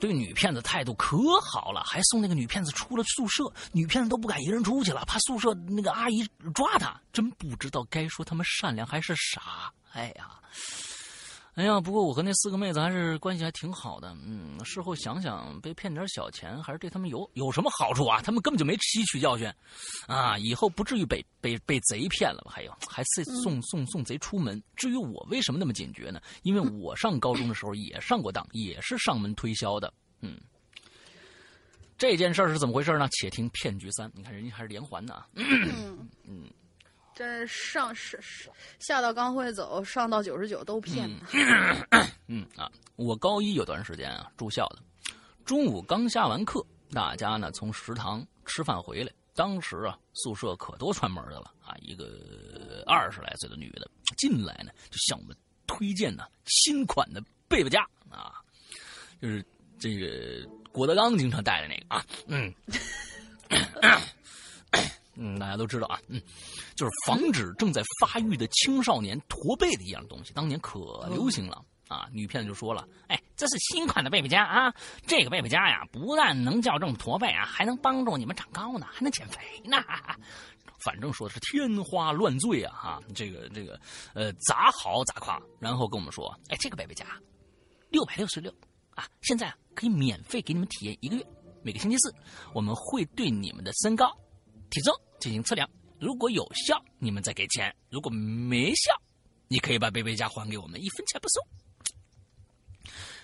[0.00, 3.44] 对女骗子态度可好了，还送那个女骗子出了宿舍。
[3.72, 7.00] 女骗子都不敢一个人出去了，怕宿舍那个阿姨抓她。
[7.12, 9.72] 真不知道该说他们善良还是傻。
[9.92, 10.30] 哎呀。
[11.56, 14.14] 哎呀，不过我和那四个妹子还是关系还挺好的。
[14.22, 18.20] 嗯，事后想想，被骗点小钱还是对他们有有什么好处啊？
[18.20, 19.50] 他们根本就没吸取教训，
[20.06, 22.52] 啊，以后不至于被被被贼骗了吧？
[22.54, 24.62] 还有，还送送送送贼出门。
[24.76, 26.20] 至于我为什么那么警觉呢？
[26.42, 29.90] 因为我上高中的时候也上过当，也是上门推销的。
[30.20, 30.38] 嗯，
[31.96, 33.08] 这件事是怎么回事呢？
[33.12, 34.12] 且听骗局三。
[34.14, 35.26] 你看，人家还是连环的啊。
[35.32, 36.50] 嗯嗯。
[37.16, 41.08] 这上是是下到刚会走，上到九十九都骗
[42.26, 44.82] 嗯 啊，我高一有段时间啊住校的，
[45.42, 46.62] 中午刚下完课，
[46.92, 55.34] 大家呢从食堂吃饭回来，当时啊宿舍可多串门的了啊，一个二十来岁的女的进来呢，就向我们
[55.66, 57.80] 推荐呢新款的贝贝佳
[58.10, 58.34] 啊，
[59.22, 59.42] 就是
[59.78, 62.54] 这个郭德纲经常戴的那个啊，嗯。
[65.16, 66.20] 嗯，大家都知道啊，嗯，
[66.74, 72.08] 就是防止正在发育的青少年驼背的一样东西，当年可流行了啊。
[72.12, 74.72] 女骗子就说了：“哎，这是新款的贝贝佳啊，
[75.06, 79.82] 这个贝贝佳呀，不但能矫正驼背啊，还能帮助你们长高呢，还能减肥呢。
[80.84, 83.80] 反正说的是天花乱坠啊，哈，这个这个，
[84.14, 85.40] 呃，咋好咋夸。
[85.58, 87.06] 然后跟我们说：哎，这个贝贝佳
[87.90, 88.52] 六百六十六
[88.94, 91.26] 啊，现在可以免费给你们体验一个月，
[91.62, 92.14] 每个星期四
[92.52, 94.14] 我们会对你们的身高、
[94.70, 95.68] 体重。”进行测量，
[95.98, 98.92] 如果有效，你们再给钱；如果没效，
[99.48, 101.40] 你可以把贝贝家还给我们，一分钱不收。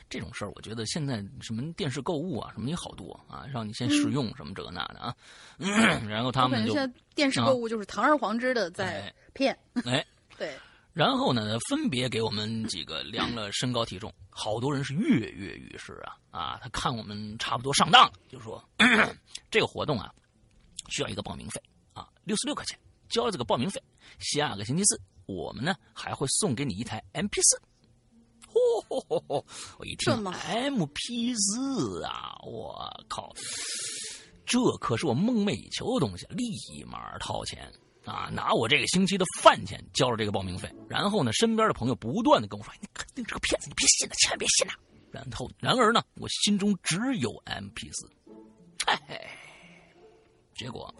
[0.08, 5.14] 这种事儿，我觉得现在什么电视购物啊，什么也好多啊，让你先试用什么这个那的啊。
[6.08, 6.74] 然后他们就
[7.14, 9.56] 电视购物就是堂而皇之的在骗。
[9.84, 10.04] 哎，
[10.36, 10.54] 对。
[10.92, 16.58] 然后呢，分别给我们几个量了身高体重，好多人是跃跃欲试啊啊！
[16.62, 18.62] 他看我们差不多上当了，就说
[19.50, 20.12] 这个活动啊，
[20.88, 21.62] 需要一个报名费。
[21.92, 22.78] 啊，六十六块钱，
[23.08, 23.82] 交了这个报名费，
[24.18, 27.60] 下个星期四我们呢还会送给你一台 M P 四。
[28.52, 29.44] 嚯嚯嚯嚯！
[29.78, 33.32] 我一听 M P 四啊，我靠，
[34.44, 37.72] 这可是我梦寐以求的东西，立马掏钱
[38.04, 40.70] 啊，拿我这个星期的饭钱交了这个报名费。
[40.86, 44.74] 然后呢，身边的朋友不断的跟我说：“你肯定是个骗子，你别信了，千万别信了。”
[45.10, 48.10] 然后，然而呢，我心中只有 M P 四，
[48.86, 49.28] 嘿嘿，
[50.54, 50.94] 结果。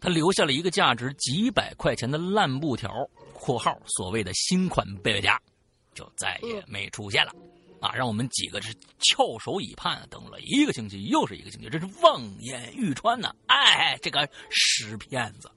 [0.00, 2.90] 他留下了一个价值几百块钱的烂布条
[3.32, 5.40] （括号所谓的新款贝贝佳），
[5.94, 7.32] 就再也没出现了。
[7.80, 13.34] 啊，让我们几个是翘首以盼，等了一个星期又是一个星期，真是望眼欲穿呐！
[13.46, 15.50] 哎，这个屎骗子！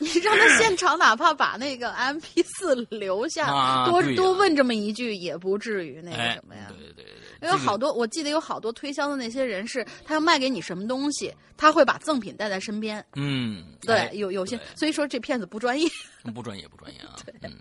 [0.00, 3.46] 你让他现场哪怕把那个 M P 四 留下，
[3.86, 6.66] 多啊多问这么一句，也不至于那个哎什么呀。
[6.68, 13.04] 对对对对，因为好多，我记得有好多推销的那些人是，他要卖给你什么东西，他会把赠品带在身边。
[13.14, 15.88] 嗯，对，哎有有些，所以说这骗子不专业。
[16.34, 17.52] 不专业不专业啊， 嗯，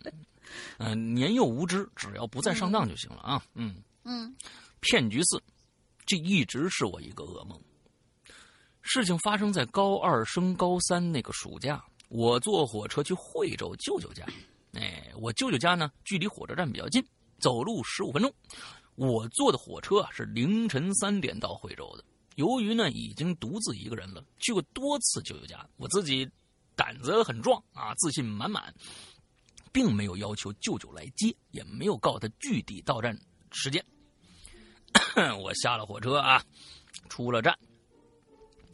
[0.79, 3.75] 嗯、年幼无知，只要不再上当就行了啊，嗯。
[4.05, 4.33] 嗯
[4.79, 5.39] 骗局四，
[6.05, 7.59] 这一直是我一个噩梦。
[8.81, 14.25] 事情发生在高二升高三那个暑假，我坐火车去惠州舅舅家。
[14.73, 17.03] 哎，我舅舅家呢，距离火车站比较近，
[17.39, 18.31] 走路十五分钟。
[18.95, 22.03] 我坐的火车啊是凌晨三点到惠州的。
[22.35, 26.29] 由于呢已经独自一个人了，去过多次舅舅家，我自己
[26.75, 28.73] 胆子很壮啊，自信满满，
[29.71, 33.17] 并没有要求舅舅来接，也没有告他具体到站
[33.51, 33.83] 时间。
[35.41, 36.43] 我下了火车啊，
[37.07, 37.57] 出了站，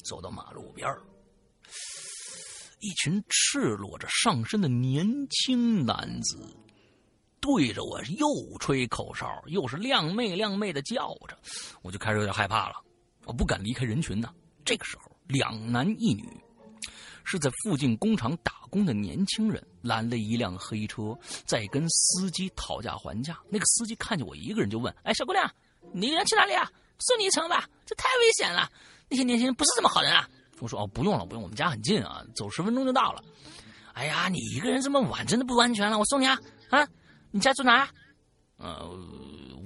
[0.04, 1.02] 走到马路边儿
[2.86, 6.56] 一群赤裸着上身的年轻男子
[7.42, 8.28] 对着我又
[8.60, 11.36] 吹口哨，又是靓妹靓妹的叫着，
[11.82, 12.76] 我就开始有点害怕了，
[13.26, 14.32] 我不敢离开人群呐。
[14.64, 16.30] 这个时候，两男一女
[17.24, 23.40] 是在附近工厂打工的年轻人拦了一辆黑车，在跟司机讨价还价。
[23.50, 25.52] 那个司机看见我一个人就问：“哎，小姑娘，
[25.92, 26.72] 你一个人去哪里啊？
[27.00, 28.72] 送你一程吧，这太危险了。
[29.10, 30.30] 那些年轻人不是这么好人啊。”
[30.60, 33.24] 我说：“哦，不用了，不用，我们家很近啊，走十分钟就到了。”
[33.94, 35.98] 哎呀，你一个人这么晚，真的不安全了。
[35.98, 36.38] 我送你啊，
[36.70, 36.88] 啊，
[37.32, 37.90] 你家住哪儿？
[38.58, 38.90] 呃，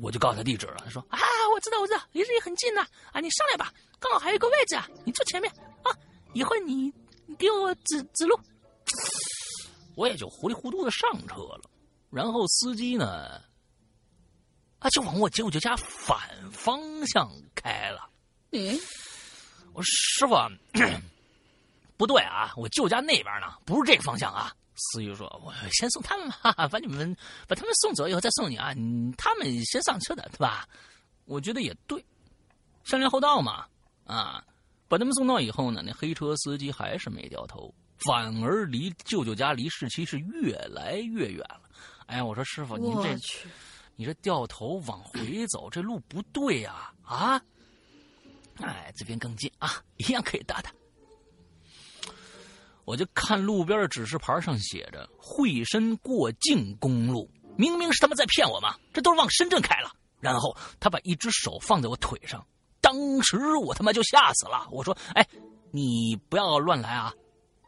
[0.01, 0.77] 我就告诉他地址了。
[0.83, 1.19] 他说：“啊，
[1.53, 2.81] 我知道，我知道，离这里很近呢。
[3.11, 5.51] 啊，你上来吧，刚好还有一个位置啊，你坐前面
[5.83, 5.91] 啊。
[6.33, 6.93] 一会你
[7.25, 8.39] 你给我指指路。”
[9.95, 11.61] 我也就糊里糊涂的上车了。
[12.09, 13.41] 然后司机呢，
[14.79, 16.17] 啊，就往我舅舅家反
[16.51, 18.09] 方向开了。
[18.51, 18.79] 嗯，
[19.73, 20.49] 我说师傅啊，
[21.97, 24.53] 不对啊，我舅家那边呢，不是这个方向啊。
[24.93, 27.13] 司机说：“我先送他们吧， 把你们
[27.49, 30.65] 把他们送走以后再送你啊，你他们先上车的，对吧？”
[31.25, 32.03] 我觉得也对，
[32.85, 33.65] 先来后到嘛，
[34.05, 34.41] 啊，
[34.87, 37.73] 把他们送到以后呢，那黑车司机还是没掉头，
[38.05, 41.61] 反而离舅舅家离市区是越来越远了。
[42.05, 43.13] 哎呀，我说师傅，您这，
[43.97, 47.39] 你这掉头往回走，这路不对呀、啊！
[48.61, 50.69] 哎，这边更近啊， 一样可以打的。
[52.85, 59.91] 我就看路边的指示牌上写着“惠深过境公路”，明明是他们在骗我嘛，这都是往深圳开了。
[60.19, 62.45] 然后他把一只手放在我腿上，
[62.81, 64.67] 当时我他妈就吓死了。
[64.71, 65.25] 我说：“哎，
[65.71, 67.13] 你不要乱来啊！”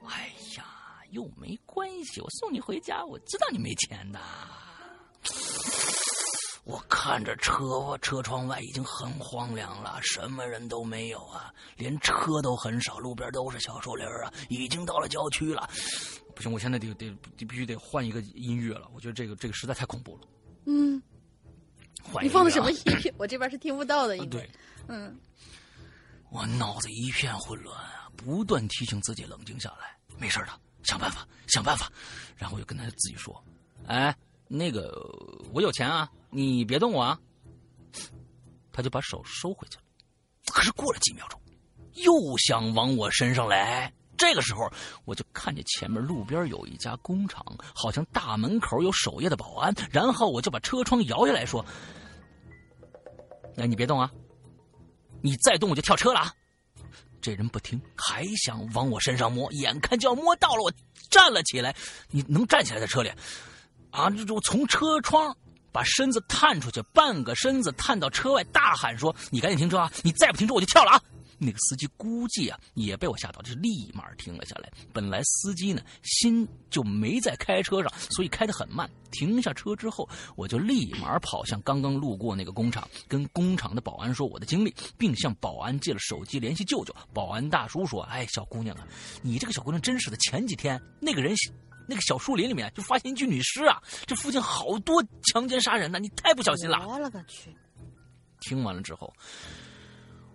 [0.10, 0.66] 哎呀，
[1.12, 4.20] 又没关系，我送你回家，我知道你没钱的。
[6.64, 15.68] 我看着车车窗外已经很荒凉了，什么人都没有啊，连车都很少，路边都是小树林啊，已经到了郊区了。
[16.36, 20.28] 不行，我现在得得得必须得换一个音乐了，我觉得这个这个实在太恐怖了。
[20.66, 21.02] 嗯，
[22.22, 23.14] 你放的什么啊音乐？
[23.18, 24.30] 我这边是听不到的音乐。
[24.30, 24.50] 对，
[24.88, 25.20] 嗯，
[26.30, 30.50] 我脑子一片混乱啊，不断提醒自己冷静下来，没事的，
[30.84, 31.92] 想办法，想办法。
[32.38, 33.44] 然后我就跟他自己说
[33.88, 34.16] ：“哎，
[34.48, 34.92] 那个
[35.52, 37.20] 我有钱啊，你别动我啊。”
[38.74, 39.84] 他就把手收回去了。
[40.48, 41.40] 可是过了几秒钟，
[41.94, 43.94] 又想往我身上来。
[44.18, 44.72] 这个时候，
[45.04, 47.44] 我就看见前面路边有一家工厂，
[47.74, 49.74] 好像大门口有守夜的保安。
[49.92, 51.66] 然后我就把车窗摇下来说
[53.56, 54.12] ：“那，你别动啊，
[55.22, 56.34] 你再动我就跳车了啊！
[57.20, 60.72] 这人不听，还想往我身上摸，眼看就要摸到了，我
[61.10, 61.76] 站了起来。
[62.10, 63.12] 你能站起来在车里？
[63.90, 65.36] 啊，就从车窗
[65.72, 69.92] 把身子探出去，半个身子探到车外，大喊说：“你赶紧停车啊！
[70.04, 71.02] 你再不停车我就跳了啊！”
[71.44, 74.72] 那个司机估计啊也被我吓到，就立马停了下来。
[74.94, 78.88] 本来司机呢心就没在开车上，所以开得很慢。
[79.12, 86.96] 停下车之后，我就立马跑向刚刚路过那个工厂，跟工厂的保安说我的经历，并向保安借了手机联系舅舅。
[87.12, 88.88] 保安大叔说：“哎，小姑娘啊，
[89.24, 91.36] 你这个小姑娘真是的，前几天那个人。”
[91.92, 93.84] 那个小树林里面就发现一具女尸啊！
[94.08, 96.88] 这附近好多强奸杀人呢，你太不小心了。
[96.88, 97.54] 我勒个去！
[98.40, 99.14] 听完了之后，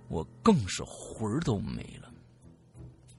[0.08, 2.10] 我更是魂儿都没了。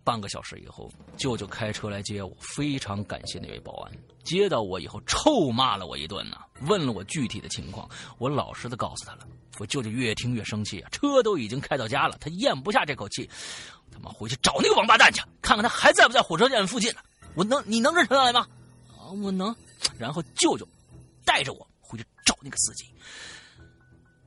[0.04, 0.88] 半个小时以后，
[1.18, 3.92] 舅舅开车来接我，非常感谢那位保安。
[4.24, 7.90] 接到我以后，臭骂了我一顿呢、问了我具体的情况。
[8.20, 9.28] 我老实的告诉他了。
[9.58, 13.28] 我舅舅越听越生气啊，车都已经开到家了，他咽不下这口气，
[13.92, 17.00] 他妈回去找那个王八蛋去，看看他还在不在火车站附近呢。
[17.38, 18.48] 我能，你能认出来吗？
[18.90, 19.56] 啊，我能。
[20.00, 20.68] 然后舅舅
[21.24, 22.92] 带着我回去找那个司机。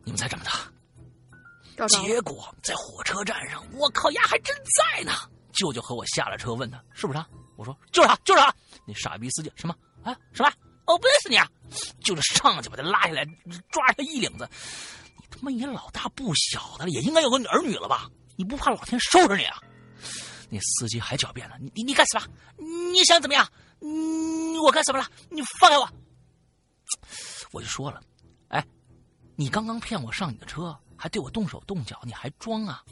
[0.05, 5.13] 你们猜怎么着结果在火车站上，我靠呀，还真在呢！
[5.53, 7.27] 舅舅和我下了车，问他是不是他？
[7.57, 8.55] 我说就是他，就是他。
[8.87, 9.75] 那傻逼司机什么
[10.05, 10.53] 啊什么？
[10.87, 11.51] 我不认识你啊！
[12.05, 13.25] 就是上去把他拉下来，
[13.73, 14.49] 抓着他衣领子。
[15.17, 18.09] 你他妈也老大不小的了，也应该有个儿女了吧？
[18.37, 19.59] 你不怕老天收拾你啊？
[20.51, 22.27] 那司机还狡辩了，你你你干什么？
[22.93, 23.49] 你想怎么样？
[23.81, 25.07] 嗯，我干什么了？
[25.31, 25.89] 你放开我！
[27.53, 28.03] 我就说了，
[28.49, 28.63] 哎，
[29.37, 32.85] 你刚刚骗我上你的车，还对我动手动脚，你还装啊？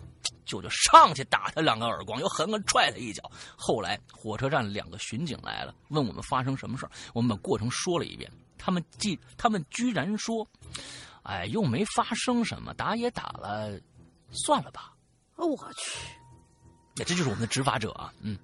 [0.47, 3.31] 舅舅上去打他两个耳光，又狠狠踹他一脚。
[3.55, 8.33] 后来火车站两个巡警来了，问我们发生什么事儿，我们把过程说了一遍。
[8.57, 10.47] 他们既他们居然说
[11.23, 13.79] ：“哎，又没发生什么，打也打了，
[14.31, 14.95] 算了吧。”，
[15.37, 16.18] 我去！
[16.99, 18.39] 哎，这就是我们的执法者啊，嗯，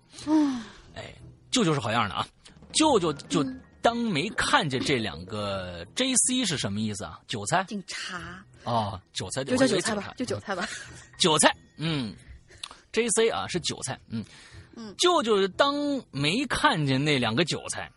[0.95, 1.15] 哎，
[1.51, 2.27] 舅舅是好样的啊，
[2.73, 3.45] 舅舅就
[3.83, 7.21] 当没看见这两个 J C 是什么意思啊？
[7.27, 7.65] 韭菜？
[7.65, 8.45] 警察？
[8.65, 10.67] 哦，韭菜就叫韭菜吧，就韭菜吧。
[11.19, 12.15] 韭菜，嗯
[12.93, 14.25] ，J C 啊是韭菜，嗯
[14.77, 15.75] 嗯，舅舅当
[16.11, 17.91] 没看见那两个韭菜，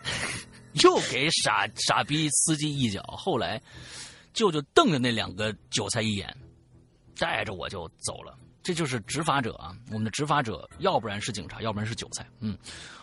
[0.82, 3.02] 又给傻傻逼司机一脚。
[3.02, 3.60] 后来，
[4.32, 6.34] 舅舅瞪着那两个韭菜一眼，
[7.18, 8.36] 带着我就走了。
[8.64, 12.26] 这就是执法者啊，我们的执法者，要不然是警察，要不然是韭菜。
[12.40, 12.58] 嗯，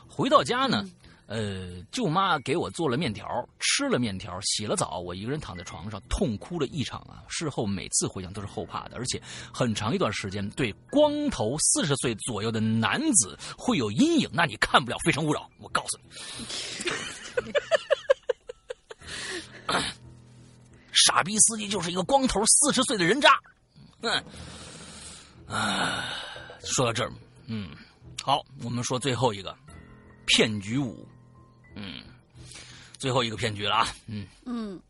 [0.10, 0.84] 回到家呢。
[1.28, 3.26] 呃，舅妈给我做了面条，
[3.60, 7.24] 吃了面条，洗了澡，我一个人躺在床上痛哭了一场啊！
[7.30, 9.22] 事后每次回想都是后怕的，而且
[9.54, 14.30] 很长一段时间对光头四十岁左右的男子会有阴影。
[14.34, 17.54] 那你看不了《非诚勿扰》，我告诉你，
[20.92, 23.30] 傻逼司机就是一个光头四十岁的人渣。
[24.02, 24.22] 嗯，
[25.52, 26.06] 啊，
[26.64, 27.12] 说到这儿，
[27.48, 27.70] 嗯，
[28.24, 29.56] 好，我们说最后一个
[30.26, 31.06] 骗局五。
[31.76, 32.04] 嗯，
[32.98, 33.88] 最后一个骗局了啊！
[34.08, 34.82] 嗯嗯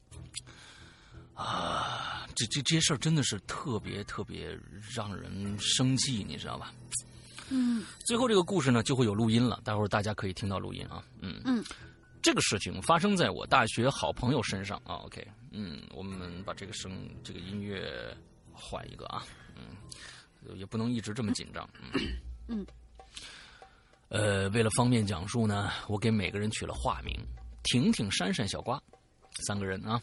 [1.33, 4.55] 啊，这这这些事儿真的是特别特别
[4.95, 6.71] 让人生气，你知道吧？
[7.49, 11.03] 嗯，最后这个故事呢就会有录音了，待会儿大家可以听到录音啊。
[11.21, 11.63] 嗯嗯，
[12.21, 14.95] 这个事情发生在我大学好朋友身上啊。
[15.05, 18.15] OK，嗯，我们把这个声这个音乐
[18.53, 19.23] 换一个啊。
[19.55, 19.75] 嗯，
[20.55, 21.69] 也不能一直这么紧张。
[21.93, 22.01] 嗯
[22.47, 22.67] 嗯。
[24.09, 27.17] 呃，为了方便讲述呢，我给每个人取了化名：
[27.63, 28.81] 婷婷、珊珊、小瓜，
[29.47, 30.01] 三个人啊。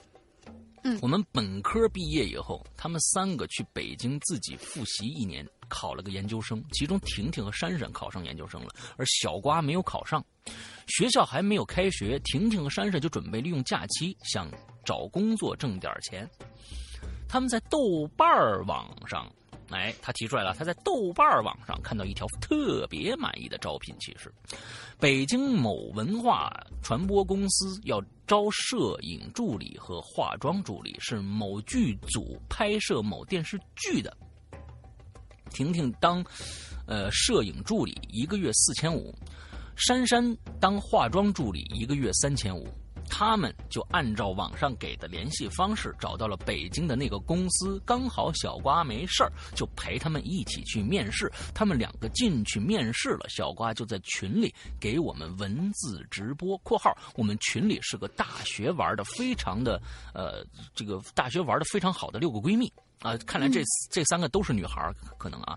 [0.82, 6.64] 嗯，我们本科毕业以后，他们三个去北京自己复习一年，考了个研究生。
[6.72, 10.24] 其中婷婷和珊珊考上研究生了，而小瓜没有考上。
[10.86, 14.50] 学校还没有开学，婷婷和珊珊就准备利用假期想
[14.86, 16.26] 找工作挣点钱。
[17.28, 18.26] 他们在豆瓣
[18.66, 19.30] 网上。
[19.70, 24.32] 哎，他提出来了，他在豆瓣网上看到一条特别满意的招聘启事：
[24.98, 26.50] 北京某文化
[26.82, 34.16] 传播公司要招摄影助理和化妆助理，是某剧组拍摄某电视剧的。
[35.50, 36.24] 婷婷当，
[36.86, 39.10] 呃，摄影助理，一个月四千五；
[39.76, 42.66] 珊珊当化妆助理，一个月三千五。
[43.10, 51.30] 他们就按照网上给的联系方式找到了北京的那个公司，刚好小瓜没事儿，就陪他们一起去面试。
[51.54, 59.80] 他们两个进去面试了，小瓜就在群里给我们文字直播（括号我们群里是个大学玩的非常的，
[60.14, 60.44] 呃，
[60.74, 63.16] 这个大学玩的非常好的六个闺蜜啊）。
[63.26, 65.56] 看来这这三个都是女孩可能啊。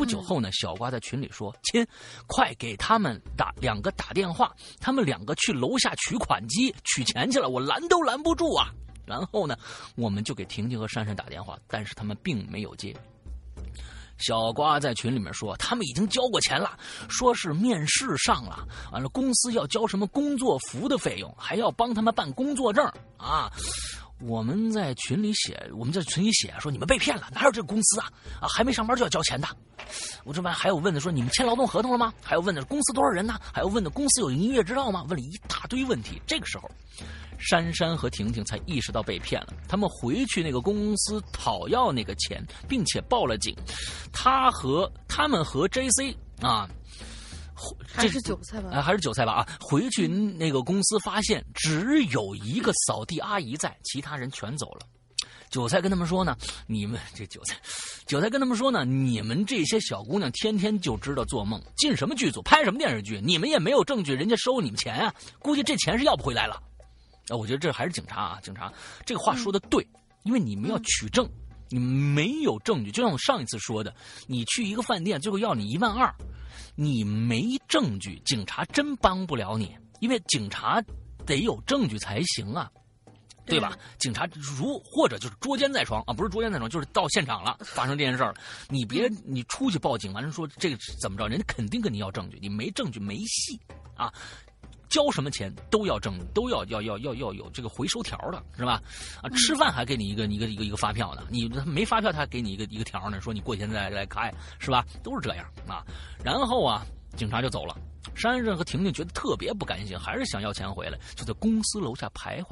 [0.00, 1.86] 不久后呢，小瓜在群里说：“亲，
[2.26, 4.50] 快给他们打两个打电话，
[4.80, 8.70] 他们两个去楼下取款机取钱去了，我拦都拦不住啊。”
[9.04, 9.54] 然后呢，
[9.96, 12.96] 我们就给婷婷和珊珊打电话，但是他们并没有接。
[14.16, 16.78] 小瓜在群里面说：“他们已经交过钱了，
[17.10, 22.82] 说是面试上了，完了公司要交什么工作服的费用，还要帮他们办工作证
[23.18, 23.52] 啊。”
[24.20, 28.12] 我们在群里写，我们在群里写说你们被骗了，哪有这个公司啊？
[28.42, 29.48] 啊，还没上班就要交钱的。
[30.24, 32.12] 我这边还有问的说你们签劳动合同了吗？
[32.22, 33.40] 还有问的公司多少人呢？
[33.52, 35.04] 还有问的公司有营业执照吗？
[35.08, 36.20] 问了一大堆问题。
[36.26, 36.70] 这个时候，
[37.38, 39.54] 珊珊和婷婷才意识到被骗了。
[39.66, 43.56] 他们回去那个公司讨要那个钱，并且报了警。
[44.12, 46.14] 他和他们和 J.C.
[46.42, 46.68] 啊。
[47.92, 48.70] 还是韭菜吧？
[48.72, 49.48] 哎，还是韭菜吧啊！
[49.60, 54.80] 回去那个公司发现只有一个扫地阿姨在，其他人全走了。
[55.50, 56.36] 韭菜跟他们说呢
[56.68, 57.56] ：“你们这韭菜，
[58.06, 66.62] 韭菜跟他们说呢，你们这些小姑娘天天就知道做梦，进什么剧组拍什么电视剧，你们也没有证据，人家收你们钱啊，估计这钱是要不回来了。”
[67.28, 68.72] 啊，我觉得这还是警察啊，警察
[69.04, 69.86] 这个话说的对，
[70.22, 71.28] 因为你们要取证，
[71.70, 73.94] 你没有证据，就像我上一次说的，
[74.26, 76.14] 你去一个饭店，最后要你一万二。
[76.74, 80.82] 你没证据，警察真帮不了你，因为警察
[81.24, 82.70] 得有证据才行啊。
[83.46, 83.76] 对吧？
[83.98, 88.40] 警察如或者就是捉奸在床啊，不是捉奸在床，就是到现场了，发生这件事儿了。
[88.68, 93.58] 你别你出去报警，完了说这个怎么着，人家肯定跟你要证据，你没证据没戏
[93.96, 94.12] 啊。
[94.90, 98.82] 交什么钱都要证，都要要要要要有这个回收条的，是吧？
[99.22, 104.84] 啊，吃饭还给你一个一个一个一个发票呢，你没发票他还给你一个一个条呢，说你过几天再来开，是吧？
[105.02, 105.82] 都是这样啊。
[106.22, 106.84] 然后啊，
[107.16, 107.74] 警察就走了。
[108.14, 112.48] 珊珊和婷婷觉得特别不甘心，还是想要钱回来，就在公司楼下徘徊，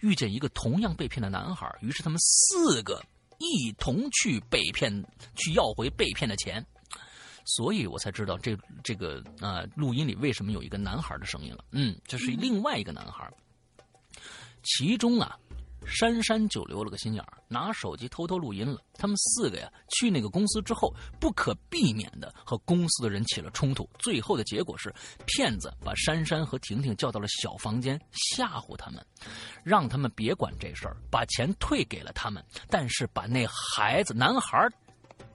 [0.00, 3.02] 遇见一个同样被骗的男孩，于是他们四个
[3.38, 4.92] 一同去被骗，
[5.34, 6.64] 去要回被骗的钱。
[7.44, 11.64] 所以我才知道这这个啊，录音里为什么有一个男孩的声音了。
[11.72, 13.30] 嗯，这是另外一个男孩。
[14.62, 15.38] 其中啊，
[15.86, 18.78] 珊珊就留了个心眼儿，拿手机偷偷录音了。
[18.92, 23.88] 他们四个呀，去那个公司之后，不可避免的和公司的人起了冲突。
[23.98, 24.94] 最后的结果是，
[25.24, 29.04] 骗子把珊珊和婷婷叫到了小房间，吓唬他们，
[29.64, 34.68] 让他们别管这事儿，把钱退给了他们，但是把那孩子男孩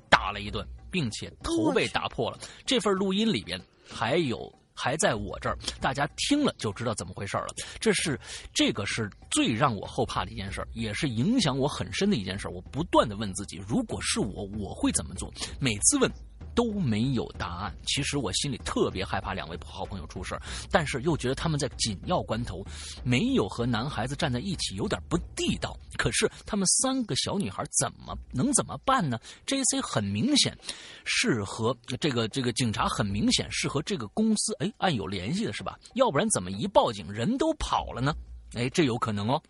[0.08, 0.64] 打了一顿。
[0.96, 2.40] 并且头被打破了。
[2.66, 7.48] 这份录音里边还有还在我这儿，大家听了就知道怎么回事了。
[7.82, 8.18] 这是
[8.54, 12.48] 这个是最让我后怕的一件事，也是影响我很深的一件事。
[12.48, 15.30] 我不断的问自己，如果是我，我会怎么做？
[15.60, 16.10] 每次问。
[16.54, 17.76] 都没有答案。
[17.86, 20.38] 其实我心里特别害怕两位好朋友出事
[20.72, 22.66] 但是又觉得他们在紧要关头
[23.04, 25.78] 没有和男孩子站在一起，有点不地道。
[25.98, 30.58] 可是他们三个小女孩怎么能怎么办呢？J C 很明显
[31.04, 35.78] 是和这个这个警察很明显是和这个公司哎暗有联系的是吧？
[35.96, 38.16] 要不然怎么一报警人都跑了呢？
[38.54, 39.42] 哎，这有可能哦。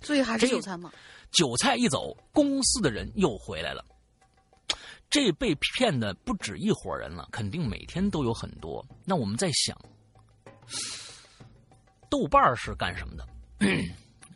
[0.00, 0.92] 所以还是韭菜吗？
[1.30, 3.84] 韭菜一走，公司的人又回来了。
[5.12, 8.82] 这被骗的不止一伙人了，肯定每天都有很多。
[9.04, 9.78] 那我们在想，
[12.08, 13.28] 豆瓣是干什么的？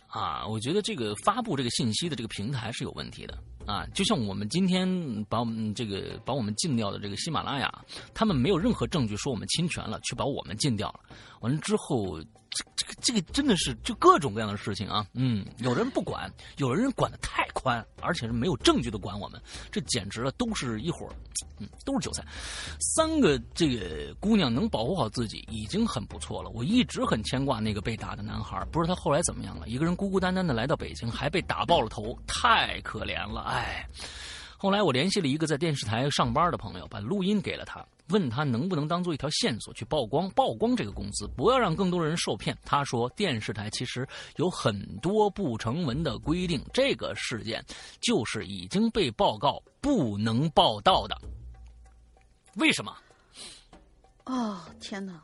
[0.09, 3.87] 啊，我觉得这个发布这个信息的这个平台是有问题的啊。
[3.95, 4.87] 就像我们今天
[5.31, 11.01] 把我们这个把我们禁掉的这个喜马拉雅，他们没有任何证据说我们侵权了，却把我们禁掉了。
[11.41, 12.21] 完了之后。
[12.75, 21.13] 这个这个真的是就各种各样的事情啊，嗯，有人不管，有人管的太宽，而且是没有证据的管我们，这简直了，都是一伙儿
[21.59, 22.25] 嗯，都是韭菜。
[22.81, 33.89] 三个这个姑娘能保护好自己已经很不错了，我一直很牵挂那个被打的男孩，不知道他后来怎么样了，一个人孤孤单单的来到北京，还被打爆了头，太可怜了，哎。
[34.59, 37.85] 后来我联系了一个在电视台上班的朋友，把录音给了他。
[38.11, 42.57] 问他能不能当做一条线索去曝光曝光这个公司，不要让更多人受骗。
[42.65, 44.07] 他说，电视台其实
[44.37, 47.65] 有很多不成文的规定，这个事件
[48.01, 51.21] 就是已经被报告不能报道的。
[52.55, 52.97] 为什么？
[54.25, 55.21] 哦，天哪！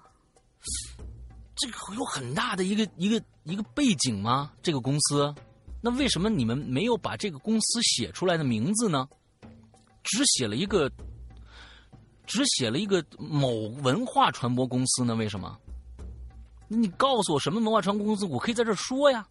[1.54, 4.52] 这个有很大的一个一个一个背景吗？
[4.60, 5.32] 这个公司，
[5.80, 9.08] 那为什么你们没有把这个公司写出来的名字呢？
[10.02, 10.90] 只写了一个。
[12.24, 15.14] 只写了一个某文化传播公司呢？
[15.14, 15.58] 为什么？
[16.68, 19.26] 你告诉我什么文化传播公司，我可以在这说呀。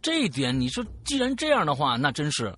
[0.00, 2.52] 这一点，你说既然这样的话，那真是。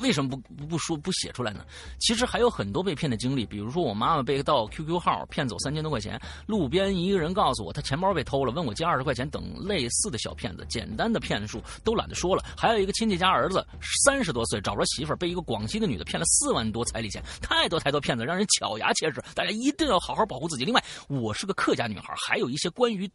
[0.00, 0.36] 为什么不
[0.66, 1.64] 不说不写出来呢？
[1.98, 12.44] 其实还有很多被骗的经历，比如说我妈妈被盗 QQ 号骗走三千多块钱，路边一个人告诉我他钱包被偷了，问我借二十块钱等类似的小骗子，简单的骗术都懒得说了。
[12.56, 13.66] 还有一个亲戚家儿子
[14.04, 20.64] 三十多岁找不着媳妇儿，被一个广西的女的骗了四万多彩礼钱，太多太多骗子让人咬牙切齿，大家一定要好好保护自己。
[20.64, 23.10] 另外，我是个客家女孩，还有一些关于。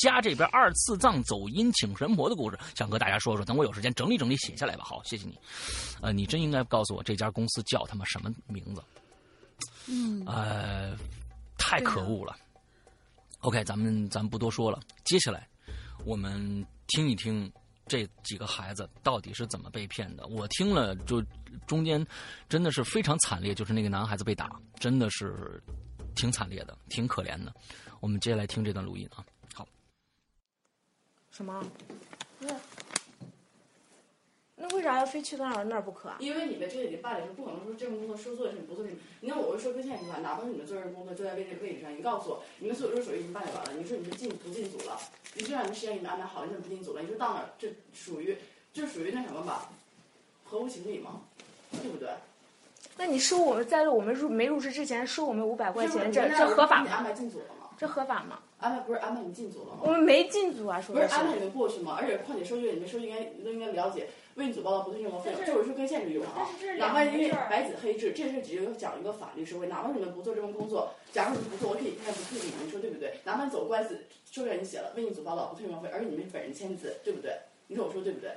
[0.00, 3.44] 家这边二次葬走阴请神婆的故事，想和大家说说。
[3.44, 4.84] 等我有时间整理整理写下来吧。
[4.84, 5.38] 好，谢谢你。
[6.00, 8.82] 呃，你真应该告诉我这家公司叫他妈什么名字？
[9.86, 10.96] 嗯，呃，
[11.58, 12.36] 太可恶了。
[13.40, 14.80] OK，咱们咱们不多说了。
[15.04, 15.48] 接下来
[16.04, 17.50] 我们听一听
[17.86, 20.26] 这几个孩子到底是怎么被骗的。
[20.26, 21.22] 我听了，就
[21.66, 22.06] 中间
[22.48, 25.62] 真的是非常惨烈，就是那个男孩子被打，真的是
[26.14, 27.52] 挺惨烈的，挺可怜的。
[28.00, 29.24] 我们接下来听这段录音啊。
[31.40, 31.64] 什么？
[32.40, 32.54] 那，
[34.56, 36.16] 那为啥要非去到那儿那儿不可啊？
[36.20, 38.90] 因为你们这里办理是不可能说这份工作说做的是你不做的。
[39.22, 45.00] 你看，我是说跟现在情况，哪怕是你们做这份工作，就在位置位置上，你告诉我，你们所有这手续已经办理完了，你说你是进不进组了？
[45.34, 47.00] 你这样的时间你们安排好了，你怎么不进组了？
[47.00, 48.36] 你说到那儿，这属于
[48.74, 49.70] 这属于那什么吧？
[50.44, 51.22] 合乎情理吗？
[51.72, 52.10] 对不对？
[52.98, 56.90] 那你收我们在我们入没入职之前收我们五百块钱，这这合法吗？
[56.90, 57.59] 安排进组了吗？
[57.80, 58.40] 这合法吗？
[58.58, 59.78] 安排不是安排你进组了吗？
[59.80, 61.96] 我们没进组啊，说不是安排你们过去吗？
[61.98, 66.46] 而且况且收据你们收据应该都应该了解，为你组报道不退任何费用，这我说跟限制有关啊。
[66.76, 73.14] 哪怕因为白纸黑字，这是只有讲一个法律社会，哪怕你们不做这份工作，假如你们不做，我可以开不退给你们，你说对不对？
[73.24, 73.98] 哪怕走官司，
[74.30, 77.32] 收据你写了，为你组报道不退任何费，而且你们本人签字，对不对？
[77.68, 78.30] 你说我说对不对？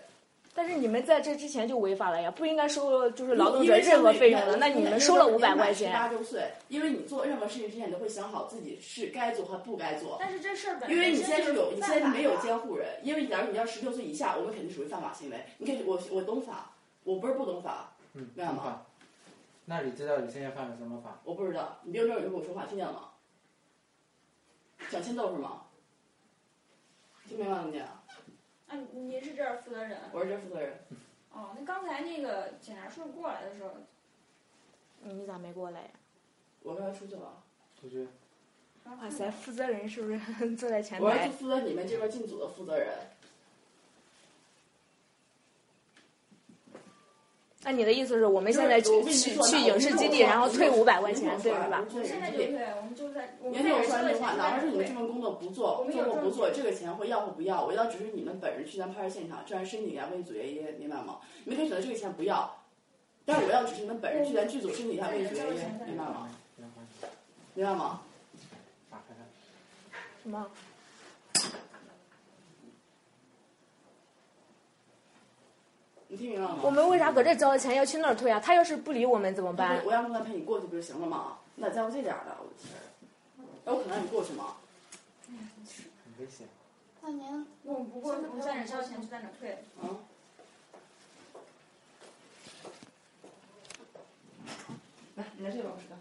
[0.55, 4.55] 但是你们在这之前就违法了呀，不应该收就是劳动者任何费用的。
[4.57, 10.17] 那你们收了五百块钱八，周岁，因为你做任何事情之前，你都会想好自己是该做还不该做。
[10.19, 15.43] 但是这事儿本因为你现在是有，你现在是没有监护人，因为假如你要十六岁以下，我们肯定属于犯法行为。
[15.57, 16.71] 你可以，我我懂法，
[17.03, 18.85] 我不是不懂法，嗯，明白吗。
[19.65, 21.19] 那你知道你现在犯了什么法？
[21.23, 23.09] 我不知道，你别有这种人跟我说话，听见了吗？
[24.91, 25.61] 想签奏是吗？
[27.27, 27.85] 听明白了没有？
[28.73, 29.95] 啊，您是这儿负责人。
[30.11, 30.79] 我是这负责人。
[31.31, 33.69] 哦，那刚才那个检查叔过来的时候，
[35.03, 35.89] 你咋没过来呀？
[36.63, 37.43] 我刚才出去了。
[37.79, 38.07] 出去。
[38.85, 40.19] 哇塞，负责人是不是
[40.57, 41.29] 坐在前我是？
[41.29, 42.97] 负责你们这边进组的负责人。
[47.65, 51.83] 那你的意思是我们现在去去去影视基地，然后退五百块钱，对是吧？
[51.95, 54.93] 我现在就退，我们就在我们您听我说这句话，哪怕是你们这。
[54.93, 61.19] 份工作不做，做或不做，这个钱会要或不要，我要只是你们本人去咱拍摄现场，这样申请一下为组爷爷，明白吗？
[61.45, 62.53] 你们可以选择这个钱不要，
[63.25, 66.29] 但是我要只是你们本人去咱剧组申请一下为组爷爷，明白吗？
[67.55, 68.01] 明白吗？
[68.91, 69.97] 打开它。
[70.21, 70.47] 什么？
[76.13, 76.59] 你听明白了吗？
[76.61, 78.39] 我们为啥搁这交的钱要去那儿退啊？
[78.39, 79.83] 他要是不理我们怎么办？
[79.83, 81.39] 我让公安陪你过去不就行了吗？
[81.55, 82.35] 你咋在乎这点儿呢？
[82.39, 82.77] 我的天儿！
[83.65, 84.57] 那我可能让你过去吗？
[85.25, 85.33] 很
[86.19, 86.47] 危险。
[87.01, 89.53] 那您，我们不过我们在哪儿交钱就在哪儿退。
[89.81, 89.89] 啊。
[95.15, 95.97] 来，你来这边，我说。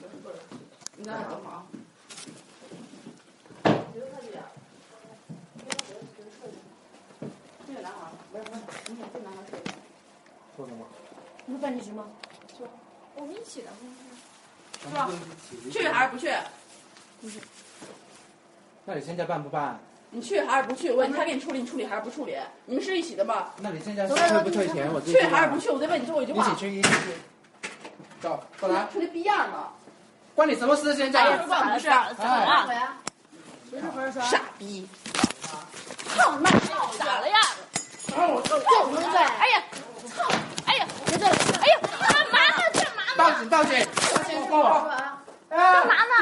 [0.00, 0.38] 我是过来。
[0.98, 1.66] 你在哪儿等会儿啊？
[3.94, 4.42] 别动太远。
[7.66, 9.52] 这个男孩儿，不是不是，你看这男孩儿是。
[10.56, 10.84] 做什么？
[11.46, 12.04] 你是办离职吗？
[13.14, 13.68] 我们一起的，
[14.82, 15.08] 是吧？
[15.72, 16.30] 去还是不去？
[18.84, 19.78] 那你现在办不办？
[20.10, 20.90] 你去还是不去？
[20.90, 22.36] 我问你，他给你处理，你处理还是不处理？
[22.66, 23.50] 你们是一起的吗？
[23.58, 24.92] 那你现在是退不退钱？
[24.92, 25.70] 我去还是不去？
[25.70, 26.56] 我再问你最后一句话一起。
[26.56, 27.14] 去，一起去。
[28.20, 29.68] 走，过来，处理逼样呢？
[30.34, 30.94] 关你什么事？
[30.94, 31.22] 现在？
[31.22, 31.80] 哎呀，咋了？
[31.80, 32.14] 咋了？
[32.14, 32.74] 咋了？
[32.74, 32.96] 呀？
[33.70, 34.86] 不是不是傻逼！
[36.14, 36.50] 操你妈！
[36.98, 37.36] 咋了呀？
[38.06, 39.24] 不在。
[39.24, 39.62] 哎呀，
[40.14, 40.22] 操！
[40.66, 41.90] 哎呀，别这，哎呀，干
[42.30, 42.58] 嘛呢？
[42.72, 43.16] 干嘛呢？
[43.16, 43.48] 报警！
[43.48, 43.86] 报警！
[44.12, 44.30] 报警！
[44.50, 44.64] 报我！
[45.50, 46.12] 干嘛呢？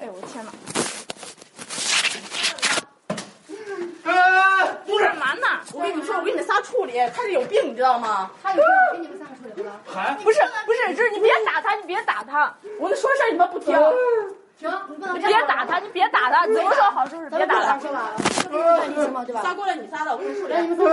[0.00, 0.50] 哎呦我天哪！
[4.10, 4.66] 啊！
[4.86, 5.46] 不是干嘛呢？
[5.72, 8.30] 我跟你说，我给你们仨处理，他是有病，你知道吗？
[8.42, 9.80] 他有事给你们三个处理了。
[9.86, 13.74] 还不是不是，就是你别打他，你别打他，我跟你说事儿，你们不听。
[14.58, 17.78] 行，你不能你别打他，你别打他，怎么说好说是别打他。
[17.78, 18.10] 说吧，
[18.42, 19.24] 这不是办离职吗？
[19.24, 19.42] 对吧？
[19.42, 20.48] 仨过来，你仨的，我跟你说。
[20.48, 20.84] 来，你们仨。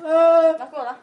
[0.00, 0.94] 来，过来。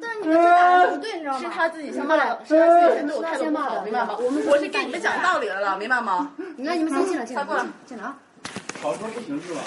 [0.00, 1.40] 但是你们这打的不对，你知道吗？
[1.40, 4.16] 是他自己先骂的，是他自己先对我态度不好，明白吗？
[4.20, 6.30] 我们我是给你们讲道理来了，明白吗？
[6.56, 8.16] 那你们先进来，进来，快过来进来啊！
[8.80, 9.60] 好说不行是吧？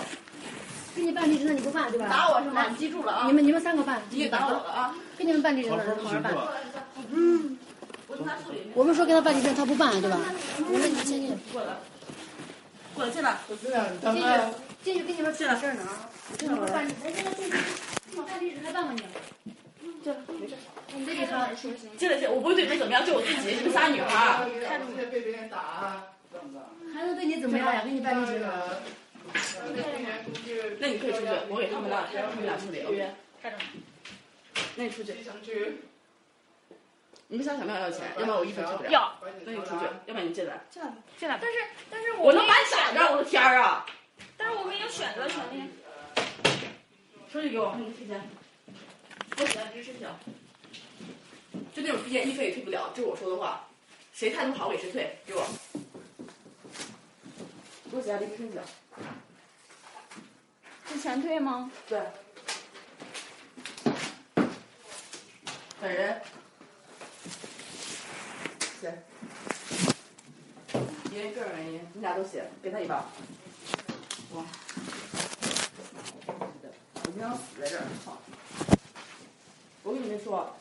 [0.95, 2.07] 给你办离职的，你不办对吧？
[2.09, 2.65] 打我是吗？
[2.69, 3.23] 你记住了啊！
[3.27, 4.95] 你们你们三个办，你给打我了啊！
[5.17, 6.33] 给你们办离职的，好好办。
[6.33, 7.57] 我跟他处理。
[8.73, 10.19] 我们说给他办离婚，他不办对吧？
[10.57, 11.73] 我们你先进，过来，
[12.93, 13.11] 过来。
[13.11, 13.37] 进来。
[13.51, 14.51] 进去妈
[14.83, 16.09] 进去跟你们说点事儿呢啊！
[16.37, 17.11] 给你们办离职，来。
[17.11, 17.31] 进来。
[17.31, 17.57] 进去，
[18.11, 19.01] 你办离职还办吗你？
[20.03, 20.55] 进来，没事。
[20.95, 21.75] 你这里他进来。
[21.97, 24.49] 进来，我不会对你们怎么样，就我自己，你们仨女孩儿。
[24.67, 26.59] 现在被别人打，怎么的？
[26.93, 27.81] 还能对你怎么样呀？
[27.83, 28.51] 给你办离职呢？
[30.79, 32.81] 那你可以出去，我给他们俩，他们俩处理。
[32.83, 33.11] OK。
[34.75, 35.13] 那你出去。
[37.31, 38.07] 你们想想不想要钱？
[38.17, 38.89] 要不然我一分吃不了。
[38.89, 39.13] 要，
[39.45, 40.59] 那你出去，要不然你进来。
[40.71, 40.81] 进
[41.29, 41.43] 来吧。
[41.43, 41.59] 但是
[41.91, 43.85] 但是我能把你咋着，我的天儿啊！
[44.35, 45.61] 但是我们有选择权利。
[47.31, 48.19] 手机给我，你退钱。
[49.37, 50.07] 给我写离职申请。
[51.71, 53.63] 就那种毕业一分也退不了，这是我说的话。
[54.11, 55.47] 谁态度好给谁退，给我。
[57.91, 58.59] 给我写下离职申请。
[60.87, 61.69] 是全退吗？
[61.87, 62.01] 对。
[65.79, 66.19] 本人。
[68.79, 68.97] 写。
[71.11, 72.99] 因为个人原因，你俩都写，给他一半。
[74.33, 74.45] 哇。
[77.03, 78.17] 我经常死在这儿，操！
[79.83, 80.55] 我跟你们说，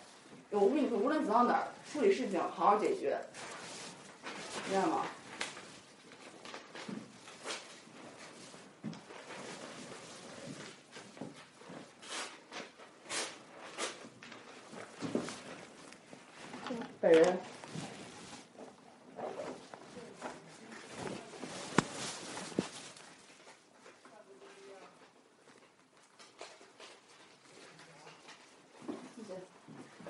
[0.50, 3.18] 我跟你说，无论走到哪儿，处理事情好好解决，
[4.70, 5.06] 明白吗？
[17.00, 17.38] 本人。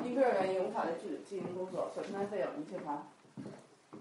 [0.05, 3.03] 因个人原因无法律剧进行工作，所承担费用已退还。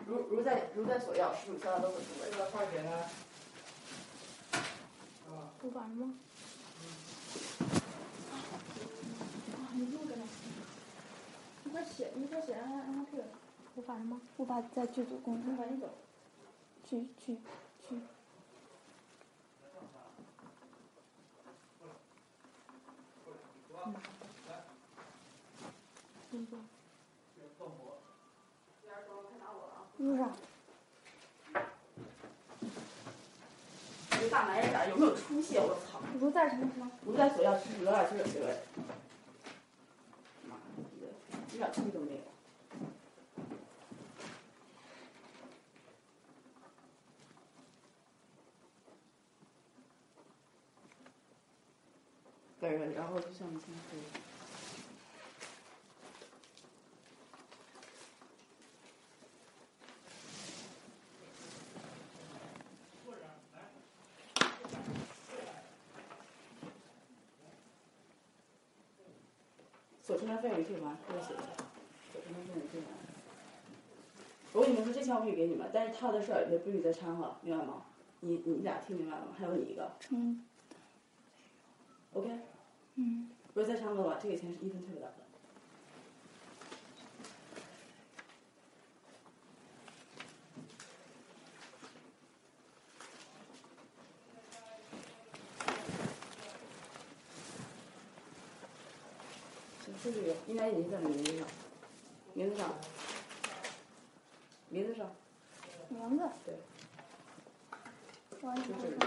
[0.05, 2.29] 如如在如在所要，实属销售都可行为。
[2.29, 3.09] 这个快点啊！
[5.59, 6.13] 不完吗？
[9.73, 10.23] 你录着呢，
[11.63, 13.25] 你快写，你快写，让他让他退了。
[13.73, 14.21] 无法什么？
[14.37, 15.57] 无法在剧组工作。
[15.57, 15.89] 赶紧走，
[16.87, 17.39] 去去
[17.89, 17.95] 去。
[23.83, 23.99] 妈的！
[26.29, 26.59] 工作。
[30.07, 30.31] 录上。
[34.09, 35.57] 这个大男人脸有没有出息？
[35.57, 35.99] 我操！
[36.19, 36.89] 如在什么什么？
[37.03, 38.57] 不在所要吃有点这个这个。
[40.47, 40.55] 妈
[41.01, 41.07] 的，
[41.53, 42.17] 一点出息都没有。
[52.59, 53.97] 对，然后就像你现在这
[70.07, 71.43] 所承担费用退还，给我写一下。
[72.13, 72.87] 所承担费用退还。
[74.53, 77.83] 我跟你们说，这钱我可以给你们，但是他的事儿也不许再掺和，明白吗？
[78.21, 79.33] 你你俩听明白了吗？
[79.37, 79.91] 还有你一个。
[79.99, 80.41] 成。
[82.13, 82.29] OK。
[82.95, 83.29] 嗯。
[83.53, 85.15] 不要再掺和的话，这个钱是一分退不了的。
[100.03, 101.45] 这个应该印在名字上，
[102.33, 102.73] 名字上，
[104.69, 105.11] 名字上。
[105.89, 106.23] 名字。
[106.45, 106.55] 对。
[108.41, 108.97] 我就这个。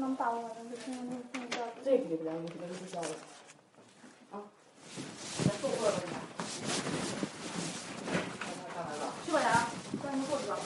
[0.00, 0.54] 能把我的
[1.84, 3.08] 这个不了，你肯定是不交的。
[4.32, 4.42] 啊，
[5.44, 6.08] 咱坐会儿吧，你。
[9.24, 9.48] 去吧，俩，
[10.02, 10.56] 把你们过去吧。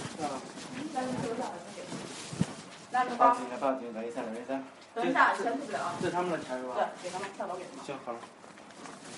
[0.94, 1.82] 把你们留下来，给。
[3.16, 3.92] 报警了，报警！
[3.92, 4.60] 等一下，等一下。
[4.94, 5.78] 等一下，钱退不了。
[6.00, 6.74] 这是他们的钱是吧？
[6.74, 7.84] 对，给他们下楼给他们。
[7.84, 8.18] 行，好了。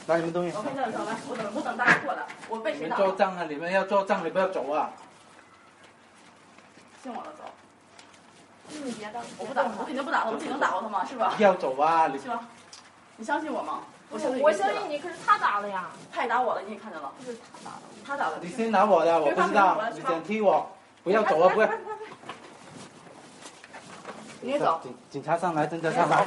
[0.07, 0.57] 拿你们东西。
[0.57, 2.97] 我等我等大家过来，我被你们谁打？
[2.97, 3.47] 做账啊！
[3.49, 4.91] 你们要做账，你不要走啊！
[7.03, 7.45] 信我了，走。
[8.69, 9.21] 你别的。
[9.39, 11.05] 我不打，我肯定不打他，我自己能打过他吗？
[11.05, 11.35] 是吧？
[11.39, 12.09] 要走啊！
[12.09, 12.41] 你去吧。
[13.17, 13.81] 你相信我吗？
[14.11, 15.89] 我相信我相信你，可是他打了呀。
[16.13, 17.13] 他也打我了，你也看见了。
[17.19, 17.83] 不是他打的。
[18.05, 18.39] 他打的。
[18.41, 20.69] 你先拿我的，我不知道，你先踢我，
[21.05, 21.55] 不要走啊！
[21.55, 21.69] 不要。
[24.41, 24.81] 你也走。
[24.83, 26.25] 警警察上来，侦查上来。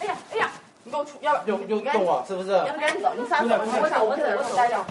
[0.00, 0.50] 哎呀哎呀！
[0.84, 2.50] 你给我出，要不有有动我，是不是？
[2.80, 4.84] 赶紧走，你仨走，我走，我走，我走，待着。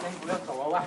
[0.00, 0.84] 先不要走啊！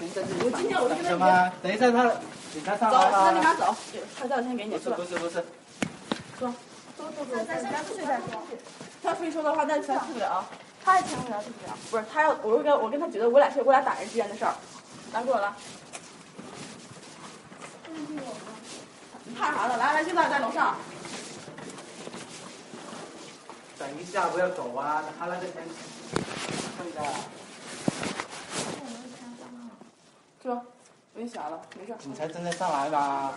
[0.00, 1.52] 我今天我就跟他什么？
[1.62, 2.10] 等一下他
[2.52, 3.56] 警察上走，来现在立马了。
[3.56, 3.74] 走，
[4.18, 5.44] 他叫先给你，不是不是不是，
[6.38, 6.52] 说，
[6.96, 8.24] 走走走，咱先出去再说。
[9.02, 10.44] 他非说的话，那咱去不了。
[10.84, 11.76] 他也签不了，去不了。
[11.90, 14.52] 不是，他要我跟我跟他觉得我俩是我俩打人之间的事儿，
[15.12, 15.52] 来给我来。
[19.24, 19.76] 你怕啥呢？
[19.76, 20.76] 来来，现在在楼上。
[23.78, 25.02] 等一下不要走啊！
[25.18, 25.54] 他那个钱，
[26.76, 27.02] 看一下。
[30.42, 30.62] 是吧？
[31.14, 31.94] 我给你选了，没事。
[31.98, 33.32] 警察真的上来吧？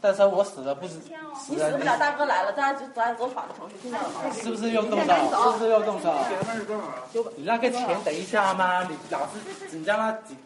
[0.00, 1.18] 到时候我死了不是死了
[1.48, 4.22] 你死不了，大哥来了，咱俩就咱走法律程序，听到了吗？
[4.32, 5.52] 是不是又动手？
[5.52, 6.12] 是不是又动手？
[6.42, 7.30] 他们是多少？
[7.36, 10.36] 你那个钱等一下嘛，你老是紧张那几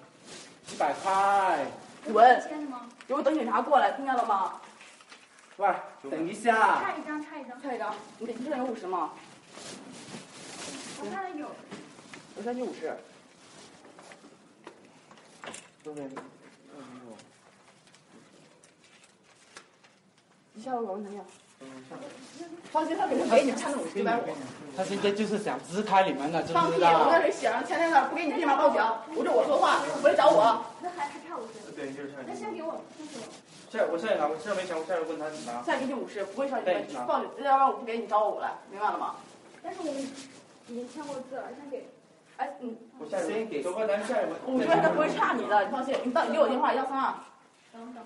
[0.67, 1.67] 几百块。
[2.13, 2.43] 滚！
[3.07, 4.61] 给我等警察过来，听见了吗？
[5.59, 5.75] 喂，
[6.11, 6.83] 等一下。
[6.83, 7.95] 差一张，差一张，差一张。
[8.19, 9.13] 你你这有五十吗？
[11.01, 11.51] 我看了有。
[12.37, 12.97] 我先给五十。
[15.83, 16.09] 对对。
[20.53, 21.25] 你下楼我问他要。
[22.73, 24.23] 放心，他肯定给你，差那五十一百五。
[24.77, 26.73] 他现在就是想支开你们了，知放屁！
[26.73, 27.05] 不知道？
[27.07, 28.83] 我在这写上签在那，不给你立马报警。
[29.15, 30.63] 我这我说话，回来找我。
[30.83, 31.73] 那还还差五十。
[31.73, 32.19] 对，就是差。
[32.27, 33.25] 那先给我，先给我。
[33.73, 35.63] 下我下来拿，我现在没钱，我下来问他拿。
[35.63, 36.65] 再给你五十，不会少你
[37.07, 39.17] 报警，要不然我不给你找我来，明白了吗？
[39.63, 39.97] 但是我们
[40.69, 41.89] 已经签过字了，先给。
[42.37, 42.77] 哎，嗯。
[42.99, 44.37] 我先给，走吧，咱下来问。
[44.45, 45.97] 我说他不会差你的，你放心。
[46.05, 47.15] 你到你给我电话幺三二。
[47.73, 48.05] 等等等。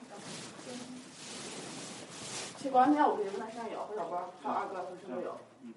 [2.62, 5.40] 去保安店，我给你问他身上有，和小包，还有二哥他身上都有。
[5.62, 5.72] 嗯。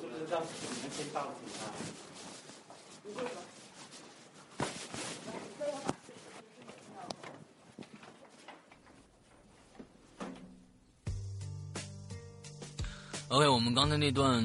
[0.00, 0.46] 是不是让你
[0.80, 1.30] 们先报警
[1.60, 1.68] 啊？
[3.04, 3.40] 你过去吧。
[13.28, 14.42] OK，我们刚才那段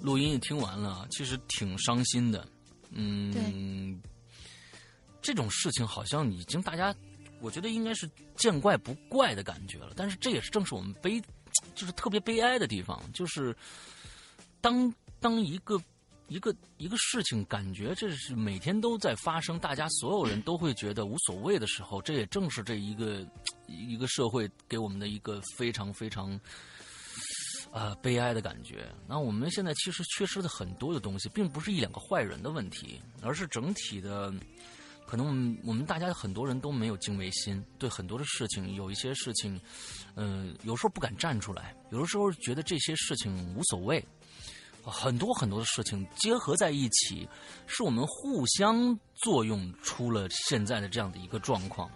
[0.00, 2.46] 录音也听完了，其实挺伤心的。
[2.92, 4.00] 嗯，
[5.20, 6.94] 这种事情好像已经大家，
[7.40, 9.92] 我觉得应该是见怪不怪的感觉了。
[9.96, 11.20] 但是这也是正是我们悲
[11.74, 13.56] 就是特别悲哀的地方，就是
[14.60, 15.80] 当当一个
[16.28, 23.26] 一个一个事情感觉这是每天都在发生，大家所有人都会觉得无所谓的时候，这也正是这一个
[23.66, 26.38] 一个社会给我们的一个非常非常。
[27.72, 28.92] 啊、悲哀的感觉。
[29.06, 34.34] 那我们现在其实缺失的很多的东西，并不是一两个坏人的问题，而是整体的，
[35.10, 39.60] 可能我们我们大家很多人都没有敬畏心，对很多的事情，有一些事情，
[40.14, 44.04] 嗯、有时候不敢站出来，有的时候觉得这些事情无所谓。
[44.84, 47.28] 很多很多的事情结合在一起，
[47.66, 51.90] 是我们互相作用出了现在的这样的一个状况。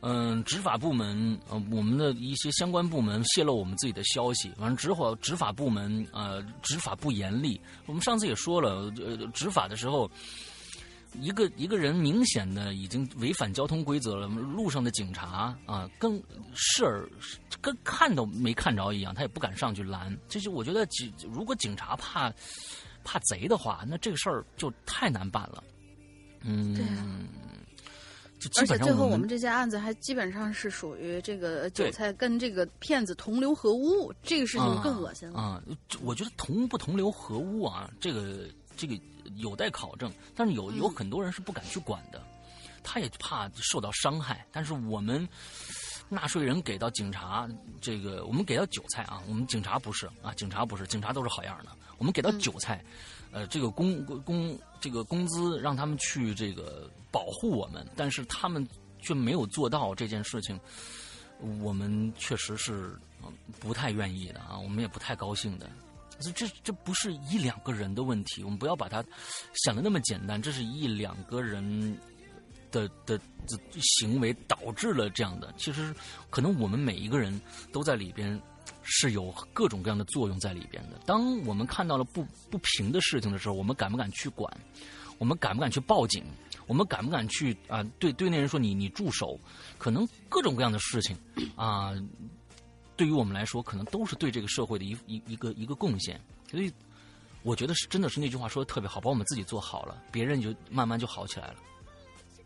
[0.00, 7.60] 嗯，执法部门呃，我们的一些相关部门泄露我们自己的消息，完了执法执法部门呃执法不严厉。
[7.86, 10.10] 我们上次也说了，呃，执法的时候，
[11.14, 16.22] 一个一个人明显的已经违反交通规则了，路上的警察啊，跟
[16.54, 17.08] 视儿
[17.60, 20.16] 跟看都没看着一样，他也不敢上去拦。
[20.28, 22.32] 这就我觉得警如果警察怕
[23.04, 25.62] 怕贼的话，那这个事儿就太难办了。
[26.42, 27.06] 嗯，对啊
[28.38, 35.40] 就基而且最后我我们这件案子还基本上是属于这个韭菜跟这个骗子同流合污，这个事情更恶心了。
[35.40, 35.62] 啊！
[35.88, 38.94] 这我觉得同不同流合污啊，这个这个
[39.36, 40.12] 有待考证。
[40.34, 42.22] 但是有有很多人是不敢去管的，
[42.82, 44.46] 他也怕受到伤害。
[44.50, 45.28] 但是我们
[46.08, 47.48] 纳税人给到警察
[47.80, 51.70] 这个，我们给到韭菜啊，我们警察不是啊，警察不是，警察都是好样的。
[51.98, 52.84] 我们给到韭菜，
[53.32, 58.66] 呃，这个工工这个工资让他们去这个保护我们，但是他们
[59.00, 60.58] 却没有做到这件事情。
[61.60, 63.30] 我们确实是呃
[63.60, 65.68] 不太愿意的啊，我们也不太高兴的。
[66.20, 69.04] 这这这不是一两个人的问题，我们不要把它
[69.64, 70.40] 想的那么简单。
[70.40, 71.96] 这是一两个人
[72.70, 75.52] 的的的行为导致了这样的。
[75.56, 75.94] 其实
[76.30, 77.40] 可能我们每一个人
[77.72, 78.40] 都在里边
[78.82, 80.98] 是有各种各样的作用在里边的。
[81.06, 84.52] 当我们看到了不不平的事情的时候，我们敢不敢去管？
[85.18, 86.24] 我们敢不敢去报警？
[86.68, 89.40] 我们敢不敢去啊、对对那人说你你住手？
[89.78, 91.16] 可能各种各样的事情
[91.56, 91.92] 啊、
[92.98, 96.20] 对于我们来说，可能都是对这个社会的一一一个一个贡献。
[96.50, 96.70] 所以，
[97.44, 101.54] 我觉得是真的是那句话说的特别好，把我们自己做好了，别人就慢慢就好起来了。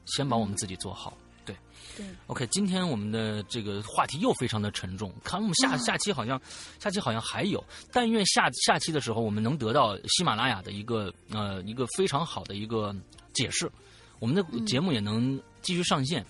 [0.04, 1.16] 先把我们自己做好，
[1.46, 1.56] 对。
[1.96, 6.40] 对 OK，今天我们的这个话题又非常的沉重，看我们下嗯下期好像
[6.78, 12.94] 下期好像还有，但愿下下期的时候我们能得到喜马拉雅的一个呃一个非常好的一个
[13.32, 13.70] 解释，
[14.18, 16.24] 我们的节目也能继续上线。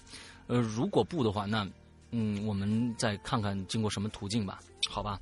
[0.49, 1.67] 呃，如果不的话，那
[2.13, 5.21] 嗯，我们再看看经过什么途径吧，好吧？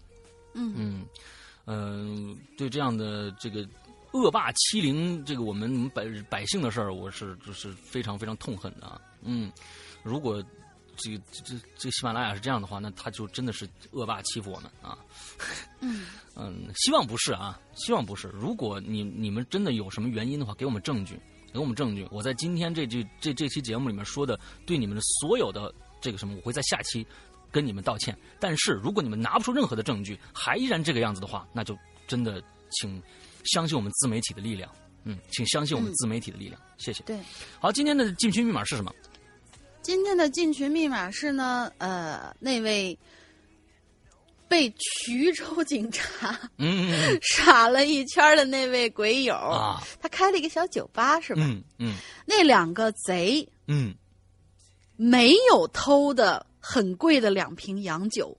[0.54, 1.06] 嗯嗯，
[1.64, 3.66] 呃，对这样的这个
[4.12, 9.00] 恶霸欺凌这个我们百百姓的事儿，我是就是非常非常痛恨的啊。
[9.22, 9.52] 嗯，
[10.02, 10.42] 如果
[10.96, 14.98] 这个这这这个喜马拉雅是这样的话，那他就真的是恶霸欺负我们啊。
[15.80, 18.28] 嗯嗯，希望不是啊，希望不是。
[18.28, 21.18] 如果你你们真的有什么原因的话，给我们证据，
[21.52, 22.06] 给我们证据。
[22.10, 27.06] 我在今天这句这这期节目里面说的，对你们的所有的这个什么，我会在下期
[27.50, 28.16] 跟你们道歉。
[28.38, 33.02] 但是如果你们拿不出任何的证据，还依然这个样子的话，那就真的请
[33.44, 34.70] 相信我们自媒体的力量。
[35.04, 36.60] 嗯，请相信我们嗯自媒体的力量。
[36.76, 37.02] 谢谢。
[37.04, 37.18] 对，
[37.58, 38.92] 好，今天的进群密码是什么？
[39.82, 42.96] 今天的进群密码是呢，呃，那位
[44.46, 51.40] 被衢州警察嗯嗯 耍了一圈的那位鬼友，嗯啊，他开了一个小酒吧，是吧？
[51.46, 51.94] 嗯嗯
[52.26, 53.94] 那两个贼嗯，
[55.02, 58.36] 没有偷的很贵的两瓶洋酒，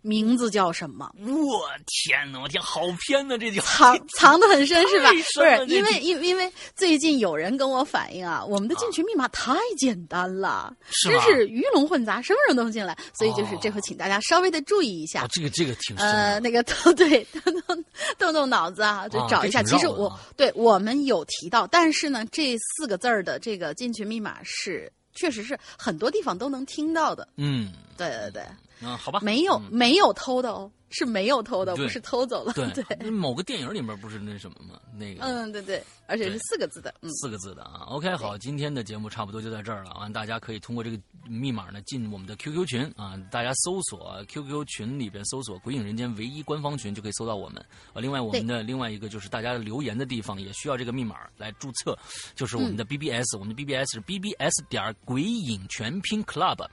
[0.00, 1.10] 名字叫什么？
[1.18, 5.10] 我天哪，我天，好偏呐、这就藏 藏的很深是吧？
[5.10, 10.72] 不是，因为因为因为最近有人跟我反映啊，我们的进群密码太简单了，
[11.02, 15.28] 真是真是鱼龙混杂，什么人都能进来，所以就是哦这回请大家稍微的注意一下啊，。
[15.32, 15.96] 这个这个挺。
[15.96, 17.84] 呃，那个动对动动
[18.16, 19.64] 动动脑子啊，就啊找一下。
[19.64, 27.26] 其实我对我们有提到，但是呢，这四个字儿的这个进群密码是确实是很多地方都能听到的。
[27.36, 28.42] 嗯，对对对，
[28.82, 32.52] 啊，好吧，没有、嗯没有偷的哦，是没有偷的，不是偷走了。
[32.52, 34.80] 对 某个电影里面不是那什么吗？
[34.96, 37.84] 那个嗯，对对，而且是四个字的，嗯，四个字的啊。
[37.88, 40.08] OK，好，今天的节目差不多就在这儿了啊。
[40.08, 47.64] 大家可以通过这个密码呢进我们的 QQ 群啊，大家搜索 QQ 群里边搜索“鬼影人间”唯一官方群就可以搜到我们。
[47.92, 51.96] 啊，另外我们的另外一个就是大家留言的地方也需要这个密码来注册，
[52.36, 56.64] 就是我们的 BBS，、我们的 BBS 是 BBS 点鬼影全拼 Club。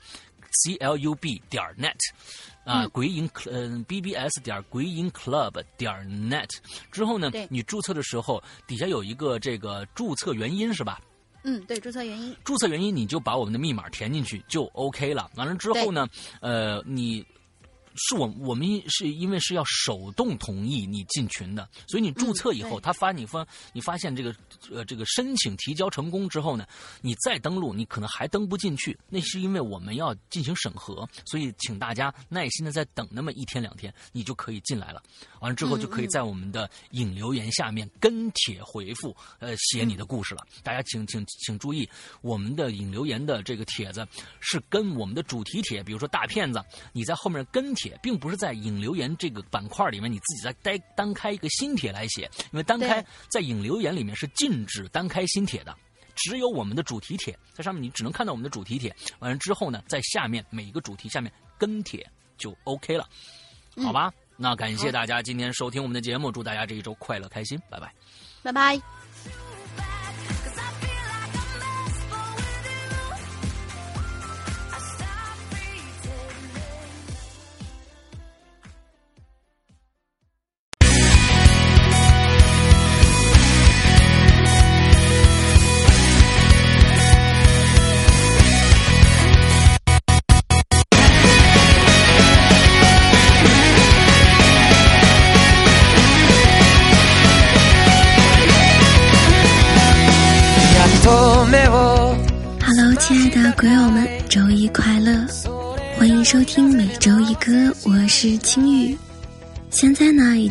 [0.52, 1.98] C L U B 点 net
[2.64, 5.94] 啊，鬼影嗯 B B S 点鬼影 club 点
[6.30, 6.49] net
[6.91, 11.02] 之后呢，你注册的时候底下有一个这个注册原因是吧？
[11.44, 15.28] 嗯，对，注册原因，注册原因你就把我们的密码填进去就 OK 了。
[15.36, 16.07] 完了之后呢，
[16.40, 17.26] 呃，你
[17.95, 24.35] 是我我们是因为是要手动同意你进群的，所以你注册以后，他发你发你发现这个
[24.72, 26.65] 呃这个申请提交成功之后呢，
[27.01, 35.01] 你再登录，你可能还登不进去，那是因为我们要进行审核，所以请大家耐心的再等那么一天两天，你就可以进来了。
[35.41, 40.45] 完了之后就可以在我们的引留言下面跟帖回复，呃，写你的故事了。
[40.63, 41.88] 大家请请请注意，
[42.22, 44.07] 我们的引留言的这个帖子
[44.39, 46.63] 是跟我们的主题帖，比如说大骗子，
[46.93, 55.76] 你在后面跟帖，并不是在引留言这个板块里面你自己再单单开一个新帖来写，因为单开在引留言里面是禁止单开新帖的。
[56.13, 58.95] 只有我们的主题帖在上面，你只能看到我们的主题帖。
[59.19, 62.07] 完了之后呢，在下面每一个主题下面跟帖
[62.38, 63.09] 就 OK 了，
[63.77, 64.13] 好吧？
[64.41, 67.93] 那感谢大家今天收听我们的节目，祝大家这一周快乐开心，拜拜，
[68.41, 69.01] 拜拜。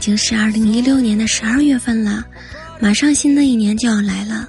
[0.00, 2.24] 已经是二零一六年的十二月份了，
[2.80, 4.48] 马上新的一年就要来了。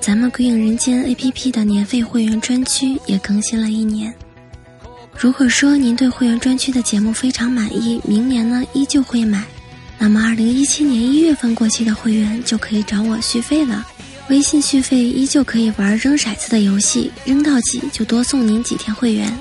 [0.00, 4.12] 咱们鬼影人间 APP 的年费会员专区也更新了一年。
[5.16, 9.44] 如果说您对会员专区的节目非常满意，明年呢依旧会买，
[9.96, 13.86] 那么二零一七年一月份过期的会员就可以找我续费了。
[14.28, 19.32] 微信续费依旧可以玩扔骰子的游戏，扔到几就多送您几天会员。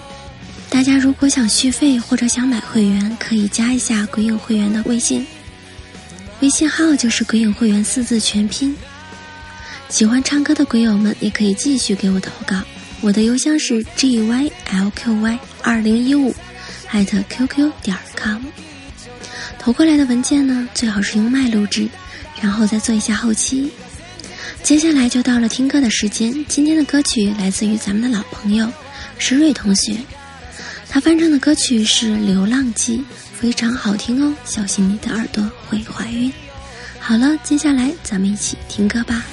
[0.73, 5.23] 大家如果想续费或者想买会员，可以加一下鬼影会员的微信，
[6.39, 8.75] 微信号就是鬼影会员四字全拼。
[9.87, 12.59] 喜欢唱歌的鬼友们也可以继续给我投稿，
[13.01, 16.35] 我的邮箱是 g y l q y 二零一五
[16.89, 18.41] 艾特 qq 点 com。
[19.59, 21.87] 投过来的文件呢，最好是用麦录制，
[22.41, 23.71] 然后再做一下后期。
[24.63, 26.43] 接下来就到了听歌的时间。
[26.49, 28.67] 今天的歌曲来自于咱们的老朋友
[29.19, 29.97] 石蕊同学，
[30.93, 32.99] 他翻唱的歌曲是《流浪记》，
[33.33, 34.31] 非常好听哦。
[34.45, 36.31] 小心你的耳朵会怀孕。
[36.99, 39.25] 好了，接下来咱们一起听歌吧。